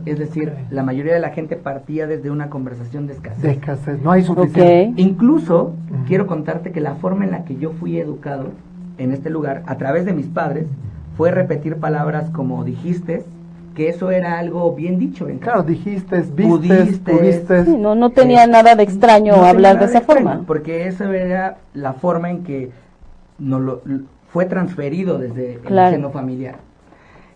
Es 0.07 0.19
decir, 0.19 0.53
la 0.71 0.83
mayoría 0.83 1.15
de 1.15 1.21
la 1.21 1.31
gente 1.31 1.57
partía 1.57 2.07
desde 2.07 2.31
una 2.31 2.49
conversación 2.51 3.07
de 3.07 3.15
escasez. 3.15 3.43
De 3.43 3.51
escasez, 3.53 4.01
no 4.03 4.11
hay 4.11 4.23
suficiente. 4.23 4.93
Incluso 4.97 5.73
quiero 6.07 6.27
contarte 6.27 6.73
que 6.73 6.81
la 6.81 6.95
forma 6.97 7.25
en 7.25 7.31
la 7.31 7.45
que 7.45 7.57
yo 7.57 7.71
fui 7.73 7.99
educado 7.99 8.49
en 8.99 9.13
este 9.13 9.29
lugar, 9.31 9.63
a 9.67 9.77
través 9.77 10.05
de 10.05 10.13
mis 10.13 10.27
padres, 10.27 10.67
fue 11.17 11.31
repetir 11.31 11.77
palabras 11.77 12.31
como 12.31 12.65
dijiste, 12.65 13.25
que 13.75 13.89
eso 13.89 14.11
era 14.13 14.39
algo 14.39 14.73
bien 14.75 14.99
dicho 14.99 15.29
en. 15.29 15.39
Claro, 15.39 15.63
dijiste, 15.65 16.21
vistes, 16.21 16.99
Pudiste. 17.01 17.65
Sí, 17.65 17.77
no, 17.77 17.95
no 17.95 18.11
tenía 18.11 18.45
Eh, 18.45 18.49
nada 18.49 18.75
de 18.77 18.85
extraño 18.85 19.37
No 19.37 19.45
hablar 19.45 19.79
de 19.81 19.87
esa 19.87 19.99
extraño, 19.99 20.23
forma. 20.29 20.45
Porque 20.47 20.87
eso 20.87 21.13
era 21.13 21.57
la 21.75 21.93
forma 21.95 22.31
en 22.31 22.45
que 22.45 22.71
nos 23.39 23.61
lo, 23.61 23.83
fue 24.29 24.47
transferido 24.47 25.19
desde 25.19 25.57
Claro. 25.65 25.89
el 25.89 25.95
seno 25.97 26.11
familiar. 26.11 26.57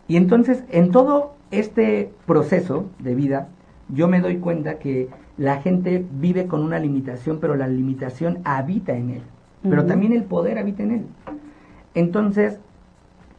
Y 0.06 0.16
entonces, 0.16 0.62
en 0.70 0.90
todo 0.92 1.32
este 1.50 2.10
proceso 2.26 2.86
de 2.98 3.14
vida, 3.14 3.48
yo 3.88 4.08
me 4.08 4.20
doy 4.20 4.38
cuenta 4.38 4.78
que 4.78 5.08
la 5.36 5.60
gente 5.62 6.04
vive 6.10 6.46
con 6.46 6.62
una 6.62 6.78
limitación, 6.78 7.38
pero 7.40 7.54
la 7.54 7.68
limitación 7.68 8.40
habita 8.44 8.94
en 8.94 9.10
él. 9.10 9.22
Pero 9.62 9.86
también 9.86 10.12
el 10.12 10.24
poder 10.24 10.58
habita 10.58 10.82
en 10.82 10.90
él. 10.92 11.06
Entonces, 11.94 12.60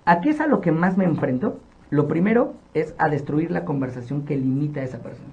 ¿a 0.05 0.21
qué 0.21 0.31
es 0.31 0.41
a 0.41 0.47
lo 0.47 0.59
que 0.59 0.71
más 0.71 0.97
me 0.97 1.05
enfrento? 1.05 1.59
Lo 1.89 2.07
primero 2.07 2.55
es 2.73 2.93
a 2.97 3.09
destruir 3.09 3.51
la 3.51 3.65
conversación 3.65 4.23
que 4.25 4.35
limita 4.35 4.81
a 4.81 4.83
esa 4.83 4.99
persona. 4.99 5.31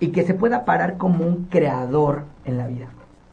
Y 0.00 0.08
que 0.08 0.24
se 0.24 0.34
pueda 0.34 0.64
parar 0.64 0.96
como 0.96 1.24
un 1.24 1.44
creador 1.44 2.24
en 2.44 2.58
la 2.58 2.66
vida. 2.66 2.88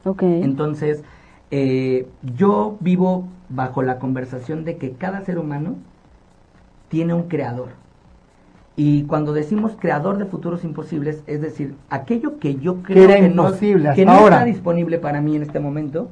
Ok. 0.05 0.23
Entonces, 0.23 1.03
eh, 1.51 2.07
yo 2.35 2.77
vivo 2.79 3.27
bajo 3.49 3.81
la 3.81 3.99
conversación 3.99 4.65
de 4.65 4.77
que 4.77 4.93
cada 4.93 5.21
ser 5.21 5.37
humano 5.37 5.75
tiene 6.89 7.13
un 7.13 7.23
creador. 7.23 7.69
Y 8.75 9.03
cuando 9.03 9.33
decimos 9.33 9.73
creador 9.79 10.17
de 10.17 10.25
futuros 10.25 10.63
imposibles, 10.63 11.23
es 11.27 11.41
decir, 11.41 11.75
aquello 11.89 12.39
que 12.39 12.55
yo 12.55 12.81
creo 12.81 13.07
que 13.07 13.29
no, 13.29 13.45
imposible 13.45 13.91
que 13.93 14.05
no 14.05 14.13
ahora. 14.13 14.37
está 14.37 14.45
disponible 14.45 14.97
para 14.97 15.21
mí 15.21 15.35
en 15.35 15.43
este 15.43 15.59
momento, 15.59 16.09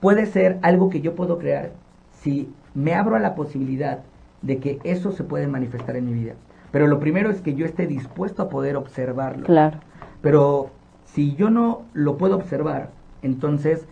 puede 0.00 0.26
ser 0.26 0.58
algo 0.62 0.90
que 0.90 1.00
yo 1.00 1.16
puedo 1.16 1.38
crear 1.38 1.72
si 2.12 2.52
me 2.74 2.94
abro 2.94 3.16
a 3.16 3.18
la 3.18 3.34
posibilidad 3.34 4.00
de 4.42 4.58
que 4.58 4.78
eso 4.84 5.10
se 5.10 5.24
puede 5.24 5.48
manifestar 5.48 5.96
en 5.96 6.06
mi 6.06 6.12
vida. 6.12 6.34
Pero 6.70 6.86
lo 6.86 7.00
primero 7.00 7.30
es 7.30 7.40
que 7.40 7.54
yo 7.54 7.66
esté 7.66 7.86
dispuesto 7.86 8.42
a 8.42 8.48
poder 8.48 8.76
observarlo. 8.76 9.44
Claro. 9.44 9.78
Pero 10.22 10.70
si 11.04 11.34
yo 11.34 11.50
no 11.50 11.82
lo 11.94 12.16
puedo 12.16 12.36
observar, 12.36 12.90
entonces 13.22 13.86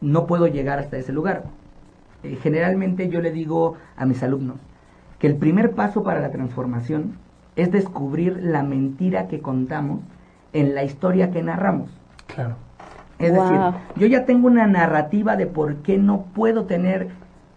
no 0.00 0.26
puedo 0.26 0.46
llegar 0.46 0.78
hasta 0.78 0.96
ese 0.96 1.12
lugar. 1.12 1.44
Eh, 2.22 2.38
generalmente 2.42 3.08
yo 3.08 3.20
le 3.20 3.32
digo 3.32 3.74
a 3.96 4.06
mis 4.06 4.22
alumnos 4.22 4.58
que 5.18 5.26
el 5.26 5.36
primer 5.36 5.72
paso 5.72 6.02
para 6.02 6.20
la 6.20 6.30
transformación 6.30 7.14
es 7.56 7.72
descubrir 7.72 8.38
la 8.42 8.62
mentira 8.62 9.26
que 9.26 9.40
contamos 9.40 10.00
en 10.52 10.74
la 10.74 10.84
historia 10.84 11.30
que 11.30 11.42
narramos. 11.42 11.90
Claro. 12.26 12.54
Es 13.18 13.32
Wow. 13.34 13.42
decir, 13.42 13.60
yo 13.96 14.06
ya 14.06 14.24
tengo 14.24 14.46
una 14.46 14.66
narrativa 14.66 15.34
de 15.36 15.46
por 15.46 15.76
qué 15.76 15.98
no 15.98 16.22
puedo 16.34 16.64
tener 16.64 17.08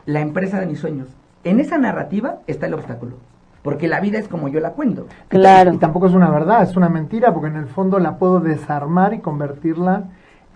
la 0.06 0.22
empresa 0.22 0.60
de 0.60 0.66
mis 0.66 0.80
sueños. 0.80 1.08
En 1.44 1.60
esa 1.60 1.78
narrativa 1.78 2.38
está 2.48 2.66
el 2.66 2.74
obstáculo, 2.74 3.18
porque 3.62 3.88
la 3.88 4.00
vida 4.00 4.18
es 4.18 4.28
como 4.28 4.48
yo 4.48 4.60
la 4.60 4.72
cuento. 4.72 5.06
Claro. 5.28 5.72
Y 5.74 5.78
tampoco 5.78 6.08
es 6.08 6.14
una 6.14 6.32
verdad, 6.32 6.64
es 6.64 6.76
una 6.76 6.90
mentira, 6.90 7.32
porque 7.34 7.50
en 7.50 7.58
el 7.58 7.68
fondo 7.68 8.00
la 8.00 8.18
puedo 8.18 8.40
desarmar 8.40 9.14
y 9.14 9.20
convertirla 9.20 10.06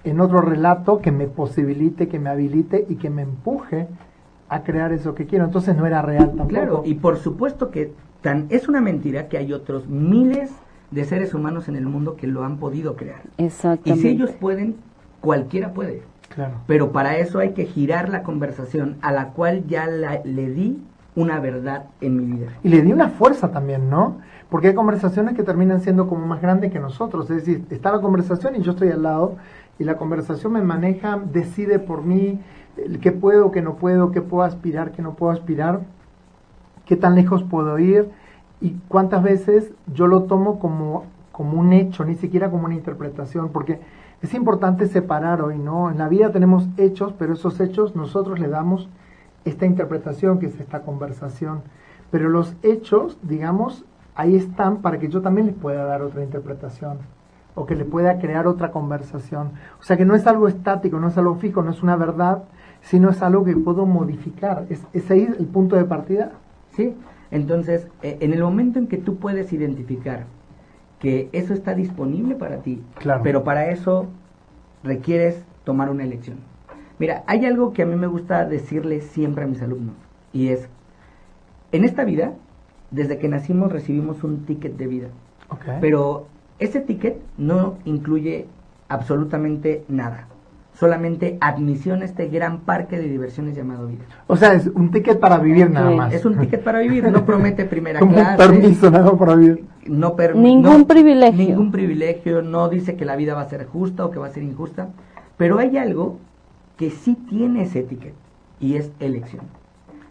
en 0.04 0.20
otro 0.22 0.42
relato 0.42 1.00
que 1.02 1.12
me 1.12 1.28
posibilite, 1.28 2.08
que 2.08 2.20
me 2.20 2.30
habilite 2.32 2.86
y 2.90 2.96
que 2.96 3.10
me 3.12 3.22
empuje 3.22 3.88
a 4.50 4.64
crear 4.64 4.92
eso 4.94 5.16
que 5.16 5.26
quiero. 5.26 5.46
Entonces 5.46 5.76
no 5.76 5.86
era 5.86 6.02
real 6.02 6.28
tampoco. 6.30 6.50
Claro, 6.50 6.82
y 6.86 6.96
por 6.96 7.18
supuesto 7.18 7.72
que 7.72 7.94
tan 8.22 8.48
es 8.50 8.68
una 8.68 8.82
mentira 8.82 9.28
que 9.28 9.38
hay 9.38 9.54
otros 9.54 9.88
miles 9.88 10.52
de 10.92 11.04
seres 11.06 11.34
humanos 11.34 11.68
en 11.68 11.76
el 11.76 11.86
mundo 11.86 12.16
que 12.16 12.28
lo 12.28 12.44
han 12.44 12.58
podido 12.58 12.96
crear. 12.96 13.22
Y 13.38 13.46
Exactamente. 13.46 14.02
si 14.02 14.08
ellos 14.10 14.32
pueden, 14.32 14.76
cualquiera 15.22 15.74
puede. 15.74 16.04
Claro. 16.34 16.56
Pero 16.68 16.92
para 16.92 17.18
eso 17.18 17.40
hay 17.40 17.52
que 17.54 17.66
girar 17.66 18.10
la 18.10 18.24
conversación 18.24 18.98
a 19.02 19.12
la 19.12 19.30
cual 19.30 19.66
ya 19.68 19.88
la- 19.88 20.22
le 20.24 20.50
di 20.50 20.80
una 21.16 21.40
verdad 21.40 21.86
en 22.02 22.18
mi 22.18 22.26
vida. 22.38 22.52
Y 22.64 22.70
le 22.70 22.82
di 22.82 22.92
una 22.92 23.10
fuerza 23.10 23.52
también, 23.52 23.90
¿no? 23.90 24.18
Porque 24.50 24.70
hay 24.70 24.74
conversaciones 24.76 25.36
que 25.36 25.44
terminan 25.44 25.82
siendo 25.82 26.08
como 26.08 26.26
más 26.28 26.42
grandes 26.42 26.72
que 26.72 26.80
nosotros. 26.80 27.30
Es 27.30 27.38
decir, 27.38 27.64
está 27.70 27.92
la 27.92 28.02
conversación 28.02 28.56
y 28.56 28.62
yo 28.62 28.72
estoy 28.72 28.90
al 28.90 29.04
lado 29.04 29.36
y 29.80 29.86
la 29.86 29.98
conversación 29.98 30.54
me 30.54 30.62
maneja, 30.62 31.20
decide 31.32 31.80
por 31.80 32.04
mí 32.04 32.40
eh, 32.78 33.00
qué 33.02 33.12
puedo, 33.12 33.52
qué 33.52 33.62
no 33.62 33.76
puedo, 33.76 34.12
qué 34.12 34.22
puedo 34.22 34.44
aspirar, 34.44 34.92
qué 34.92 35.02
no 35.02 35.16
puedo 35.16 35.32
aspirar, 35.32 35.82
qué 36.86 36.96
tan 36.96 37.16
lejos 37.16 37.44
puedo 37.44 37.78
ir 37.80 38.10
y 38.62 38.76
cuántas 38.88 39.24
veces 39.24 39.72
yo 39.94 40.08
lo 40.08 40.24
tomo 40.24 40.60
como, 40.60 41.06
como 41.32 41.60
un 41.60 41.74
hecho, 41.74 42.06
ni 42.06 42.16
siquiera 42.16 42.50
como 42.50 42.66
una 42.66 42.76
interpretación, 42.76 43.50
porque 43.50 43.80
es 44.22 44.34
importante 44.34 44.88
separar 44.88 45.42
hoy, 45.42 45.60
¿no? 45.60 45.92
En 45.92 45.98
la 45.98 46.08
vida 46.08 46.32
tenemos 46.32 46.68
hechos, 46.78 47.14
pero 47.18 47.34
esos 47.34 47.60
hechos 47.60 47.96
nosotros 47.96 48.40
le 48.40 48.48
damos 48.48 48.90
esta 49.44 49.66
interpretación, 49.66 50.40
que 50.40 50.48
es 50.48 50.60
esta 50.60 50.82
conversación. 50.82 51.62
Pero 52.12 52.30
los 52.30 52.56
hechos, 52.64 53.18
digamos, 53.22 53.86
ahí 54.16 54.36
están 54.36 54.78
para 54.78 54.98
que 54.98 55.10
yo 55.10 55.22
también 55.22 55.48
les 55.48 55.56
pueda 55.56 55.86
dar 55.86 56.02
otra 56.02 56.24
interpretación 56.24 56.98
o 57.54 57.66
que 57.66 57.76
le 57.76 57.86
pueda 57.86 58.20
crear 58.20 58.48
otra 58.48 58.72
conversación. 58.72 59.52
O 59.80 59.84
sea 59.84 59.98
que 59.98 60.06
no 60.06 60.16
es 60.16 60.28
algo 60.28 60.48
estático, 60.48 61.00
no 61.00 61.08
es 61.08 61.18
algo 61.18 61.36
fijo, 61.36 61.62
no 61.62 61.72
es 61.72 61.84
una 61.84 61.96
verdad, 61.96 62.44
sino 62.86 63.10
es 63.10 63.22
algo 63.22 63.44
que 63.44 63.56
puedo 63.58 63.86
modificar. 63.86 64.66
¿Es, 64.70 64.82
es 64.94 65.10
ahí 65.12 65.28
el 65.40 65.46
punto 65.48 65.76
de 65.76 65.86
partida? 65.86 66.32
¿Sí? 66.76 66.94
Entonces, 67.32 67.88
eh, 68.04 68.18
en 68.22 68.32
el 68.34 68.42
momento 68.44 68.80
en 68.80 68.88
que 68.88 68.98
tú 68.98 69.18
puedes 69.18 69.52
identificar 69.54 70.26
que 71.00 71.30
eso 71.34 71.54
está 71.54 71.74
disponible 71.74 72.36
para 72.36 72.58
ti, 72.58 72.82
Claro. 73.00 73.22
pero 73.24 73.44
para 73.44 73.70
eso 73.72 74.06
requieres 74.84 75.44
tomar 75.64 75.90
una 75.90 76.04
elección. 76.04 76.38
Mira, 77.00 77.24
hay 77.28 77.46
algo 77.46 77.74
que 77.74 77.82
a 77.84 77.86
mí 77.86 77.96
me 77.96 78.08
gusta 78.08 78.46
decirle 78.46 79.02
siempre 79.02 79.44
a 79.44 79.48
mis 79.48 79.62
alumnos, 79.62 79.96
y 80.32 80.50
es, 80.50 80.70
en 81.72 81.84
esta 81.84 82.06
vida, 82.06 82.34
desde 82.92 83.18
que 83.18 83.28
nacimos 83.28 83.72
recibimos 83.72 84.24
un 84.24 84.46
ticket 84.46 84.78
de 84.78 84.88
vida, 84.88 85.08
Ok. 85.50 85.66
pero 85.82 86.28
ese 86.60 86.80
ticket 86.80 87.18
no 87.38 87.78
incluye 87.84 88.46
absolutamente 88.88 89.84
nada, 89.90 90.28
solamente 90.78 91.38
admisión 91.42 92.02
a 92.02 92.06
este 92.06 92.28
gran 92.28 92.60
parque 92.60 92.98
de 92.98 93.08
diversiones 93.08 93.56
llamado 93.56 93.88
vida. 93.88 94.04
o 94.28 94.36
sea, 94.36 94.54
es 94.54 94.68
un 94.68 94.92
ticket 94.92 95.20
para 95.20 95.38
vivir 95.40 95.70
nada 95.72 95.90
más. 95.92 96.14
Es 96.14 96.26
un 96.26 96.38
ticket 96.38 96.64
para 96.64 96.80
vivir, 96.80 97.10
no 97.10 97.26
promete 97.26 97.66
primera 97.66 98.00
Como 98.02 98.12
un 98.12 98.18
clase. 98.24 98.38
permiso 98.38 98.92
nada 98.92 99.12
para 99.18 99.36
vivir. 99.36 99.64
no 99.88 100.16
per- 100.16 100.36
Ningún 100.36 100.80
no- 100.80 100.88
privilegio. 100.88 101.46
Ningún 101.48 101.72
privilegio, 101.72 102.42
no 102.42 102.68
dice 102.70 102.96
que 102.96 103.06
la 103.06 103.16
vida 103.16 103.34
va 103.34 103.42
a 103.42 103.50
ser 103.50 103.66
justa 103.66 104.06
o 104.06 104.12
que 104.12 104.20
va 104.20 104.28
a 104.28 104.32
ser 104.32 104.44
injusta, 104.44 104.90
pero 105.38 105.60
hay 105.60 105.78
algo 105.78 106.18
que 106.78 106.90
sí 106.92 107.16
tiene 107.30 107.64
ese 107.64 107.84
ticket 107.84 108.14
y 108.60 108.76
es 108.76 108.92
elección. 109.00 109.44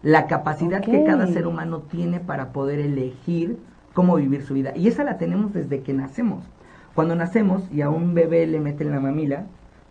La 0.01 0.27
capacidad 0.27 0.81
que 0.81 1.03
cada 1.03 1.27
ser 1.27 1.47
humano 1.47 1.79
tiene 1.89 2.19
para 2.19 2.49
poder 2.53 2.79
elegir 2.79 3.57
cómo 3.93 4.15
vivir 4.15 4.43
su 4.43 4.53
vida. 4.53 4.71
Y 4.75 4.87
esa 4.87 5.03
la 5.03 5.17
tenemos 5.17 5.53
desde 5.53 5.81
que 5.81 5.93
nacemos. 5.93 6.43
Cuando 6.93 7.15
nacemos 7.15 7.63
y 7.71 7.81
a 7.81 7.89
un 7.89 8.13
bebé 8.13 8.45
le 8.47 8.59
meten 8.59 8.91
la 8.91 8.99
mamila, 8.99 9.45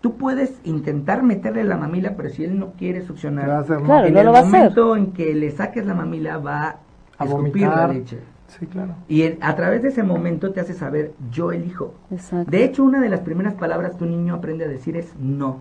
tú 0.04 0.18
puedes 0.18 0.60
intentar 0.64 1.22
meterle 1.22 1.64
la 1.64 1.78
mamila, 1.78 2.12
pero 2.14 2.28
si 2.28 2.44
él 2.44 2.58
no 2.58 2.72
quiere 2.72 3.00
succionar, 3.06 3.46
¿Qué 3.46 3.50
va 3.50 3.56
a 3.56 3.60
hacer, 3.60 3.78
no? 3.80 3.84
Claro, 3.86 4.06
en 4.06 4.12
no 4.12 4.20
el 4.20 4.26
lo 4.26 4.32
va 4.32 4.38
a 4.40 4.42
hacer. 4.42 4.52
momento 4.60 4.96
en 4.96 5.12
que 5.12 5.34
le 5.34 5.50
saques 5.50 5.86
la 5.86 5.94
mamila 5.94 6.36
va 6.36 6.62
a, 6.66 6.76
A 7.16 7.24
escupir 7.24 7.62
la 7.62 7.68
vomitar. 7.86 7.94
leche. 7.94 8.18
Sí, 8.48 8.66
claro. 8.66 8.96
Y 9.08 9.22
a 9.40 9.56
través 9.56 9.80
de 9.80 9.88
ese 9.88 10.02
momento 10.02 10.52
te 10.52 10.60
hace 10.60 10.74
saber, 10.74 11.12
yo 11.30 11.52
elijo. 11.52 11.94
Exacto. 12.10 12.50
De 12.50 12.64
hecho, 12.64 12.84
una 12.84 13.00
de 13.00 13.08
las 13.08 13.20
primeras 13.20 13.54
palabras 13.54 13.94
que 13.94 14.04
un 14.04 14.10
niño 14.10 14.34
aprende 14.34 14.66
a 14.66 14.68
decir 14.68 14.94
es 14.98 15.10
no. 15.18 15.60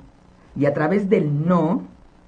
Y 0.57 0.65
a 0.65 0.73
través 0.73 1.07
del 1.09 1.47
no 1.47 1.83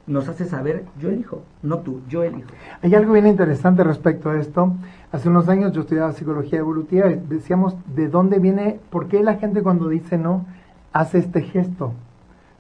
nos 0.08 0.30
hace 0.30 0.46
saber, 0.46 0.86
yo 0.98 1.10
elijo, 1.10 1.42
no 1.64 1.80
tú, 1.80 2.00
yo 2.08 2.24
elijo. 2.24 2.48
Hay 2.82 2.96
algo 2.96 3.12
bien 3.12 3.28
interesante 3.28 3.84
respecto 3.84 4.30
a 4.30 4.40
esto. 4.40 4.72
Hace 5.12 5.28
unos 5.28 5.50
años 5.50 5.74
yo 5.74 5.82
estudiaba 5.82 6.14
psicología 6.14 6.60
evolutiva 6.60 7.12
y 7.12 7.16
decíamos 7.28 7.76
de 7.94 8.08
dónde 8.08 8.40
viene, 8.40 8.80
por 8.90 9.10
qué 9.10 9.22
la 9.22 9.36
gente 9.36 9.62
cuando 9.64 9.90
dice 9.90 10.18
no 10.18 10.46
hace 10.94 11.18
este 11.18 11.42
gesto. 11.42 11.92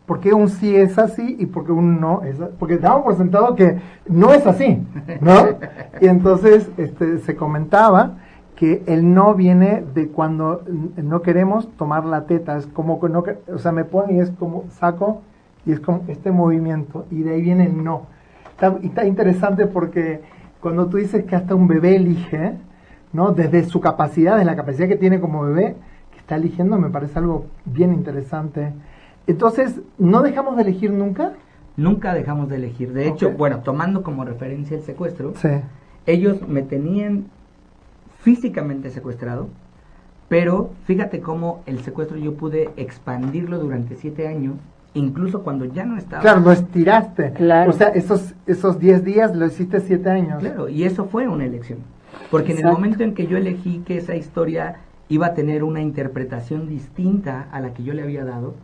¿Por 0.05 0.19
qué 0.19 0.33
un 0.33 0.49
sí 0.49 0.75
es 0.75 0.99
así 0.99 1.35
y 1.39 1.47
por 1.47 1.65
qué 1.65 1.71
un 1.71 1.99
no 1.99 2.21
es 2.23 2.39
así? 2.39 2.53
Porque 2.59 2.77
damos 2.77 3.03
por 3.03 3.17
sentado 3.17 3.55
que 3.55 3.79
no 4.07 4.33
es 4.33 4.45
así, 4.45 4.85
¿no? 5.19 5.33
Y 6.01 6.07
entonces 6.07 6.69
este, 6.77 7.19
se 7.19 7.35
comentaba 7.35 8.17
que 8.55 8.83
el 8.85 9.13
no 9.13 9.33
viene 9.33 9.83
de 9.93 10.09
cuando 10.09 10.63
no 10.95 11.21
queremos 11.21 11.69
tomar 11.77 12.05
la 12.05 12.25
teta. 12.25 12.57
Es 12.57 12.67
como 12.67 12.99
que 12.99 13.09
no, 13.09 13.23
o 13.53 13.57
sea, 13.57 13.71
me 13.71 13.83
pongo 13.83 14.11
y 14.11 14.19
es 14.19 14.31
como 14.31 14.65
saco 14.69 15.21
y 15.65 15.71
es 15.71 15.79
como 15.79 16.03
este 16.07 16.31
movimiento 16.31 17.05
y 17.11 17.23
de 17.23 17.33
ahí 17.33 17.41
viene 17.41 17.65
el 17.65 17.83
no. 17.83 18.03
Está, 18.51 18.77
y 18.81 18.87
está 18.87 19.05
interesante 19.05 19.65
porque 19.65 20.21
cuando 20.61 20.87
tú 20.87 20.97
dices 20.97 21.25
que 21.25 21.35
hasta 21.35 21.55
un 21.55 21.67
bebé 21.67 21.95
elige, 21.95 22.53
¿no? 23.11 23.31
Desde 23.31 23.63
su 23.65 23.81
capacidad, 23.81 24.37
de 24.37 24.45
la 24.45 24.55
capacidad 24.55 24.87
que 24.87 24.95
tiene 24.95 25.19
como 25.19 25.43
bebé, 25.43 25.75
que 26.11 26.19
está 26.19 26.35
eligiendo, 26.35 26.77
me 26.77 26.89
parece 26.89 27.19
algo 27.19 27.47
bien 27.65 27.93
interesante. 27.93 28.71
Entonces, 29.27 29.79
¿no 29.97 30.21
dejamos 30.21 30.55
de 30.55 30.63
elegir 30.63 30.91
nunca? 30.91 31.33
Nunca 31.77 32.13
dejamos 32.13 32.49
de 32.49 32.55
elegir. 32.57 32.93
De 32.93 33.07
hecho, 33.07 33.31
bueno, 33.31 33.59
tomando 33.59 34.03
como 34.03 34.23
referencia 34.23 34.77
el 34.77 34.83
secuestro, 34.83 35.33
Sí. 35.35 35.49
ellos 36.05 36.47
me 36.47 36.61
tenían 36.61 37.25
físicamente 38.21 38.89
secuestrado, 38.89 39.49
pero 40.29 40.71
fíjate 40.85 41.19
cómo 41.19 41.61
el 41.65 41.79
secuestro 41.79 42.17
yo 42.17 42.33
pude 42.35 42.69
expandirlo 42.77 43.59
durante 43.59 43.95
siete 43.95 44.27
años, 44.27 44.55
incluso 44.93 45.43
cuando 45.43 45.65
ya 45.65 45.85
no 45.85 45.97
estaba. 45.97 46.21
Claro, 46.21 46.39
lo 46.39 46.51
estiraste. 46.51 47.31
Claro. 47.33 47.69
O 47.71 47.73
sea, 47.73 47.89
esos 47.89 48.33
esos 48.47 48.79
10 48.79 49.03
días 49.03 49.35
lo 49.35 49.45
hiciste 49.45 49.79
7 49.81 50.09
años. 50.09 50.39
Claro, 50.39 50.69
y 50.69 50.83
eso 50.85 51.05
fue 51.05 51.27
una 51.27 51.45
elección. 51.45 51.79
Porque 52.31 52.53
en 52.53 52.59
el 52.59 52.71
momento 52.71 53.03
en 53.03 53.13
que 53.13 53.27
yo 53.27 53.37
elegí 53.37 53.79
que 53.85 53.97
esa 53.97 54.15
historia 54.15 54.77
iba 55.09 55.27
a 55.27 55.33
tener 55.33 55.63
una 55.63 55.81
interpretación 55.81 56.67
distinta 56.67 57.47
a 57.51 57.59
la 57.59 57.73
que 57.73 57.83
yo 57.83 57.93
le 57.93 58.01
había 58.01 58.23
dado, 58.25 58.55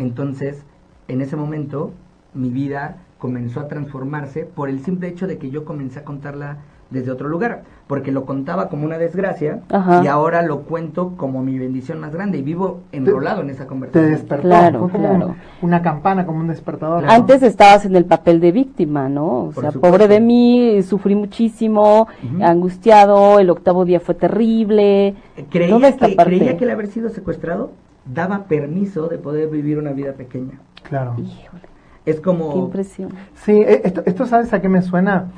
entonces 0.00 0.64
en 1.08 1.20
ese 1.20 1.36
momento 1.36 1.92
mi 2.34 2.50
vida 2.50 2.96
comenzó 3.18 3.60
a 3.60 3.68
transformarse 3.68 4.44
por 4.44 4.68
el 4.68 4.80
simple 4.80 5.08
hecho 5.08 5.26
de 5.26 5.36
que 5.38 5.50
yo 5.50 5.64
comencé 5.64 5.98
a 6.00 6.04
contarla 6.04 6.58
desde 6.90 7.12
otro 7.12 7.28
lugar, 7.28 7.62
porque 7.86 8.10
lo 8.10 8.24
contaba 8.24 8.68
como 8.68 8.84
una 8.84 8.98
desgracia 8.98 9.60
Ajá. 9.70 10.02
y 10.02 10.08
ahora 10.08 10.42
lo 10.42 10.62
cuento 10.62 11.12
como 11.16 11.40
mi 11.40 11.56
bendición 11.56 12.00
más 12.00 12.12
grande 12.12 12.38
y 12.38 12.42
vivo 12.42 12.80
enrolado 12.90 13.42
en 13.42 13.50
esa 13.50 13.62
Te 13.62 13.68
conversación. 13.68 14.10
despertó. 14.10 14.42
Claro, 14.42 14.80
Fue 14.80 14.90
como 14.90 15.08
claro. 15.08 15.34
una 15.62 15.82
campana, 15.82 16.26
como 16.26 16.40
un 16.40 16.48
despertador. 16.48 17.04
Claro. 17.04 17.14
Antes 17.14 17.44
estabas 17.44 17.84
en 17.84 17.94
el 17.94 18.06
papel 18.06 18.40
de 18.40 18.50
víctima, 18.50 19.08
¿no? 19.08 19.24
O 19.26 19.50
Por 19.50 19.62
sea, 19.62 19.70
supuesto. 19.70 19.80
pobre 19.98 20.08
de 20.08 20.18
mí, 20.20 20.82
sufrí 20.82 21.14
muchísimo, 21.14 22.08
angustiado, 22.42 23.38
el 23.38 23.50
octavo 23.50 23.84
día 23.84 24.00
fue 24.00 24.14
terrible. 24.16 25.14
Creía 25.50 25.92
que, 25.96 26.14
parte. 26.16 26.24
creía 26.38 26.56
que 26.56 26.64
el 26.64 26.70
haber 26.70 26.88
sido 26.88 27.08
secuestrado 27.08 27.70
daba 28.12 28.44
permiso 28.44 29.08
de 29.08 29.18
poder 29.18 29.48
vivir 29.48 29.78
una 29.78 29.92
vida 29.92 30.12
pequeña. 30.12 30.58
Claro. 30.82 31.14
Híjole, 31.18 31.62
Es 32.06 32.16
qué 32.16 32.22
como... 32.22 32.56
impresión. 32.56 33.10
Sí, 33.34 33.52
eh, 33.52 33.82
esto, 33.84 34.02
esto 34.06 34.26
¿sabes 34.26 34.52
a 34.52 34.60
qué 34.60 34.68
me 34.68 34.82
suena? 34.82 35.30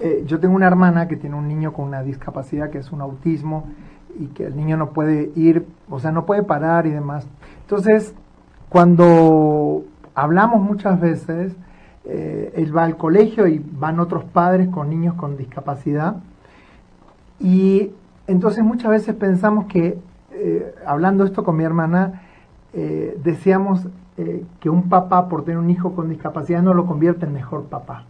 Eh, 0.00 0.24
yo 0.26 0.40
tengo 0.40 0.54
una 0.54 0.66
hermana 0.66 1.08
que 1.08 1.16
tiene 1.16 1.36
un 1.36 1.46
niño 1.48 1.72
con 1.72 1.86
una 1.86 2.02
discapacidad 2.02 2.70
que 2.70 2.78
es 2.78 2.90
un 2.92 3.00
autismo 3.00 3.68
y 4.18 4.26
que 4.28 4.46
el 4.46 4.56
niño 4.56 4.76
no 4.76 4.90
puede 4.90 5.30
ir, 5.36 5.66
o 5.88 5.98
sea, 5.98 6.12
no 6.12 6.24
puede 6.26 6.42
parar 6.42 6.86
y 6.86 6.90
demás. 6.90 7.26
Entonces, 7.62 8.14
cuando 8.68 9.84
hablamos 10.14 10.60
muchas 10.60 11.00
veces, 11.00 11.56
eh, 12.04 12.52
él 12.56 12.76
va 12.76 12.84
al 12.84 12.96
colegio 12.96 13.46
y 13.46 13.58
van 13.58 13.98
otros 14.00 14.24
padres 14.24 14.68
con 14.68 14.90
niños 14.90 15.14
con 15.14 15.36
discapacidad. 15.36 16.16
Y 17.40 17.92
entonces 18.26 18.62
muchas 18.64 18.90
veces 18.90 19.14
pensamos 19.14 19.66
que, 19.66 19.98
eh, 20.34 20.74
hablando 20.86 21.24
esto 21.24 21.44
con 21.44 21.56
mi 21.56 21.64
hermana, 21.64 22.22
eh, 22.72 23.18
decíamos 23.22 23.86
que 24.60 24.70
un 24.70 24.88
papá 24.88 25.28
por 25.28 25.44
tener 25.44 25.58
un 25.58 25.70
hijo 25.70 25.96
con 25.96 26.08
discapacidad 26.08 26.62
no 26.62 26.72
lo 26.72 26.86
convierte 26.86 27.26
en 27.26 27.32
mejor 27.32 27.64
papá. 27.64 28.04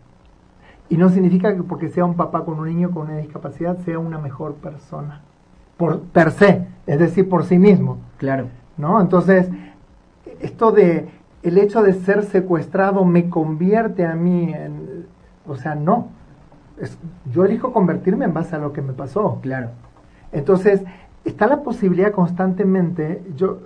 Y 0.91 0.99
no 0.99 1.09
significa 1.09 1.55
que 1.57 1.62
porque 1.62 1.89
sea 1.89 2.05
un 2.05 2.14
papá 2.14 2.45
con 2.45 2.59
un 2.59 2.68
niño 2.68 2.91
con 2.91 3.07
una 3.07 3.16
discapacidad 3.16 3.79
sea 3.79 3.99
una 3.99 4.18
mejor 4.18 4.55
persona. 4.57 5.22
Por 5.79 6.01
per 6.01 6.31
se, 6.31 6.66
es 6.87 6.99
decir, 6.99 7.27
por 7.29 7.45
sí 7.45 7.59
mismo. 7.59 7.99
Claro. 8.18 8.49
¿No? 8.77 9.01
Entonces, 9.01 9.49
esto 10.41 10.72
de 10.72 11.09
el 11.43 11.59
hecho 11.59 11.83
de 11.83 11.93
ser 11.93 12.25
secuestrado 12.25 13.05
me 13.05 13.29
convierte 13.29 14.07
a 14.07 14.14
mí 14.14 14.53
en, 14.53 15.07
o 15.47 15.57
sea, 15.57 15.75
no. 15.75 16.09
yo 17.31 17.45
elijo 17.45 17.72
convertirme 17.72 18.25
en 18.25 18.35
base 18.35 18.57
a 18.57 18.59
lo 18.59 18.72
que 18.72 18.83
me 18.83 18.93
pasó. 18.95 19.39
Claro. 19.43 19.70
Entonces, 20.33 20.83
está 21.25 21.47
la 21.47 21.62
posibilidad 21.62 22.12
constantemente, 22.12 23.22
yo 23.37 23.59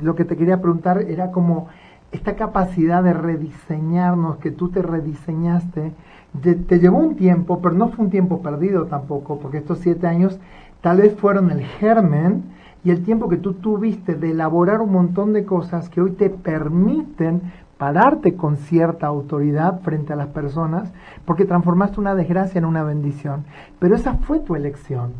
lo 0.00 0.14
que 0.14 0.24
te 0.24 0.36
quería 0.36 0.60
preguntar 0.60 1.02
era 1.02 1.30
como 1.30 1.68
esta 2.12 2.36
capacidad 2.36 3.02
de 3.02 3.12
rediseñarnos, 3.12 4.36
que 4.36 4.52
tú 4.52 4.68
te 4.68 4.80
rediseñaste, 4.80 5.92
te, 6.40 6.78
llevó 6.78 6.98
un 6.98 7.16
tiempo, 7.16 7.60
pero 7.60 7.74
no 7.74 7.88
fue 7.88 8.04
un 8.04 8.10
tiempo 8.10 8.40
perdido 8.40 8.86
tampoco, 8.86 9.38
porque 9.38 9.58
estos 9.58 9.78
siete 9.78 10.06
años 10.06 10.38
tal 10.80 10.98
vez 10.98 11.14
fueron 11.16 11.50
el 11.50 11.62
germen 11.62 12.44
y 12.84 12.90
el 12.90 13.02
tiempo 13.02 13.28
que 13.28 13.38
tú 13.38 13.54
tuviste 13.54 14.14
de 14.14 14.30
elaborar 14.30 14.80
un 14.80 14.92
montón 14.92 15.32
de 15.32 15.44
cosas 15.44 15.88
que 15.88 16.00
hoy 16.00 16.12
te 16.12 16.30
permiten 16.30 17.40
pararte 17.78 18.34
con 18.34 18.56
cierta 18.56 19.06
autoridad 19.06 19.80
frente 19.80 20.12
a 20.12 20.16
las 20.16 20.28
personas, 20.28 20.92
porque 21.24 21.44
transformaste 21.44 22.00
una 22.00 22.14
desgracia 22.14 22.58
en 22.58 22.64
una 22.64 22.82
bendición. 22.82 23.44
Pero 23.78 23.96
esa 23.96 24.14
fue 24.14 24.40
tu 24.40 24.54
elección. 24.54 25.12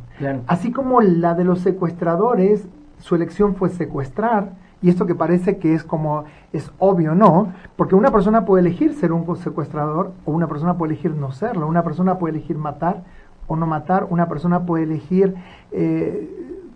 Así 0.46 0.70
como 0.70 1.00
la 1.00 1.34
de 1.34 1.44
los 1.44 1.60
secuestradores, 1.60 2.66
su 2.98 3.14
elección 3.14 3.56
fue 3.56 3.70
secuestrar, 3.70 4.52
y 4.80 4.90
esto 4.90 5.06
que 5.06 5.14
parece 5.14 5.56
que 5.56 5.74
es 5.74 5.82
como, 5.82 6.24
es 6.52 6.70
obvio, 6.78 7.14
no, 7.14 7.52
porque 7.76 7.94
una 7.94 8.10
persona 8.10 8.44
puede 8.44 8.60
elegir 8.60 8.92
ser 8.94 9.12
un 9.12 9.36
secuestrador 9.36 10.12
o 10.26 10.32
una 10.32 10.46
persona 10.46 10.76
puede 10.76 10.92
elegir 10.92 11.12
no 11.14 11.32
serlo, 11.32 11.66
una 11.66 11.82
persona 11.82 12.18
puede 12.18 12.36
elegir 12.36 12.58
matar 12.58 13.02
o 13.46 13.56
no 13.56 13.66
matar, 13.66 14.06
una 14.10 14.28
persona 14.28 14.66
puede 14.66 14.84
elegir 14.84 15.34
eh, 15.72 16.30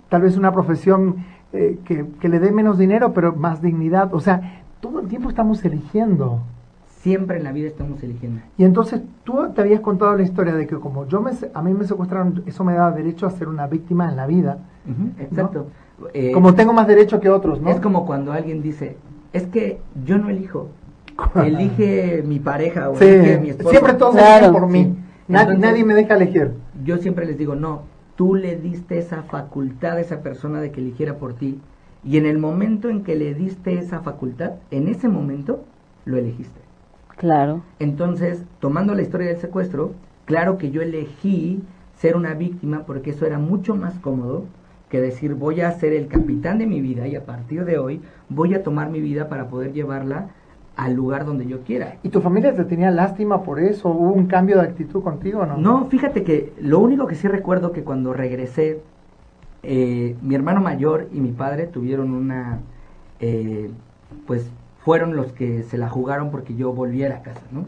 tal 0.09 0.23
vez 0.23 0.39
una 0.39 0.53
profesión 0.53 1.27
eh, 1.53 1.79
que, 1.85 2.07
que 2.19 2.29
le 2.31 2.41
dé 2.41 2.51
menos 2.51 2.79
dinero 2.79 3.13
pero 3.13 3.35
más 3.35 3.61
dignidad, 3.61 4.15
o 4.15 4.21
sea, 4.21 4.63
todo 4.81 5.01
el 5.01 5.09
tiempo 5.09 5.29
estamos 5.29 5.65
eligiendo. 5.65 6.41
Siempre 7.01 7.39
en 7.39 7.45
la 7.45 7.53
vida 7.53 7.69
estamos 7.69 8.03
eligiendo. 8.03 8.41
Y 8.57 8.65
entonces 8.65 9.03
tú 9.25 9.39
te 9.55 9.61
habías 9.61 9.81
contado 9.81 10.17
la 10.17 10.23
historia 10.23 10.55
de 10.55 10.67
que 10.67 10.77
como 10.77 11.07
yo 11.07 11.21
me, 11.21 11.31
a 11.55 11.63
mí 11.63 11.73
me 11.73 11.87
secuestraron, 11.87 12.43
eso 12.47 12.65
me 12.65 12.75
da 12.75 12.91
derecho 12.91 13.27
a 13.27 13.31
ser 13.31 13.49
una 13.49 13.67
víctima 13.67 14.09
en 14.09 14.17
la 14.17 14.27
vida. 14.27 14.59
exacto. 15.19 15.67
Eh, 16.13 16.33
como 16.33 16.55
tengo 16.55 16.73
más 16.73 16.87
derecho 16.87 17.21
que 17.21 17.29
otros, 17.29 17.61
¿no? 17.61 17.71
Es 17.71 17.81
como 17.81 18.07
cuando 18.07 18.33
alguien 18.33 18.63
dice, 18.63 18.97
es 19.33 19.47
que 19.47 19.81
yo 20.05 20.19
no 20.19 20.29
elijo. 20.29 20.69
Elige 21.35 22.23
mi 22.25 22.39
pareja 22.39 22.91
o 22.91 22.97
elige 22.97 23.39
mi 23.41 23.51
esposo. 23.51 23.71
Siempre 23.71 23.95
todos 23.95 24.17
eligen 24.17 24.53
por 24.53 24.69
mí. 24.69 24.97
Nadie, 25.27 25.85
me 25.85 25.95
deja 25.95 26.15
elegir. 26.15 26.53
Yo 26.85 26.99
siempre 26.99 27.27
les 27.27 27.37
digo, 27.37 27.55
no, 27.55 27.83
tú 28.17 28.35
le 28.35 28.57
diste 28.57 28.99
esa 28.99 29.25
facultad 29.25 29.97
a 29.97 30.01
esa 30.01 30.21
persona 30.21 30.61
de 30.61 30.71
que 30.71 30.81
eligiera 30.81 31.17
por 31.17 31.35
ti. 31.35 31.61
Y 32.05 32.17
en 32.17 32.27
el 32.27 32.39
momento 32.39 32.89
en 32.89 33.03
que 33.03 33.17
le 33.17 33.35
diste 33.35 33.79
esa 33.79 34.01
facultad, 34.01 34.53
en 34.71 34.89
ese 34.89 35.09
momento 35.09 35.65
lo 36.05 36.17
elegiste. 36.17 36.61
Claro. 37.17 37.63
Entonces, 37.79 38.45
tomando 38.61 38.95
la 38.95 39.03
historia 39.03 39.29
del 39.29 39.39
secuestro, 39.39 39.93
claro 40.25 40.57
que 40.57 40.71
yo 40.71 40.83
elegí 40.83 41.61
ser 41.97 42.17
una 42.17 42.35
víctima 42.35 42.85
porque 42.87 43.11
eso 43.11 43.27
era 43.27 43.39
mucho 43.39 43.75
más 43.75 43.99
cómodo 43.99 44.45
que 44.89 45.01
decir 45.01 45.35
voy 45.35 45.61
a 45.61 45.73
ser 45.73 45.93
el 45.93 46.07
capitán 46.07 46.59
de 46.59 46.67
mi 46.67 46.81
vida 46.81 47.07
y 47.09 47.17
a 47.17 47.25
partir 47.25 47.65
de 47.65 47.79
hoy 47.79 48.01
voy 48.29 48.55
a 48.55 48.63
tomar 48.63 48.91
mi 48.91 49.01
vida 49.01 49.29
para 49.29 49.49
poder 49.49 49.73
llevarla 49.73 50.29
al 50.77 50.95
lugar 50.95 51.27
donde 51.27 51.47
yo 51.47 51.63
quiera. 51.63 51.97
¿Y 52.05 52.09
tu 52.09 52.21
familia 52.21 52.55
te 52.55 52.65
tenía 52.65 52.93
lástima 52.93 53.43
por 53.43 53.59
eso? 53.59 53.89
¿Hubo 53.89 54.13
un 54.13 54.27
cambio 54.27 54.59
de 54.59 54.63
actitud 54.63 55.03
contigo 55.03 55.41
o 55.41 55.47
no? 55.47 55.57
No, 55.57 55.87
fíjate 55.87 56.23
que 56.23 56.53
lo 56.61 56.79
único 56.79 57.09
que 57.09 57.17
sí 57.17 57.27
recuerdo 57.27 57.73
que 57.73 57.83
cuando 57.83 58.13
regresé, 58.13 58.81
eh, 59.63 60.17
mi 60.23 60.35
hermano 60.35 60.61
mayor 60.61 61.09
y 61.13 61.21
mi 61.21 61.33
padre 61.33 61.67
tuvieron 61.67 62.13
una, 62.13 62.61
eh, 63.21 63.71
pues 64.27 64.51
fueron 64.85 65.17
los 65.17 65.33
que 65.33 65.63
se 65.65 65.79
la 65.79 65.89
jugaron 65.89 66.31
porque 66.31 66.55
yo 66.55 66.73
volviera 66.73 67.17
a 67.17 67.23
casa, 67.23 67.43
¿no? 67.51 67.65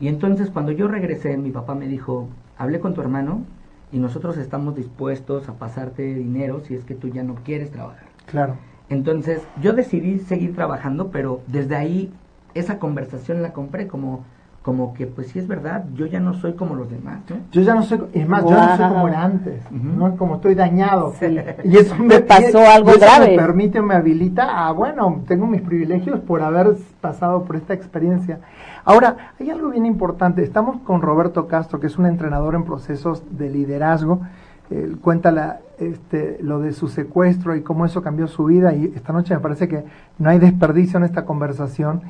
Y 0.00 0.08
entonces 0.08 0.50
cuando 0.50 0.72
yo 0.72 0.88
regresé, 0.88 1.36
mi 1.36 1.50
papá 1.50 1.74
me 1.74 1.86
dijo, 1.86 2.28
hablé 2.58 2.80
con 2.80 2.94
tu 2.94 3.00
hermano 3.00 3.44
y 3.92 3.98
nosotros 3.98 4.36
estamos 4.36 4.74
dispuestos 4.74 5.48
a 5.48 5.54
pasarte 5.54 6.14
dinero 6.14 6.60
si 6.60 6.74
es 6.74 6.84
que 6.84 6.94
tú 6.94 7.08
ya 7.08 7.22
no 7.22 7.36
quieres 7.36 7.70
trabajar. 7.70 8.06
Claro. 8.26 8.56
Entonces 8.88 9.42
yo 9.60 9.72
decidí 9.72 10.18
seguir 10.18 10.54
trabajando, 10.54 11.10
pero 11.10 11.40
desde 11.46 11.76
ahí 11.76 12.12
esa 12.54 12.78
conversación 12.78 13.42
la 13.42 13.52
compré 13.52 13.86
como 13.86 14.24
como 14.62 14.94
que 14.94 15.06
pues 15.08 15.28
sí 15.28 15.40
es 15.40 15.48
verdad, 15.48 15.84
yo 15.94 16.06
ya 16.06 16.20
no 16.20 16.34
soy 16.34 16.52
como 16.54 16.76
los 16.76 16.88
demás. 16.88 17.18
Yo 17.50 17.62
ya 17.62 17.74
no 17.74 17.82
soy, 17.82 18.00
es 18.12 18.28
más, 18.28 18.44
yo 18.44 18.50
no 18.50 18.76
soy 18.76 18.88
como 18.88 19.08
era 19.08 19.24
antes, 19.24 19.62
no 19.70 20.16
como 20.16 20.36
estoy 20.36 20.54
dañado. 20.54 21.12
Y 21.64 21.76
eso 21.76 21.96
me, 21.96 22.20
pasó 22.20 22.60
algo 22.60 22.92
grave. 22.98 23.30
me 23.30 23.36
permite, 23.36 23.82
me 23.82 23.94
habilita 23.94 24.66
a, 24.66 24.72
bueno, 24.72 25.22
tengo 25.26 25.46
mis 25.46 25.62
privilegios 25.62 26.20
por 26.20 26.42
haber 26.42 26.76
pasado 27.00 27.44
por 27.44 27.56
esta 27.56 27.74
experiencia. 27.74 28.40
Ahora, 28.84 29.32
hay 29.40 29.50
algo 29.50 29.70
bien 29.70 29.86
importante. 29.86 30.42
Estamos 30.42 30.80
con 30.82 31.02
Roberto 31.02 31.48
Castro, 31.48 31.80
que 31.80 31.88
es 31.88 31.98
un 31.98 32.06
entrenador 32.06 32.54
en 32.54 32.64
procesos 32.64 33.22
de 33.30 33.50
liderazgo. 33.50 34.20
Él 34.70 34.98
cuenta 35.00 35.32
la, 35.32 35.60
este, 35.78 36.38
lo 36.40 36.60
de 36.60 36.72
su 36.72 36.88
secuestro 36.88 37.54
y 37.54 37.62
cómo 37.62 37.84
eso 37.84 38.02
cambió 38.02 38.26
su 38.28 38.44
vida. 38.44 38.74
Y 38.74 38.92
esta 38.94 39.12
noche 39.12 39.34
me 39.34 39.40
parece 39.40 39.68
que 39.68 39.84
no 40.18 40.30
hay 40.30 40.38
desperdicio 40.38 40.98
en 40.98 41.04
esta 41.04 41.24
conversación. 41.24 42.02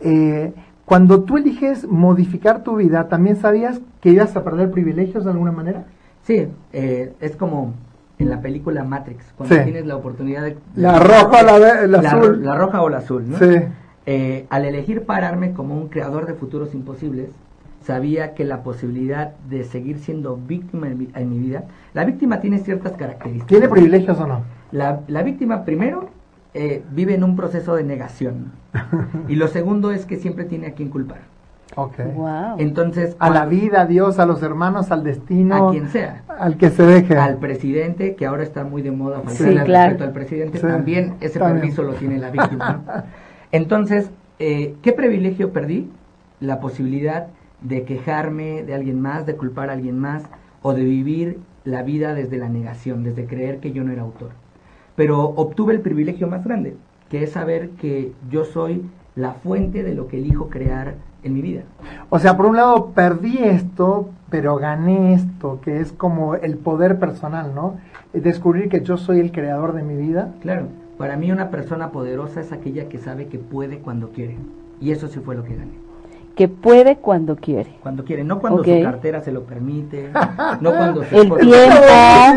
Eh, 0.00 0.52
cuando 0.84 1.22
tú 1.22 1.38
eliges 1.38 1.88
modificar 1.88 2.62
tu 2.62 2.76
vida, 2.76 3.08
¿también 3.08 3.36
sabías 3.36 3.80
que 4.00 4.10
ibas 4.10 4.36
a 4.36 4.44
perder 4.44 4.70
privilegios 4.70 5.24
de 5.24 5.30
alguna 5.30 5.52
manera? 5.52 5.84
Sí, 6.22 6.48
eh, 6.72 7.12
es 7.20 7.36
como 7.36 7.74
en 8.18 8.30
la 8.30 8.40
película 8.40 8.84
Matrix, 8.84 9.24
cuando 9.36 9.56
tienes 9.62 9.86
la 9.86 9.96
oportunidad 9.96 10.42
de... 10.42 10.56
La 10.76 10.98
roja 10.98 11.40
o 11.40 11.58
la, 11.86 11.98
azul. 11.98 12.44
La 12.44 12.54
roja 12.54 12.82
o 12.82 12.88
la 12.88 12.98
azul, 12.98 13.28
¿no? 13.28 13.38
Sí. 13.38 13.60
Eh, 14.06 14.46
al 14.50 14.66
elegir 14.66 15.04
pararme 15.04 15.52
como 15.52 15.74
un 15.74 15.88
creador 15.88 16.26
de 16.26 16.34
futuros 16.34 16.74
imposibles, 16.74 17.30
sabía 17.82 18.34
que 18.34 18.44
la 18.44 18.62
posibilidad 18.62 19.34
de 19.48 19.64
seguir 19.64 19.98
siendo 19.98 20.36
víctima 20.36 20.88
en 20.88 20.98
mi, 21.30 21.38
vida, 21.38 21.64
la 21.94 22.04
víctima 22.04 22.40
tiene 22.40 22.58
ciertas 22.58 22.92
características. 22.92 23.48
¿Tiene 23.48 23.68
privilegios 23.68 24.18
o 24.20 24.26
no? 24.26 24.42
La, 24.70 25.00
la 25.08 25.22
víctima 25.22 25.64
primero 25.64 26.10
eh, 26.54 26.82
vive 26.92 27.14
en 27.14 27.24
un 27.24 27.34
proceso 27.34 27.74
de 27.74 27.82
negación 27.82 28.52
y 29.28 29.34
lo 29.34 29.48
segundo 29.48 29.90
es 29.90 30.06
que 30.06 30.16
siempre 30.16 30.44
tiene 30.44 30.68
a 30.68 30.72
quien 30.72 30.88
culpar. 30.88 31.34
Okay. 31.76 32.12
Wow. 32.14 32.56
Entonces, 32.58 33.16
a 33.18 33.30
la 33.30 33.46
vida, 33.46 33.80
a 33.80 33.86
Dios, 33.86 34.20
a 34.20 34.26
los 34.26 34.42
hermanos, 34.44 34.92
al 34.92 35.02
destino, 35.02 35.68
a 35.68 35.70
quien 35.72 35.88
sea, 35.88 36.22
al 36.28 36.56
que 36.56 36.70
se 36.70 36.84
deje, 36.84 37.16
al 37.16 37.38
presidente, 37.38 38.14
que 38.14 38.26
ahora 38.26 38.44
está 38.44 38.62
muy 38.62 38.82
de 38.82 38.92
moda 38.92 39.22
sí, 39.26 39.44
claro. 39.64 39.96
al 40.04 40.12
presidente, 40.12 40.60
también 40.60 41.14
ese 41.20 41.40
permiso 41.40 41.82
lo 41.82 41.94
tiene 41.94 42.18
la 42.18 42.30
víctima. 42.30 43.06
Entonces, 43.50 44.10
eh, 44.38 44.76
¿qué 44.82 44.92
privilegio 44.92 45.52
perdí? 45.52 45.90
La 46.38 46.60
posibilidad 46.60 47.26
de 47.60 47.82
quejarme 47.82 48.62
de 48.62 48.74
alguien 48.74 49.00
más, 49.00 49.26
de 49.26 49.34
culpar 49.34 49.70
a 49.70 49.72
alguien 49.72 49.98
más, 49.98 50.22
o 50.62 50.74
de 50.74 50.84
vivir 50.84 51.40
la 51.64 51.82
vida 51.82 52.14
desde 52.14 52.36
la 52.36 52.48
negación, 52.48 53.02
desde 53.02 53.26
creer 53.26 53.58
que 53.58 53.72
yo 53.72 53.82
no 53.82 53.90
era 53.90 54.02
autor. 54.02 54.30
Pero 54.96 55.20
obtuve 55.22 55.74
el 55.74 55.80
privilegio 55.80 56.26
más 56.28 56.44
grande, 56.44 56.76
que 57.08 57.24
es 57.24 57.32
saber 57.32 57.70
que 57.70 58.12
yo 58.30 58.44
soy 58.44 58.84
la 59.16 59.32
fuente 59.34 59.82
de 59.82 59.94
lo 59.94 60.08
que 60.08 60.18
elijo 60.18 60.48
crear 60.48 60.94
en 61.22 61.34
mi 61.34 61.42
vida. 61.42 61.62
O 62.10 62.18
sea, 62.18 62.36
por 62.36 62.46
un 62.46 62.56
lado 62.56 62.92
perdí 62.94 63.38
esto, 63.38 64.10
pero 64.30 64.56
gané 64.56 65.14
esto, 65.14 65.60
que 65.62 65.80
es 65.80 65.92
como 65.92 66.34
el 66.34 66.56
poder 66.56 66.98
personal, 66.98 67.54
¿no? 67.54 67.76
Descubrir 68.12 68.68
que 68.68 68.82
yo 68.82 68.96
soy 68.96 69.20
el 69.20 69.32
creador 69.32 69.72
de 69.72 69.82
mi 69.82 69.96
vida. 69.96 70.32
Claro. 70.40 70.66
Para 70.98 71.16
mí 71.16 71.32
una 71.32 71.50
persona 71.50 71.90
poderosa 71.90 72.40
es 72.40 72.52
aquella 72.52 72.88
que 72.88 72.98
sabe 72.98 73.26
que 73.26 73.38
puede 73.38 73.78
cuando 73.78 74.10
quiere. 74.10 74.36
Y 74.80 74.92
eso 74.92 75.08
sí 75.08 75.18
fue 75.18 75.34
lo 75.34 75.44
que 75.44 75.56
gané. 75.56 75.83
Que 76.34 76.48
puede 76.48 76.96
cuando 76.96 77.36
quiere. 77.36 77.76
Cuando 77.82 78.04
quiere, 78.04 78.24
no 78.24 78.40
cuando 78.40 78.64
su 78.64 78.82
cartera 78.82 79.20
se 79.20 79.30
lo 79.30 79.44
permite, 79.44 80.10
no 80.60 80.72
cuando 80.72 81.02
el 81.10 81.10
tiempo, 81.10 81.36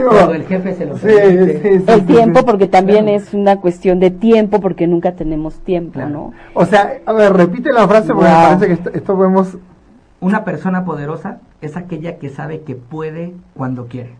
cuando 0.09 0.33
el 0.33 0.43
jefe 0.43 0.73
se 0.75 0.85
lo 0.85 0.95
permite. 0.95 1.83
el 1.87 2.05
tiempo 2.05 2.45
porque 2.45 2.67
también 2.67 3.09
es 3.09 3.33
una 3.33 3.59
cuestión 3.59 3.99
de 3.99 4.11
tiempo 4.11 4.61
porque 4.61 4.85
nunca 4.85 5.13
tenemos 5.13 5.55
tiempo, 5.61 5.99
¿no? 6.01 6.33
O 6.53 6.65
sea, 6.65 6.99
a 7.05 7.13
ver, 7.13 7.33
repite 7.33 7.71
la 7.73 7.87
frase 7.87 8.13
porque 8.13 8.29
me 8.29 8.35
parece 8.35 8.67
que 8.67 8.73
esto, 8.73 8.89
esto 8.93 9.17
vemos 9.17 9.57
una 10.19 10.43
persona 10.43 10.83
poderosa 10.85 11.39
es 11.61 11.77
aquella 11.77 12.17
que 12.17 12.29
sabe 12.29 12.61
que 12.61 12.75
puede 12.75 13.33
cuando 13.55 13.87
quiere. 13.87 14.15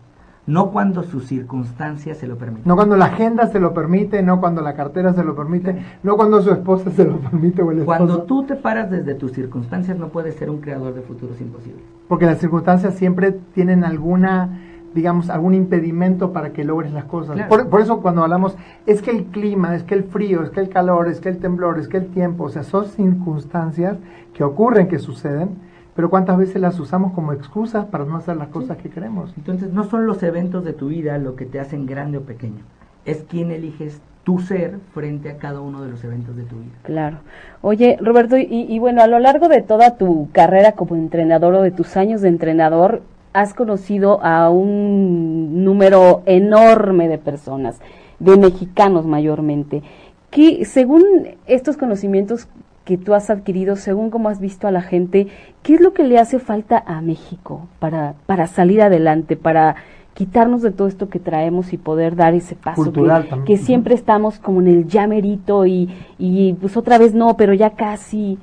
No 0.48 0.70
cuando 0.70 1.02
sus 1.02 1.26
circunstancias 1.26 2.16
se 2.16 2.26
lo 2.26 2.36
permiten. 2.38 2.64
No 2.64 2.74
cuando 2.74 2.96
la 2.96 3.04
agenda 3.04 3.46
se 3.48 3.60
lo 3.60 3.74
permite, 3.74 4.22
no 4.22 4.40
cuando 4.40 4.62
la 4.62 4.74
cartera 4.74 5.12
se 5.12 5.22
lo 5.22 5.36
permite, 5.36 5.76
no 6.02 6.16
cuando 6.16 6.40
su 6.40 6.50
esposa 6.50 6.90
se 6.90 7.04
lo 7.04 7.18
permite 7.18 7.60
o 7.60 7.70
el 7.70 7.80
esposo. 7.80 7.98
Cuando 7.98 8.22
tú 8.22 8.44
te 8.44 8.56
paras 8.56 8.90
desde 8.90 9.14
tus 9.14 9.32
circunstancias 9.32 9.98
no 9.98 10.08
puedes 10.08 10.36
ser 10.36 10.48
un 10.48 10.60
creador 10.62 10.94
de 10.94 11.02
futuros 11.02 11.38
imposibles. 11.42 11.82
Porque 12.08 12.24
las 12.24 12.38
circunstancias 12.38 12.94
siempre 12.94 13.32
tienen 13.52 13.84
alguna, 13.84 14.58
digamos, 14.94 15.28
algún 15.28 15.52
impedimento 15.52 16.32
para 16.32 16.54
que 16.54 16.64
logres 16.64 16.92
las 16.94 17.04
cosas. 17.04 17.34
Claro. 17.34 17.50
Por, 17.50 17.68
por 17.68 17.82
eso 17.82 18.00
cuando 18.00 18.22
hablamos, 18.22 18.56
es 18.86 19.02
que 19.02 19.10
el 19.10 19.24
clima, 19.24 19.76
es 19.76 19.82
que 19.82 19.96
el 19.96 20.04
frío, 20.04 20.42
es 20.42 20.48
que 20.48 20.60
el 20.60 20.70
calor, 20.70 21.08
es 21.08 21.20
que 21.20 21.28
el 21.28 21.36
temblor, 21.36 21.78
es 21.78 21.88
que 21.88 21.98
el 21.98 22.06
tiempo, 22.06 22.44
o 22.44 22.48
sea, 22.48 22.62
son 22.62 22.86
circunstancias 22.86 23.98
que 24.32 24.44
ocurren, 24.44 24.88
que 24.88 24.98
suceden, 24.98 25.67
pero 25.98 26.10
cuántas 26.10 26.38
veces 26.38 26.62
las 26.62 26.78
usamos 26.78 27.12
como 27.12 27.32
excusas 27.32 27.86
para 27.86 28.04
no 28.04 28.16
hacer 28.16 28.36
las 28.36 28.50
cosas 28.50 28.76
que 28.76 28.88
queremos. 28.88 29.34
Entonces 29.36 29.72
no 29.72 29.82
son 29.82 30.06
los 30.06 30.22
eventos 30.22 30.64
de 30.64 30.72
tu 30.72 30.86
vida 30.86 31.18
lo 31.18 31.34
que 31.34 31.44
te 31.44 31.58
hacen 31.58 31.86
grande 31.86 32.18
o 32.18 32.20
pequeño, 32.20 32.62
es 33.04 33.24
quién 33.28 33.50
eliges 33.50 34.00
tu 34.22 34.38
ser 34.38 34.78
frente 34.94 35.28
a 35.28 35.38
cada 35.38 35.60
uno 35.60 35.82
de 35.82 35.90
los 35.90 36.04
eventos 36.04 36.36
de 36.36 36.44
tu 36.44 36.54
vida. 36.54 36.76
Claro. 36.84 37.16
Oye, 37.62 37.98
Roberto, 38.00 38.38
y, 38.38 38.46
y 38.48 38.78
bueno, 38.78 39.02
a 39.02 39.08
lo 39.08 39.18
largo 39.18 39.48
de 39.48 39.60
toda 39.60 39.96
tu 39.96 40.28
carrera 40.30 40.70
como 40.70 40.94
entrenador 40.94 41.56
o 41.56 41.62
de 41.62 41.72
tus 41.72 41.96
años 41.96 42.20
de 42.20 42.28
entrenador, 42.28 43.02
has 43.32 43.52
conocido 43.52 44.22
a 44.22 44.50
un 44.50 45.64
número 45.64 46.22
enorme 46.26 47.08
de 47.08 47.18
personas, 47.18 47.80
de 48.20 48.36
mexicanos 48.36 49.04
mayormente, 49.04 49.82
que 50.30 50.64
según 50.64 51.02
estos 51.46 51.76
conocimientos 51.76 52.46
que 52.88 52.96
tú 52.96 53.12
has 53.12 53.28
adquirido, 53.28 53.76
según 53.76 54.08
cómo 54.08 54.30
has 54.30 54.40
visto 54.40 54.66
a 54.66 54.70
la 54.70 54.80
gente, 54.80 55.26
¿qué 55.62 55.74
es 55.74 55.80
lo 55.82 55.92
que 55.92 56.04
le 56.04 56.18
hace 56.18 56.38
falta 56.38 56.82
a 56.86 57.02
México 57.02 57.68
para, 57.80 58.14
para 58.24 58.46
salir 58.46 58.80
adelante, 58.80 59.36
para 59.36 59.76
quitarnos 60.14 60.62
de 60.62 60.70
todo 60.70 60.88
esto 60.88 61.10
que 61.10 61.18
traemos 61.18 61.74
y 61.74 61.76
poder 61.76 62.16
dar 62.16 62.32
ese 62.32 62.54
paso 62.54 62.84
Cultural 62.84 63.24
que, 63.24 63.28
también. 63.28 63.46
que 63.58 63.62
siempre 63.62 63.94
estamos 63.94 64.38
como 64.38 64.62
en 64.62 64.68
el 64.68 64.86
llamerito 64.86 65.66
y, 65.66 65.94
y 66.18 66.54
pues 66.54 66.78
otra 66.78 66.96
vez 66.96 67.12
no, 67.12 67.36
pero 67.36 67.52
ya 67.52 67.74
casi. 67.74 68.38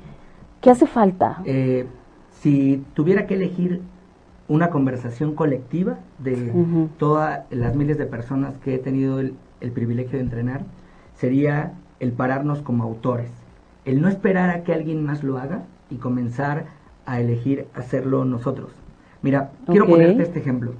¿Qué 0.60 0.70
hace 0.70 0.86
falta? 0.86 1.42
Eh, 1.44 1.86
si 2.30 2.84
tuviera 2.94 3.26
que 3.26 3.34
elegir 3.34 3.82
una 4.46 4.70
conversación 4.70 5.34
colectiva 5.34 5.98
de 6.20 6.52
todas 6.98 7.40
las 7.50 7.74
miles 7.74 7.98
de 7.98 8.06
personas 8.06 8.54
que 8.58 8.76
he 8.76 8.78
tenido 8.78 9.18
el, 9.18 9.34
el 9.60 9.72
privilegio 9.72 10.18
de 10.18 10.24
entrenar, 10.24 10.60
sería 11.14 11.72
el 11.98 12.12
pararnos 12.12 12.62
como 12.62 12.84
autores, 12.84 13.32
el 13.86 14.02
no 14.02 14.08
esperar 14.08 14.50
a 14.50 14.64
que 14.64 14.74
alguien 14.74 15.04
más 15.06 15.24
lo 15.24 15.38
haga 15.38 15.62
y 15.90 15.96
comenzar 15.96 16.66
a 17.06 17.20
elegir 17.20 17.66
hacerlo 17.74 18.24
nosotros. 18.24 18.72
Mira, 19.22 19.52
quiero 19.66 19.86
ponerte 19.86 20.24
este 20.24 20.40
ejemplo. 20.40 20.74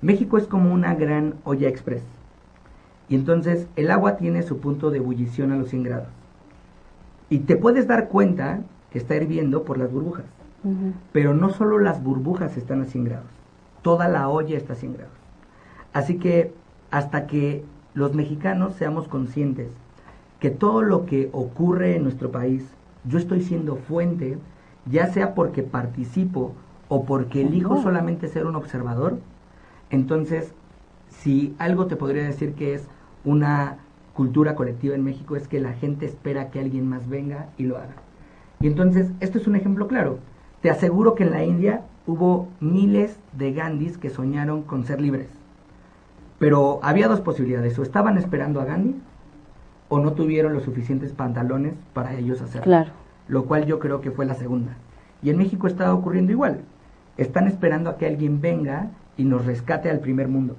México 0.00 0.38
es 0.38 0.46
como 0.46 0.72
una 0.72 0.94
gran 0.94 1.34
olla 1.44 1.68
express. 1.68 2.02
Y 3.08 3.14
entonces 3.14 3.68
el 3.76 3.90
agua 3.90 4.16
tiene 4.16 4.42
su 4.42 4.58
punto 4.58 4.90
de 4.90 4.98
ebullición 4.98 5.52
a 5.52 5.56
los 5.56 5.68
100 5.68 5.82
grados. 5.82 6.08
Y 7.28 7.40
te 7.40 7.56
puedes 7.56 7.86
dar 7.86 8.08
cuenta 8.08 8.60
que 8.90 8.98
está 8.98 9.14
hirviendo 9.14 9.62
por 9.64 9.78
las 9.78 9.92
burbujas. 9.92 10.24
Pero 11.12 11.34
no 11.34 11.50
solo 11.50 11.78
las 11.78 12.02
burbujas 12.02 12.56
están 12.56 12.82
a 12.82 12.84
100 12.86 13.04
grados, 13.04 13.30
toda 13.80 14.08
la 14.08 14.28
olla 14.28 14.56
está 14.56 14.74
a 14.74 14.76
100 14.76 14.94
grados. 14.94 15.14
Así 15.92 16.18
que 16.18 16.52
hasta 16.90 17.26
que 17.26 17.64
los 17.94 18.14
mexicanos 18.14 18.74
seamos 18.74 19.08
conscientes 19.08 19.68
que 20.40 20.50
todo 20.50 20.82
lo 20.82 21.06
que 21.06 21.28
ocurre 21.32 21.96
en 21.96 22.02
nuestro 22.02 22.30
país, 22.32 22.66
yo 23.04 23.18
estoy 23.18 23.42
siendo 23.42 23.76
fuente, 23.76 24.38
ya 24.86 25.06
sea 25.06 25.34
porque 25.34 25.62
participo 25.62 26.54
o 26.88 27.04
porque 27.04 27.42
elijo 27.42 27.74
No. 27.76 27.82
solamente 27.82 28.26
ser 28.28 28.46
un 28.46 28.56
observador, 28.56 29.18
entonces 29.90 30.54
si 31.08 31.54
algo 31.58 31.86
te 31.86 31.96
podría 31.96 32.24
decir 32.24 32.54
que 32.54 32.74
es 32.74 32.88
una 33.24 33.78
cultura 34.14 34.54
colectiva 34.54 34.94
en 34.94 35.04
México 35.04 35.36
es 35.36 35.46
que 35.48 35.60
la 35.60 35.72
gente 35.72 36.06
espera 36.06 36.50
que 36.50 36.60
alguien 36.60 36.88
más 36.88 37.08
venga 37.08 37.48
y 37.58 37.64
lo 37.64 37.76
haga. 37.76 37.94
Y 38.60 38.66
entonces, 38.66 39.10
esto 39.20 39.38
es 39.38 39.46
un 39.46 39.56
ejemplo 39.56 39.86
claro. 39.88 40.18
Te 40.60 40.70
aseguro 40.70 41.14
que 41.14 41.24
en 41.24 41.30
la 41.30 41.44
India 41.44 41.82
hubo 42.06 42.48
miles 42.60 43.18
de 43.32 43.52
Gandhis 43.52 43.96
que 43.96 44.10
soñaron 44.10 44.62
con 44.62 44.84
ser 44.84 45.00
libres. 45.00 45.28
Pero 46.38 46.80
había 46.82 47.08
dos 47.08 47.20
posibilidades, 47.20 47.78
o 47.78 47.82
estaban 47.82 48.18
esperando 48.18 48.60
a 48.60 48.64
Gandhi 48.64 48.94
o 49.90 49.98
no 49.98 50.12
tuvieron 50.12 50.54
los 50.54 50.62
suficientes 50.62 51.12
pantalones 51.12 51.74
para 51.92 52.14
ellos 52.14 52.40
hacerlo. 52.40 52.64
Claro. 52.64 52.90
Lo 53.28 53.44
cual 53.44 53.66
yo 53.66 53.78
creo 53.78 54.00
que 54.00 54.10
fue 54.10 54.24
la 54.24 54.34
segunda. 54.34 54.76
Y 55.22 55.30
en 55.30 55.36
México 55.36 55.66
está 55.66 55.92
ocurriendo 55.92 56.32
igual. 56.32 56.60
Están 57.18 57.46
esperando 57.46 57.90
a 57.90 57.98
que 57.98 58.06
alguien 58.06 58.40
venga 58.40 58.90
y 59.16 59.24
nos 59.24 59.44
rescate 59.44 59.90
al 59.90 59.98
primer 59.98 60.28
mundo. 60.28 60.56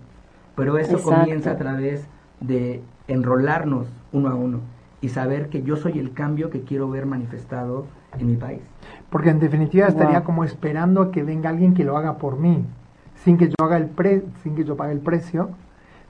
Pero 0.56 0.78
eso 0.78 0.98
Exacto. 0.98 1.22
comienza 1.22 1.52
a 1.52 1.58
través 1.58 2.08
de 2.42 2.84
enrolarnos 3.08 3.88
uno 4.12 4.30
a 4.30 4.36
uno 4.36 4.60
y 5.00 5.10
saber 5.10 5.50
que 5.50 5.64
yo 5.64 5.78
soy 5.78 5.98
el 5.98 6.14
cambio 6.14 6.50
que 6.50 6.62
quiero 6.62 6.90
ver 6.90 7.06
manifestado 7.06 7.86
en 8.20 8.28
mi 8.28 8.36
país. 8.36 8.62
Porque 9.10 9.30
en 9.30 9.40
definitiva 9.40 9.88
estaría 9.88 10.24
como 10.24 10.44
esperando 10.44 11.02
a 11.02 11.12
que 11.12 11.24
venga 11.24 11.50
alguien 11.50 11.74
que 11.74 11.86
lo 11.86 11.98
haga 11.98 12.18
por 12.18 12.38
mí, 12.38 12.66
sin 13.24 13.38
que 13.38 13.48
yo 13.48 13.56
haga 13.62 13.78
el 13.78 13.88
pre, 13.88 14.24
sin 14.44 14.56
que 14.56 14.66
yo 14.66 14.76
pague 14.76 14.92
el 14.92 15.00
precio 15.00 15.52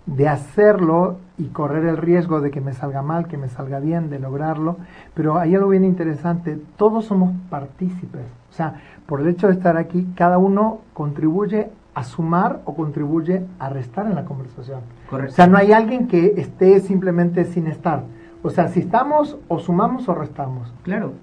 de 0.05 0.27
hacerlo 0.27 1.17
y 1.37 1.45
correr 1.47 1.85
el 1.85 1.97
riesgo 1.97 2.41
de 2.41 2.51
que 2.51 2.61
me 2.61 2.73
salga 2.73 3.01
mal, 3.01 3.27
que 3.27 3.37
me 3.37 3.47
salga 3.47 3.79
bien, 3.79 4.09
de 4.09 4.19
lograrlo. 4.19 4.77
Pero 5.13 5.37
hay 5.37 5.55
algo 5.55 5.69
bien 5.69 5.83
interesante, 5.85 6.59
todos 6.77 7.05
somos 7.05 7.33
partícipes. 7.49 8.21
O 8.49 8.53
sea, 8.53 8.75
por 9.05 9.21
el 9.21 9.27
hecho 9.27 9.47
de 9.47 9.53
estar 9.53 9.77
aquí, 9.77 10.07
cada 10.15 10.37
uno 10.37 10.79
contribuye 10.93 11.69
a 11.93 12.03
sumar 12.03 12.61
o 12.65 12.73
contribuye 12.75 13.45
a 13.59 13.69
restar 13.69 14.05
en 14.07 14.15
la 14.15 14.25
conversación. 14.25 14.79
Correcto. 15.09 15.33
O 15.33 15.35
sea, 15.35 15.47
no 15.47 15.57
hay 15.57 15.71
alguien 15.73 16.07
que 16.07 16.33
esté 16.37 16.79
simplemente 16.79 17.45
sin 17.45 17.67
estar. 17.67 18.03
O 18.43 18.49
sea, 18.49 18.67
si 18.69 18.79
estamos 18.79 19.37
o 19.47 19.59
sumamos 19.59 20.07
o 20.09 20.15
restamos. 20.15 20.73
Claro. 20.83 21.13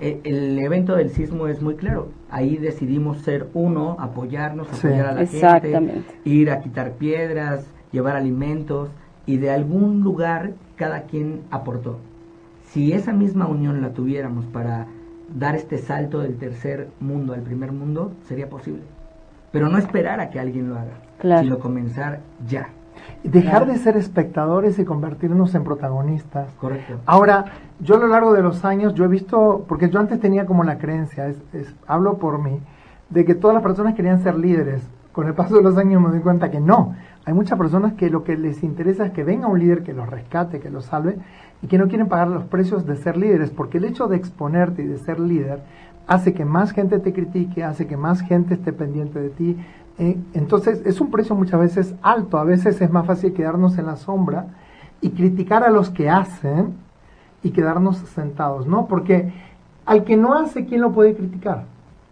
Eh, 0.00 0.20
el 0.24 0.58
evento 0.58 0.96
del 0.96 1.10
sismo 1.10 1.46
es 1.46 1.62
muy 1.62 1.74
claro. 1.76 2.08
Ahí 2.30 2.56
decidimos 2.56 3.18
ser 3.18 3.48
uno, 3.54 3.96
apoyarnos, 4.00 4.68
Sí. 4.68 4.86
apoyar 4.88 5.06
a 5.06 5.12
la 5.12 5.22
Exactamente. 5.22 5.92
gente, 5.92 6.14
ir 6.28 6.50
a 6.50 6.60
quitar 6.60 6.92
piedras, 6.92 7.64
llevar 7.94 8.16
alimentos 8.16 8.90
y 9.24 9.38
de 9.38 9.50
algún 9.52 10.00
lugar 10.02 10.52
cada 10.76 11.02
quien 11.04 11.42
aportó. 11.50 11.98
Si 12.66 12.92
esa 12.92 13.12
misma 13.12 13.46
unión 13.46 13.80
la 13.80 13.90
tuviéramos 13.90 14.44
para 14.46 14.86
dar 15.34 15.54
este 15.54 15.78
salto 15.78 16.18
del 16.18 16.36
tercer 16.36 16.88
mundo 17.00 17.32
al 17.32 17.40
primer 17.42 17.70
mundo, 17.72 18.12
sería 18.26 18.50
posible. 18.50 18.82
Pero 19.52 19.68
no 19.68 19.78
esperar 19.78 20.18
a 20.20 20.28
que 20.30 20.40
alguien 20.40 20.68
lo 20.68 20.74
haga, 20.74 20.98
Claro. 21.20 21.42
sino 21.42 21.58
comenzar 21.60 22.18
ya. 22.48 22.68
Dejar 23.22 23.64
Claro. 23.64 23.66
de 23.72 23.78
ser 23.78 23.96
espectadores 23.96 24.78
y 24.78 24.84
convertirnos 24.84 25.54
en 25.54 25.62
protagonistas. 25.62 26.48
Correcto. 26.60 26.98
Ahora, 27.06 27.44
yo 27.80 27.94
a 27.94 27.98
lo 27.98 28.08
largo 28.08 28.32
de 28.32 28.42
los 28.42 28.64
años, 28.64 28.94
yo 28.94 29.04
he 29.04 29.08
visto, 29.08 29.64
porque 29.68 29.88
yo 29.88 30.00
antes 30.00 30.18
tenía 30.20 30.44
como 30.46 30.64
la 30.64 30.78
creencia, 30.78 31.28
es, 31.28 31.36
es- 31.52 31.74
hablo 31.86 32.18
por 32.18 32.42
mí, 32.42 32.58
de 33.10 33.24
que 33.24 33.34
todas 33.34 33.54
las 33.54 33.62
personas 33.62 33.94
querían 33.94 34.20
ser 34.22 34.36
líderes. 34.36 34.82
Con 35.12 35.28
el 35.28 35.34
paso 35.34 35.54
de 35.56 35.62
los 35.62 35.76
años 35.78 36.02
me 36.02 36.08
doy 36.08 36.20
cuenta 36.20 36.50
que 36.50 36.58
no. 36.60 36.96
Hay 37.26 37.32
muchas 37.32 37.58
personas 37.58 37.94
que 37.94 38.10
lo 38.10 38.22
que 38.22 38.36
les 38.36 38.62
interesa 38.62 39.06
es 39.06 39.12
que 39.12 39.24
venga 39.24 39.48
un 39.48 39.58
líder 39.58 39.82
que 39.82 39.94
los 39.94 40.08
rescate, 40.08 40.60
que 40.60 40.70
los 40.70 40.86
salve, 40.86 41.16
y 41.62 41.66
que 41.66 41.78
no 41.78 41.88
quieren 41.88 42.08
pagar 42.08 42.28
los 42.28 42.44
precios 42.44 42.86
de 42.86 42.96
ser 42.96 43.16
líderes, 43.16 43.50
porque 43.50 43.78
el 43.78 43.86
hecho 43.86 44.06
de 44.06 44.16
exponerte 44.16 44.82
y 44.82 44.86
de 44.86 44.98
ser 44.98 45.18
líder 45.18 45.60
hace 46.06 46.34
que 46.34 46.44
más 46.44 46.72
gente 46.72 46.98
te 46.98 47.14
critique, 47.14 47.64
hace 47.64 47.86
que 47.86 47.96
más 47.96 48.20
gente 48.20 48.54
esté 48.54 48.74
pendiente 48.74 49.18
de 49.18 49.30
ti. 49.30 49.56
Eh, 49.98 50.18
entonces 50.34 50.82
es 50.84 51.00
un 51.00 51.10
precio 51.10 51.34
muchas 51.34 51.60
veces 51.60 51.94
alto, 52.02 52.36
a 52.36 52.44
veces 52.44 52.80
es 52.82 52.90
más 52.90 53.06
fácil 53.06 53.32
quedarnos 53.32 53.78
en 53.78 53.86
la 53.86 53.96
sombra 53.96 54.48
y 55.00 55.10
criticar 55.10 55.64
a 55.64 55.70
los 55.70 55.88
que 55.88 56.10
hacen 56.10 56.74
y 57.42 57.50
quedarnos 57.50 57.96
sentados, 57.96 58.66
¿no? 58.66 58.86
Porque 58.86 59.32
al 59.86 60.04
que 60.04 60.16
no 60.16 60.34
hace, 60.34 60.66
¿quién 60.66 60.80
lo 60.82 60.92
puede 60.92 61.14
criticar? 61.14 61.64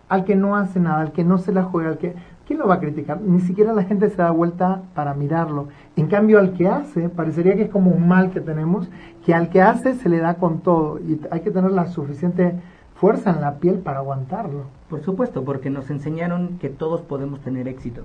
Al 0.09 0.25
que 0.25 0.37
no 0.37 0.57
hace 0.57 0.81
nada, 0.81 1.01
al 1.01 1.13
que 1.13 1.25
no 1.25 1.39
se 1.39 1.53
la 1.53 1.65
juega, 1.65 1.91
al 1.91 1.99
que... 1.99 2.15
¿Quién 2.47 2.59
lo 2.59 2.67
va 2.67 2.75
a 2.75 2.81
criticar? 2.81 3.21
Ni 3.21 3.41
siquiera 3.41 3.73
la 3.73 3.85
gente 3.85 4.11
se 4.11 4.17
da 4.17 4.31
vuelta 4.31 4.83
para 4.95 5.15
mirarlo. 5.15 5.69
En 5.97 6.09
cambio, 6.09 6.39
al 6.39 6.53
que 6.53 6.67
hace, 6.69 7.09
parecería 7.09 7.55
que 7.55 7.63
es 7.63 7.71
como 7.71 7.91
un 7.91 8.09
mal 8.09 8.31
que 8.31 8.41
tenemos, 8.41 8.89
que 9.25 9.33
al 9.33 9.49
que 9.49 9.63
hace 9.63 9.95
se 9.95 10.09
le 10.09 10.19
da 10.19 10.35
con 10.35 10.61
todo 10.61 10.99
y 10.99 11.21
hay 11.31 11.41
que 11.41 11.51
tener 11.53 11.71
la 11.71 11.87
suficiente 11.87 12.55
fuerza 12.97 13.31
en 13.31 13.41
la 13.41 13.55
piel 13.55 13.77
para 13.77 13.99
aguantarlo. 13.99 14.65
Por 14.91 15.03
supuesto, 15.03 15.45
porque 15.45 15.71
nos 15.71 15.89
enseñaron 15.91 16.59
que 16.61 16.69
todos 16.69 17.01
podemos 17.03 17.41
tener 17.41 17.69
éxito. 17.69 18.03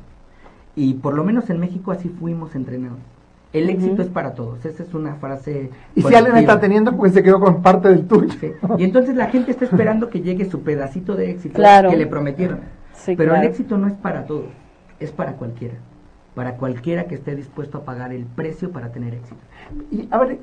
Y 0.75 0.95
por 0.95 1.15
lo 1.15 1.23
menos 1.23 1.49
en 1.49 1.59
México 1.59 1.91
así 1.91 2.07
fuimos 2.09 2.55
entrenados. 2.55 2.99
El 3.53 3.69
éxito 3.69 4.01
es 4.01 4.09
para 4.09 4.33
todos. 4.33 4.63
Esa 4.65 4.83
es 4.83 4.93
una 4.93 5.15
frase. 5.15 5.71
Y 5.95 6.01
si 6.01 6.13
alguien 6.13 6.37
está 6.37 6.59
teniendo, 6.59 6.95
pues 6.95 7.13
se 7.13 7.23
quedó 7.23 7.39
con 7.39 7.61
parte 7.63 7.87
del 7.87 8.05
tuyo. 8.05 8.29
Sí. 8.39 8.51
Y 8.77 8.83
entonces 8.83 9.15
la 9.15 9.27
gente 9.27 9.51
está 9.51 9.65
esperando 9.65 10.09
que 10.09 10.21
llegue 10.21 10.45
su 10.45 10.61
pedacito 10.61 11.15
de 11.15 11.31
éxito 11.31 11.55
Claro. 11.55 11.89
que 11.89 11.97
le 11.97 12.05
prometieron. 12.05 12.59
Sí, 12.97 13.15
Pero 13.15 13.31
claro. 13.31 13.43
el 13.43 13.49
éxito 13.49 13.77
no 13.77 13.87
es 13.87 13.93
para 13.93 14.25
todos, 14.25 14.49
es 14.99 15.11
para 15.11 15.33
cualquiera. 15.33 15.75
Para 16.35 16.57
cualquiera 16.57 17.05
que 17.05 17.15
esté 17.15 17.35
dispuesto 17.35 17.79
a 17.79 17.85
pagar 17.85 18.11
el 18.11 18.25
precio 18.25 18.71
para 18.71 18.91
tener 18.91 19.13
éxito. 19.13 19.41
Y 19.91 20.07
a 20.11 20.17
ver, 20.19 20.39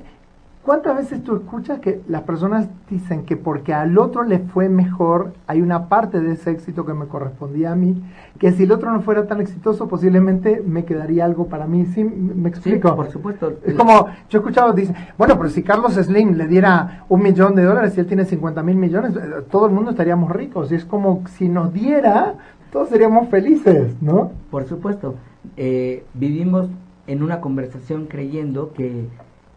¿Cuántas 0.65 0.97
veces 0.97 1.23
tú 1.23 1.35
escuchas 1.35 1.79
que 1.79 2.01
las 2.07 2.23
personas 2.23 2.67
dicen 2.89 3.23
que 3.23 3.37
porque 3.37 3.71
al 3.71 3.99
otro 3.99 4.23
le 4.23 4.39
fue 4.39 4.67
mejor, 4.67 5.33
hay 5.45 5.61
una 5.61 5.89
parte 5.89 6.19
de 6.19 6.33
ese 6.33 6.49
éxito 6.49 6.87
que 6.87 6.95
me 6.95 7.05
correspondía 7.05 7.73
a 7.73 7.75
mí, 7.75 8.01
que 8.39 8.51
si 8.51 8.63
el 8.63 8.71
otro 8.71 8.91
no 8.91 9.01
fuera 9.01 9.27
tan 9.27 9.41
exitoso, 9.41 9.87
posiblemente 9.87 10.63
me 10.65 10.83
quedaría 10.83 11.23
algo 11.23 11.45
para 11.49 11.67
mí? 11.67 11.85
¿Sí? 11.85 12.03
¿Me 12.03 12.49
explico? 12.49 12.95
por 12.95 13.11
supuesto. 13.11 13.53
Es 13.63 13.75
como, 13.75 14.07
yo 14.27 14.39
he 14.39 14.41
escuchado, 14.41 14.73
dice, 14.73 14.95
bueno, 15.19 15.37
pero 15.37 15.49
si 15.49 15.61
Carlos 15.61 15.93
Slim 15.93 16.35
le 16.35 16.47
diera 16.47 17.05
un 17.09 17.21
millón 17.21 17.53
de 17.53 17.61
dólares 17.61 17.95
y 17.95 17.99
él 17.99 18.07
tiene 18.07 18.25
50 18.25 18.63
mil 18.63 18.75
millones, 18.75 19.15
eh, 19.15 19.43
todo 19.51 19.67
el 19.67 19.71
mundo 19.71 19.91
estaríamos 19.91 20.31
ricos. 20.31 20.71
Y 20.71 20.75
es 20.75 20.85
como 20.85 21.21
si 21.27 21.47
nos 21.47 21.73
diera, 21.73 22.33
todos 22.71 22.89
seríamos 22.89 23.29
felices, 23.29 24.01
¿no? 24.01 24.31
Por 24.49 24.65
supuesto. 24.65 25.13
Eh, 25.57 26.05
vivimos 26.15 26.69
en 27.05 27.21
una 27.21 27.39
conversación 27.39 28.07
creyendo 28.07 28.73
que 28.73 29.09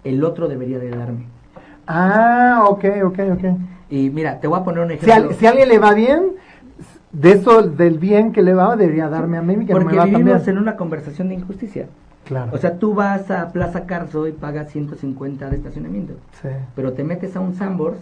el 0.05 0.25
otro 0.25 0.49
debería 0.49 0.79
de 0.79 0.91
darme. 0.91 1.27
Ah, 1.87 2.65
ok, 2.69 2.85
ok, 3.05 3.19
ok. 3.33 3.45
Y 3.91 4.11
mira, 4.11 4.41
te 4.41 4.47
voy 4.47 4.61
a 4.61 4.65
poner 4.65 4.85
un 4.85 4.91
ejemplo. 4.91 5.33
Si 5.39 5.47
a, 5.47 5.51
alguien 5.51 5.69
le 5.69 5.79
va 5.79 5.95
bien, 5.95 6.33
de 7.13 7.33
eso, 7.33 7.63
del 7.63 7.99
bien 7.99 8.33
que 8.33 8.43
le 8.43 8.55
va, 8.55 8.77
debería 8.77 9.09
darme 9.09 9.39
a 9.39 9.43
mí 9.43 9.65
que 9.65 9.73
Porque 9.73 9.85
no 9.85 9.91
me 9.91 9.97
va 9.97 10.05
vivimos 10.05 10.47
en 10.49 10.59
una 10.59 10.77
conversación 10.77 11.29
de 11.29 11.35
injusticia. 11.35 11.87
Claro. 12.25 12.51
O 12.53 12.59
sea, 12.59 12.79
tú 12.79 12.95
vas 12.95 13.31
a 13.31 13.53
Plaza 13.53 13.87
Carso 13.87 14.27
y 14.27 14.33
pagas 14.33 14.71
150 14.71 15.49
de 15.49 15.57
estacionamiento. 15.57 16.15
Sí. 16.43 16.49
Pero 16.77 16.93
te 16.93 17.03
metes 17.03 17.35
a 17.37 17.41
un 17.41 17.55
Sambors 17.55 17.99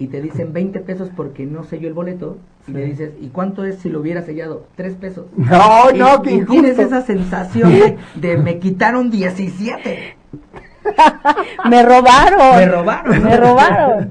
y 0.00 0.08
te 0.08 0.20
dicen 0.20 0.52
20 0.52 0.80
pesos 0.80 1.10
porque 1.14 1.46
no 1.46 1.62
selló 1.62 1.86
el 1.86 1.94
boleto 1.94 2.38
y 2.66 2.72
le 2.72 2.86
dices, 2.86 3.12
¿y 3.20 3.28
cuánto 3.28 3.64
es 3.64 3.76
si 3.76 3.88
lo 3.88 4.00
hubiera 4.00 4.22
sellado? 4.22 4.64
3 4.74 4.94
pesos. 4.94 5.26
No, 5.36 5.92
no, 5.92 6.22
que 6.22 6.44
tienes 6.46 6.80
esa 6.80 7.02
sensación 7.02 7.70
de, 7.70 7.96
de, 8.16 8.38
me 8.38 8.58
quitaron 8.58 9.10
17. 9.10 10.16
me 11.68 11.82
robaron. 11.82 12.56
Me 12.56 12.66
robaron. 12.66 13.22
Me 13.22 13.36
robaron. 13.36 14.10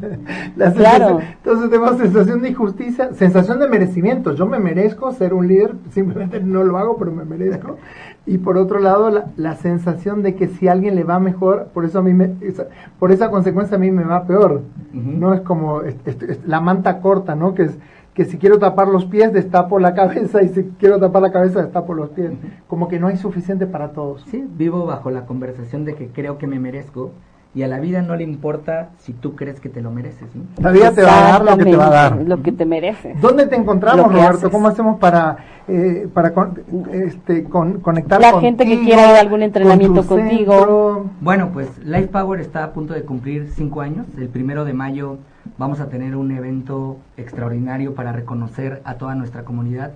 claro. 0.76 1.20
Entonces 1.20 1.70
tenemos 1.70 1.98
sensación 1.98 2.42
de 2.42 2.50
injusticia, 2.50 3.14
sensación 3.14 3.60
de 3.60 3.68
merecimiento. 3.68 4.34
Yo 4.34 4.46
me 4.46 4.60
merezco 4.60 5.12
ser 5.12 5.34
un 5.34 5.48
líder, 5.48 5.76
simplemente 5.92 6.40
no 6.40 6.64
lo 6.64 6.78
hago, 6.78 6.98
pero 6.98 7.12
me 7.12 7.26
merezco. 7.26 7.78
Y 8.26 8.38
por 8.38 8.58
otro 8.58 8.80
lado, 8.80 9.10
la, 9.10 9.26
la 9.38 9.56
sensación 9.56 10.22
de 10.22 10.36
que 10.36 10.48
si 10.48 10.68
a 10.68 10.74
alguien 10.74 10.96
le 10.96 11.04
va 11.04 11.20
mejor, 11.20 11.70
por 11.74 11.86
eso 11.86 12.00
a 12.00 12.02
mí 12.02 12.14
me, 12.14 12.36
esa, 12.42 12.68
por 13.00 13.12
esa 13.12 13.32
consecuencia 13.32 13.78
a 13.78 13.80
mí 13.80 13.90
me 13.92 14.04
va 14.04 14.26
peor. 14.26 14.62
No 14.94 15.34
es 15.34 15.42
como 15.42 15.82
es, 15.82 15.96
es, 16.06 16.40
la 16.46 16.62
manta 16.62 17.00
corta, 17.00 17.36
¿no? 17.36 17.54
Que 17.54 17.64
es 17.64 17.78
que 18.20 18.26
si 18.26 18.38
quiero 18.38 18.60
tapar 18.60 18.90
los 18.90 19.06
pies 19.06 19.32
destapo 19.32 19.80
la 19.80 19.94
cabeza 19.96 20.44
y 20.44 20.50
si 20.50 20.64
quiero 20.78 21.00
tapar 21.00 21.22
la 21.22 21.32
cabeza 21.32 21.62
destapo 21.62 21.94
los 21.94 22.10
pies. 22.10 22.34
Como 22.68 22.90
que 22.90 23.00
no 23.00 23.08
hay 23.08 23.16
suficiente 23.16 23.66
para 23.66 23.94
todos. 23.94 24.26
Sí, 24.30 24.46
vivo 24.46 24.86
bajo 24.86 25.10
la 25.10 25.26
conversación 25.26 25.86
de 25.86 25.96
que 25.96 26.10
creo 26.10 26.38
que 26.38 26.46
me 26.46 26.60
merezco 26.60 27.14
y 27.56 27.64
a 27.64 27.70
la 27.70 27.80
vida 27.80 28.02
no 28.02 28.18
le 28.18 28.26
importa 28.26 28.90
si 28.98 29.14
tú 29.14 29.38
crees 29.38 29.62
que 29.62 29.70
te 29.70 29.82
lo 29.82 29.90
mereces. 29.90 30.36
¿no? 30.36 30.44
La 30.62 30.72
vida 30.72 30.92
te 30.92 31.02
va 31.02 31.18
a 31.18 31.32
dar 31.32 31.46
lo 31.46 31.58
que 31.58 31.64
te 31.64 31.78
va 31.78 31.88
a 31.88 31.90
dar. 31.90 32.18
Lo 32.18 32.44
que 32.44 32.52
te 32.52 32.66
mereces. 32.66 33.22
¿Dónde 33.22 33.48
te 33.48 33.56
encontramos, 33.56 34.12
Roberto? 34.12 34.38
Haces. 34.38 34.50
¿Cómo 34.50 34.68
hacemos 34.68 35.00
para, 35.00 35.38
eh, 35.70 36.10
para 36.14 36.34
con, 36.34 36.62
este, 36.92 37.46
con, 37.46 37.80
conectar 37.80 38.20
La 38.20 38.42
gente 38.42 38.66
que 38.66 38.82
quiera 38.82 39.18
algún 39.18 39.44
entrenamiento 39.44 40.06
con 40.06 40.20
contigo. 40.20 40.54
Centro? 40.58 41.06
Bueno, 41.22 41.52
pues 41.54 41.70
Life 41.86 42.10
Power 42.10 42.42
está 42.42 42.66
a 42.66 42.74
punto 42.74 42.94
de 42.94 43.04
cumplir 43.04 43.50
cinco 43.56 43.80
años. 43.80 44.08
El 44.18 44.28
primero 44.28 44.66
de 44.66 44.74
mayo 44.74 45.20
vamos 45.58 45.80
a 45.80 45.90
tener 45.90 46.16
un 46.16 46.32
evento 46.32 46.98
extraordinario 47.18 47.96
para 47.96 48.12
reconocer 48.12 48.82
a 48.86 48.96
toda 48.96 49.16
nuestra 49.16 49.44
comunidad 49.44 49.92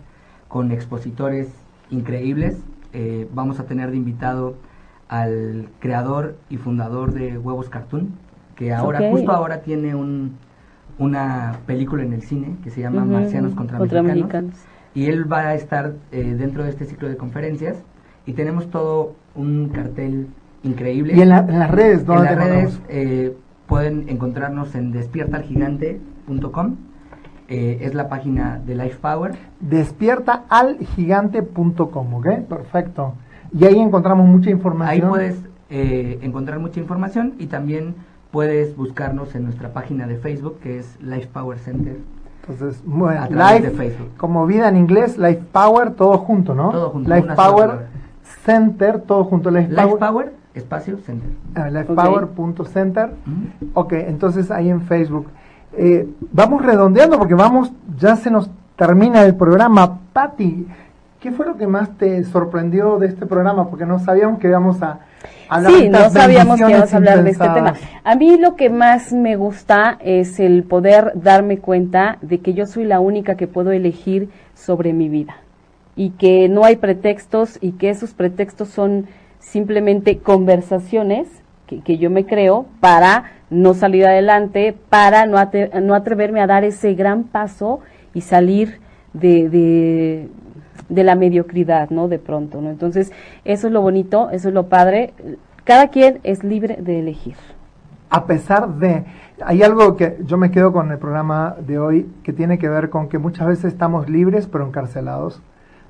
con 0.47 0.71
expositores 0.71 1.49
increíbles. 1.89 2.61
Eh, 2.93 3.27
vamos 3.33 3.59
a 3.59 3.63
tener 3.65 3.91
de 3.91 3.97
invitado 3.97 4.55
al 5.09 5.69
creador 5.79 6.35
y 6.49 6.57
fundador 6.57 7.13
de 7.13 7.37
Huevos 7.37 7.69
Cartoon, 7.69 8.09
que 8.55 8.73
ahora, 8.73 8.99
okay. 8.99 9.11
justo 9.11 9.31
ahora 9.31 9.61
tiene 9.61 9.95
un, 9.95 10.37
una 10.99 11.59
película 11.65 12.03
en 12.03 12.13
el 12.13 12.21
cine 12.21 12.55
que 12.63 12.69
se 12.69 12.81
llama 12.81 13.03
uh 13.03 13.05
-huh. 13.05 13.11
Marcianos 13.11 13.53
contra, 13.53 13.77
contra 13.77 14.01
mexicanos. 14.01 14.53
mexicanos. 14.53 14.55
Y 14.95 15.05
él 15.07 15.31
va 15.31 15.49
a 15.49 15.55
estar 15.55 15.93
eh, 16.11 16.35
dentro 16.37 16.63
de 16.63 16.69
este 16.69 16.85
ciclo 16.85 17.09
de 17.09 17.17
conferencias 17.17 17.77
y 18.25 18.33
tenemos 18.33 18.69
todo 18.69 19.15
un 19.35 19.69
cartel 19.69 20.27
increíble. 20.63 21.13
¿Y 21.15 21.21
en, 21.21 21.29
la, 21.29 21.39
en 21.39 21.59
las 21.59 21.71
redes? 21.71 22.05
¿dónde 22.05 22.29
en 22.29 22.35
las 22.35 22.47
redes 22.47 22.81
eh, 22.89 23.35
pueden 23.73 24.05
encontrarnos 24.07 24.75
en 24.75 24.91
despiertaalgigante.com. 24.91 26.75
Eh, 27.47 27.79
es 27.81 27.95
la 27.95 28.07
página 28.07 28.61
de 28.63 28.75
Life 28.75 28.99
Power. 29.01 29.33
Despiertaalgigante.com, 29.61 32.13
¿ok? 32.13 32.27
Perfecto. 32.47 33.15
Y 33.51 33.65
ahí 33.65 33.79
encontramos 33.79 34.27
mucha 34.27 34.51
información. 34.51 34.93
Ahí 34.93 35.01
puedes 35.01 35.41
eh, 35.71 36.19
encontrar 36.21 36.59
mucha 36.59 36.79
información 36.79 37.33
y 37.39 37.47
también 37.47 37.95
puedes 38.29 38.77
buscarnos 38.77 39.33
en 39.33 39.45
nuestra 39.45 39.73
página 39.73 40.05
de 40.05 40.17
Facebook 40.17 40.59
que 40.59 40.77
es 40.77 41.01
Life 41.01 41.29
Power 41.33 41.57
Center. 41.57 41.97
Entonces, 42.41 42.79
bueno, 42.85 43.23
a 43.23 43.27
Life, 43.27 43.71
de 43.71 43.75
Facebook. 43.75 44.09
como 44.17 44.45
vida 44.45 44.69
en 44.69 44.77
inglés, 44.77 45.17
Life 45.17 45.41
Power, 45.51 45.95
todo 45.95 46.19
junto, 46.19 46.53
¿no? 46.53 46.69
Todo 46.69 46.91
junto. 46.91 47.09
Life 47.09 47.29
Power 47.35 47.87
Center, 48.45 49.01
todo 49.01 49.23
junto. 49.23 49.49
Life, 49.49 49.69
Life 49.69 49.81
Power, 49.81 49.97
Power 49.97 50.42
espacio 50.53 50.97
center. 50.97 51.29
Uh, 51.55 51.73
lifepower.center. 51.73 53.11
Okay. 53.73 54.01
Ok, 54.01 54.07
entonces 54.07 54.51
ahí 54.51 54.69
en 54.69 54.81
Facebook. 54.81 55.27
Eh, 55.75 56.07
vamos 56.31 56.63
redondeando 56.63 57.17
porque 57.17 57.33
vamos, 57.33 57.71
ya 57.97 58.15
se 58.15 58.29
nos 58.29 58.49
termina 58.75 59.23
el 59.23 59.35
programa. 59.35 59.99
Patti, 60.13 60.67
¿qué 61.19 61.31
fue 61.31 61.45
lo 61.45 61.57
que 61.57 61.67
más 61.67 61.97
te 61.97 62.23
sorprendió 62.25 62.99
de 62.99 63.07
este 63.07 63.25
programa? 63.25 63.69
Porque 63.69 63.85
no 63.85 63.99
sabíamos 63.99 64.39
que 64.39 64.47
íbamos 64.47 64.81
a 64.83 64.99
hablar 65.49 65.71
sí, 65.71 65.89
no 65.89 66.09
sabíamos 66.09 66.59
que 66.59 66.69
íbamos 66.69 66.93
a 66.93 66.97
hablar 66.97 67.23
de 67.23 67.31
este 67.31 67.49
tema. 67.49 67.73
A 68.03 68.15
mí 68.15 68.37
lo 68.37 68.55
que 68.55 68.69
más 68.69 69.11
me 69.13 69.35
gusta 69.35 69.97
es 70.01 70.39
el 70.39 70.63
poder 70.63 71.13
darme 71.15 71.57
cuenta 71.57 72.17
de 72.21 72.39
que 72.39 72.53
yo 72.53 72.65
soy 72.65 72.85
la 72.85 72.99
única 72.99 73.35
que 73.35 73.47
puedo 73.47 73.71
elegir 73.71 74.29
sobre 74.53 74.93
mi 74.93 75.09
vida 75.09 75.37
y 75.95 76.11
que 76.11 76.49
no 76.49 76.65
hay 76.65 76.75
pretextos 76.75 77.57
y 77.61 77.73
que 77.73 77.89
esos 77.89 78.13
pretextos 78.13 78.69
son 78.69 79.07
simplemente 79.43 80.17
conversaciones 80.19 81.27
que, 81.67 81.81
que, 81.81 81.97
yo 81.97 82.09
me 82.09 82.25
creo 82.25 82.65
para 82.79 83.31
no 83.49 83.73
salir 83.73 84.05
adelante, 84.05 84.75
para 84.89 85.25
no, 85.25 85.37
no 85.81 85.93
atreverme 85.93 86.41
a 86.41 86.47
dar 86.47 86.63
ese 86.63 86.95
gran 86.95 87.23
paso 87.25 87.79
y 88.13 88.21
salir 88.21 88.79
de, 89.13 89.49
de, 89.49 90.29
de, 90.89 91.03
la 91.03 91.15
mediocridad, 91.15 91.89
¿no? 91.89 92.07
De 92.07 92.19
pronto, 92.19 92.61
¿no? 92.61 92.69
Entonces, 92.69 93.11
eso 93.45 93.67
es 93.67 93.73
lo 93.73 93.81
bonito, 93.81 94.29
eso 94.31 94.47
es 94.47 94.53
lo 94.53 94.67
padre. 94.67 95.13
Cada 95.63 95.89
quien 95.89 96.19
es 96.23 96.43
libre 96.43 96.77
de 96.81 96.99
elegir. 96.99 97.35
A 98.09 98.25
pesar 98.25 98.75
de, 98.75 99.03
hay 99.43 99.61
algo 99.63 99.95
que 99.95 100.17
yo 100.25 100.37
me 100.37 100.51
quedo 100.51 100.71
con 100.71 100.91
el 100.91 100.97
programa 100.97 101.55
de 101.59 101.79
hoy 101.79 102.09
que 102.23 102.33
tiene 102.33 102.57
que 102.57 102.69
ver 102.69 102.89
con 102.89 103.07
que 103.07 103.17
muchas 103.17 103.47
veces 103.47 103.65
estamos 103.65 104.09
libres 104.09 104.47
pero 104.47 104.65
encarcelados 104.65 105.41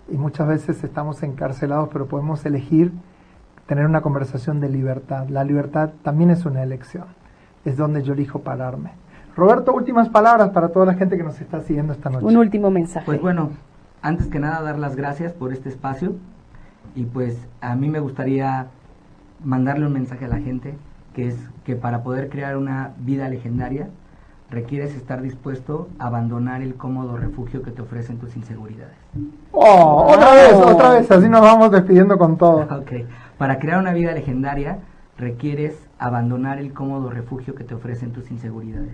y 0.10 0.18
muchas 0.18 0.48
veces 0.48 0.84
estamos 0.84 1.22
encarcelados 1.24 1.90
pero 1.92 2.08
podemos 2.08 2.46
elegir 2.46 2.92
tener 3.66 3.86
una 3.86 4.02
conversación 4.02 4.60
de 4.60 4.70
libertad. 4.70 5.28
La 5.30 5.44
libertad 5.44 5.92
también 6.04 6.30
es 6.30 6.46
una 6.46 6.64
elección, 6.64 7.06
es 7.66 7.78
donde 7.78 8.04
yo 8.04 8.14
elijo 8.14 8.40
pararme. 8.40 8.92
Roberto, 9.36 9.74
últimas 9.74 10.10
palabras 10.10 10.50
para 10.52 10.70
toda 10.70 10.86
la 10.86 10.94
gente 10.94 11.18
que 11.18 11.24
nos 11.24 11.40
está 11.42 11.62
siguiendo 11.62 11.94
esta 11.94 12.10
noche. 12.10 12.26
Un 12.26 12.38
último 12.38 12.70
mensaje. 12.70 13.06
Pues 13.06 13.22
bueno, 13.22 13.50
antes 14.02 14.28
que 14.28 14.40
nada 14.40 14.62
dar 14.62 14.78
las 14.78 14.96
gracias 14.96 15.34
por 15.34 15.52
este 15.52 15.70
espacio 15.70 16.14
y 16.96 17.06
pues 17.06 17.48
a 17.62 17.76
mí 17.76 17.90
me 17.90 18.00
gustaría 18.00 18.68
mandarle 19.44 19.88
un 19.88 19.94
mensaje 19.94 20.26
a 20.26 20.28
la 20.28 20.40
gente 20.40 20.76
que 21.14 21.28
es 21.28 21.38
que 21.64 21.76
para 21.76 22.04
poder 22.04 22.30
crear 22.30 22.58
una 22.58 22.92
vida 23.00 23.28
legendaria 23.30 23.90
requieres 24.50 24.96
estar 24.96 25.22
dispuesto 25.22 25.90
a 25.98 26.08
abandonar 26.08 26.62
el 26.62 26.76
cómodo 26.76 27.18
refugio 27.18 27.64
que 27.64 27.72
te 27.72 27.82
ofrecen 27.82 28.20
tus 28.20 28.36
inseguridades. 28.36 28.96
Oh, 29.52 30.08
otra 30.10 30.34
vez, 30.34 30.54
otra 30.54 30.90
vez, 30.92 31.10
así 31.10 31.28
nos 31.28 31.42
vamos 31.42 31.72
despidiendo 31.72 32.18
con 32.18 32.38
todo. 32.38 32.62
ok. 32.80 32.92
Para 33.38 33.60
crear 33.60 33.80
una 33.80 33.94
vida 33.94 34.12
legendaria 34.14 34.80
requieres 35.18 35.76
abandonar 36.00 36.60
el 36.60 36.74
cómodo 36.74 37.10
refugio 37.10 37.56
que 37.56 37.64
te 37.64 37.76
ofrecen 37.76 38.12
tus 38.12 38.32
inseguridades. 38.32 38.94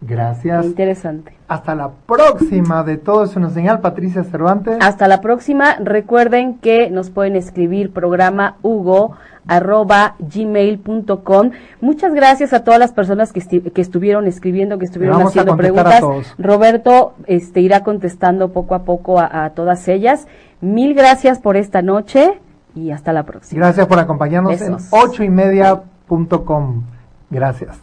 Gracias. 0.00 0.64
Interesante. 0.64 1.32
Hasta 1.48 1.74
la 1.74 1.90
próxima 1.90 2.84
de 2.84 2.98
todo 2.98 3.24
es 3.24 3.34
una 3.34 3.50
señal, 3.50 3.80
Patricia 3.80 4.22
Cervantes. 4.22 4.78
Hasta 4.80 5.08
la 5.08 5.20
próxima. 5.20 5.76
Recuerden 5.80 6.58
que 6.58 6.88
nos 6.90 7.10
pueden 7.10 7.34
escribir 7.34 7.92
programa 7.92 8.56
Hugo 8.62 9.16
arroba 9.48 10.14
gmail.com. 10.18 11.50
Muchas 11.80 12.14
gracias 12.14 12.52
a 12.52 12.62
todas 12.62 12.78
las 12.78 12.92
personas 12.92 13.32
que, 13.32 13.40
que 13.40 13.80
estuvieron 13.80 14.26
escribiendo, 14.26 14.78
que 14.78 14.84
estuvieron 14.84 15.22
haciendo 15.22 15.56
preguntas. 15.56 16.02
Roberto 16.38 17.14
este, 17.26 17.60
irá 17.60 17.82
contestando 17.82 18.52
poco 18.52 18.76
a 18.76 18.84
poco 18.84 19.18
a, 19.18 19.46
a 19.46 19.50
todas 19.50 19.88
ellas. 19.88 20.28
Mil 20.60 20.94
gracias 20.94 21.40
por 21.40 21.56
esta 21.56 21.82
noche 21.82 22.38
y 22.84 22.90
hasta 22.92 23.12
la 23.12 23.24
próxima. 23.24 23.60
Gracias 23.60 23.86
por 23.86 23.98
acompañarnos 23.98 24.52
Besos. 24.52 24.68
en 24.68 24.76
ocho 24.90 25.24
y 25.24 25.30
media.com. 25.30 26.84
Gracias. 27.30 27.78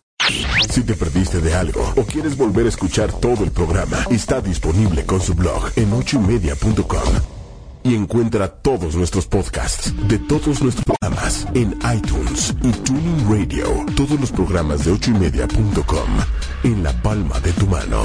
Si 0.69 0.83
te 0.83 0.93
perdiste 0.95 1.39
de 1.39 1.53
algo 1.53 1.81
o 1.95 2.03
quieres 2.03 2.37
volver 2.37 2.65
a 2.65 2.69
escuchar 2.69 3.11
todo 3.11 3.43
el 3.43 3.51
programa, 3.51 3.97
está 4.09 4.41
disponible 4.41 5.05
con 5.05 5.21
su 5.21 5.35
blog 5.35 5.69
en 5.75 5.93
ochoymedia.com 5.93 7.35
y 7.83 7.95
encuentra 7.95 8.47
todos 8.47 8.95
nuestros 8.95 9.27
podcasts 9.27 9.93
de 10.07 10.17
todos 10.17 10.61
nuestros 10.61 10.83
programas 10.83 11.47
en 11.53 11.77
iTunes 11.95 12.55
y 12.63 12.71
Tuning 12.71 13.29
Radio. 13.29 13.67
Todos 13.95 14.19
los 14.19 14.31
programas 14.31 14.85
de 14.85 14.91
ochoymedia.com 14.91 16.09
en 16.63 16.83
la 16.83 16.91
palma 17.03 17.39
de 17.41 17.53
tu 17.53 17.67
mano. 17.67 18.01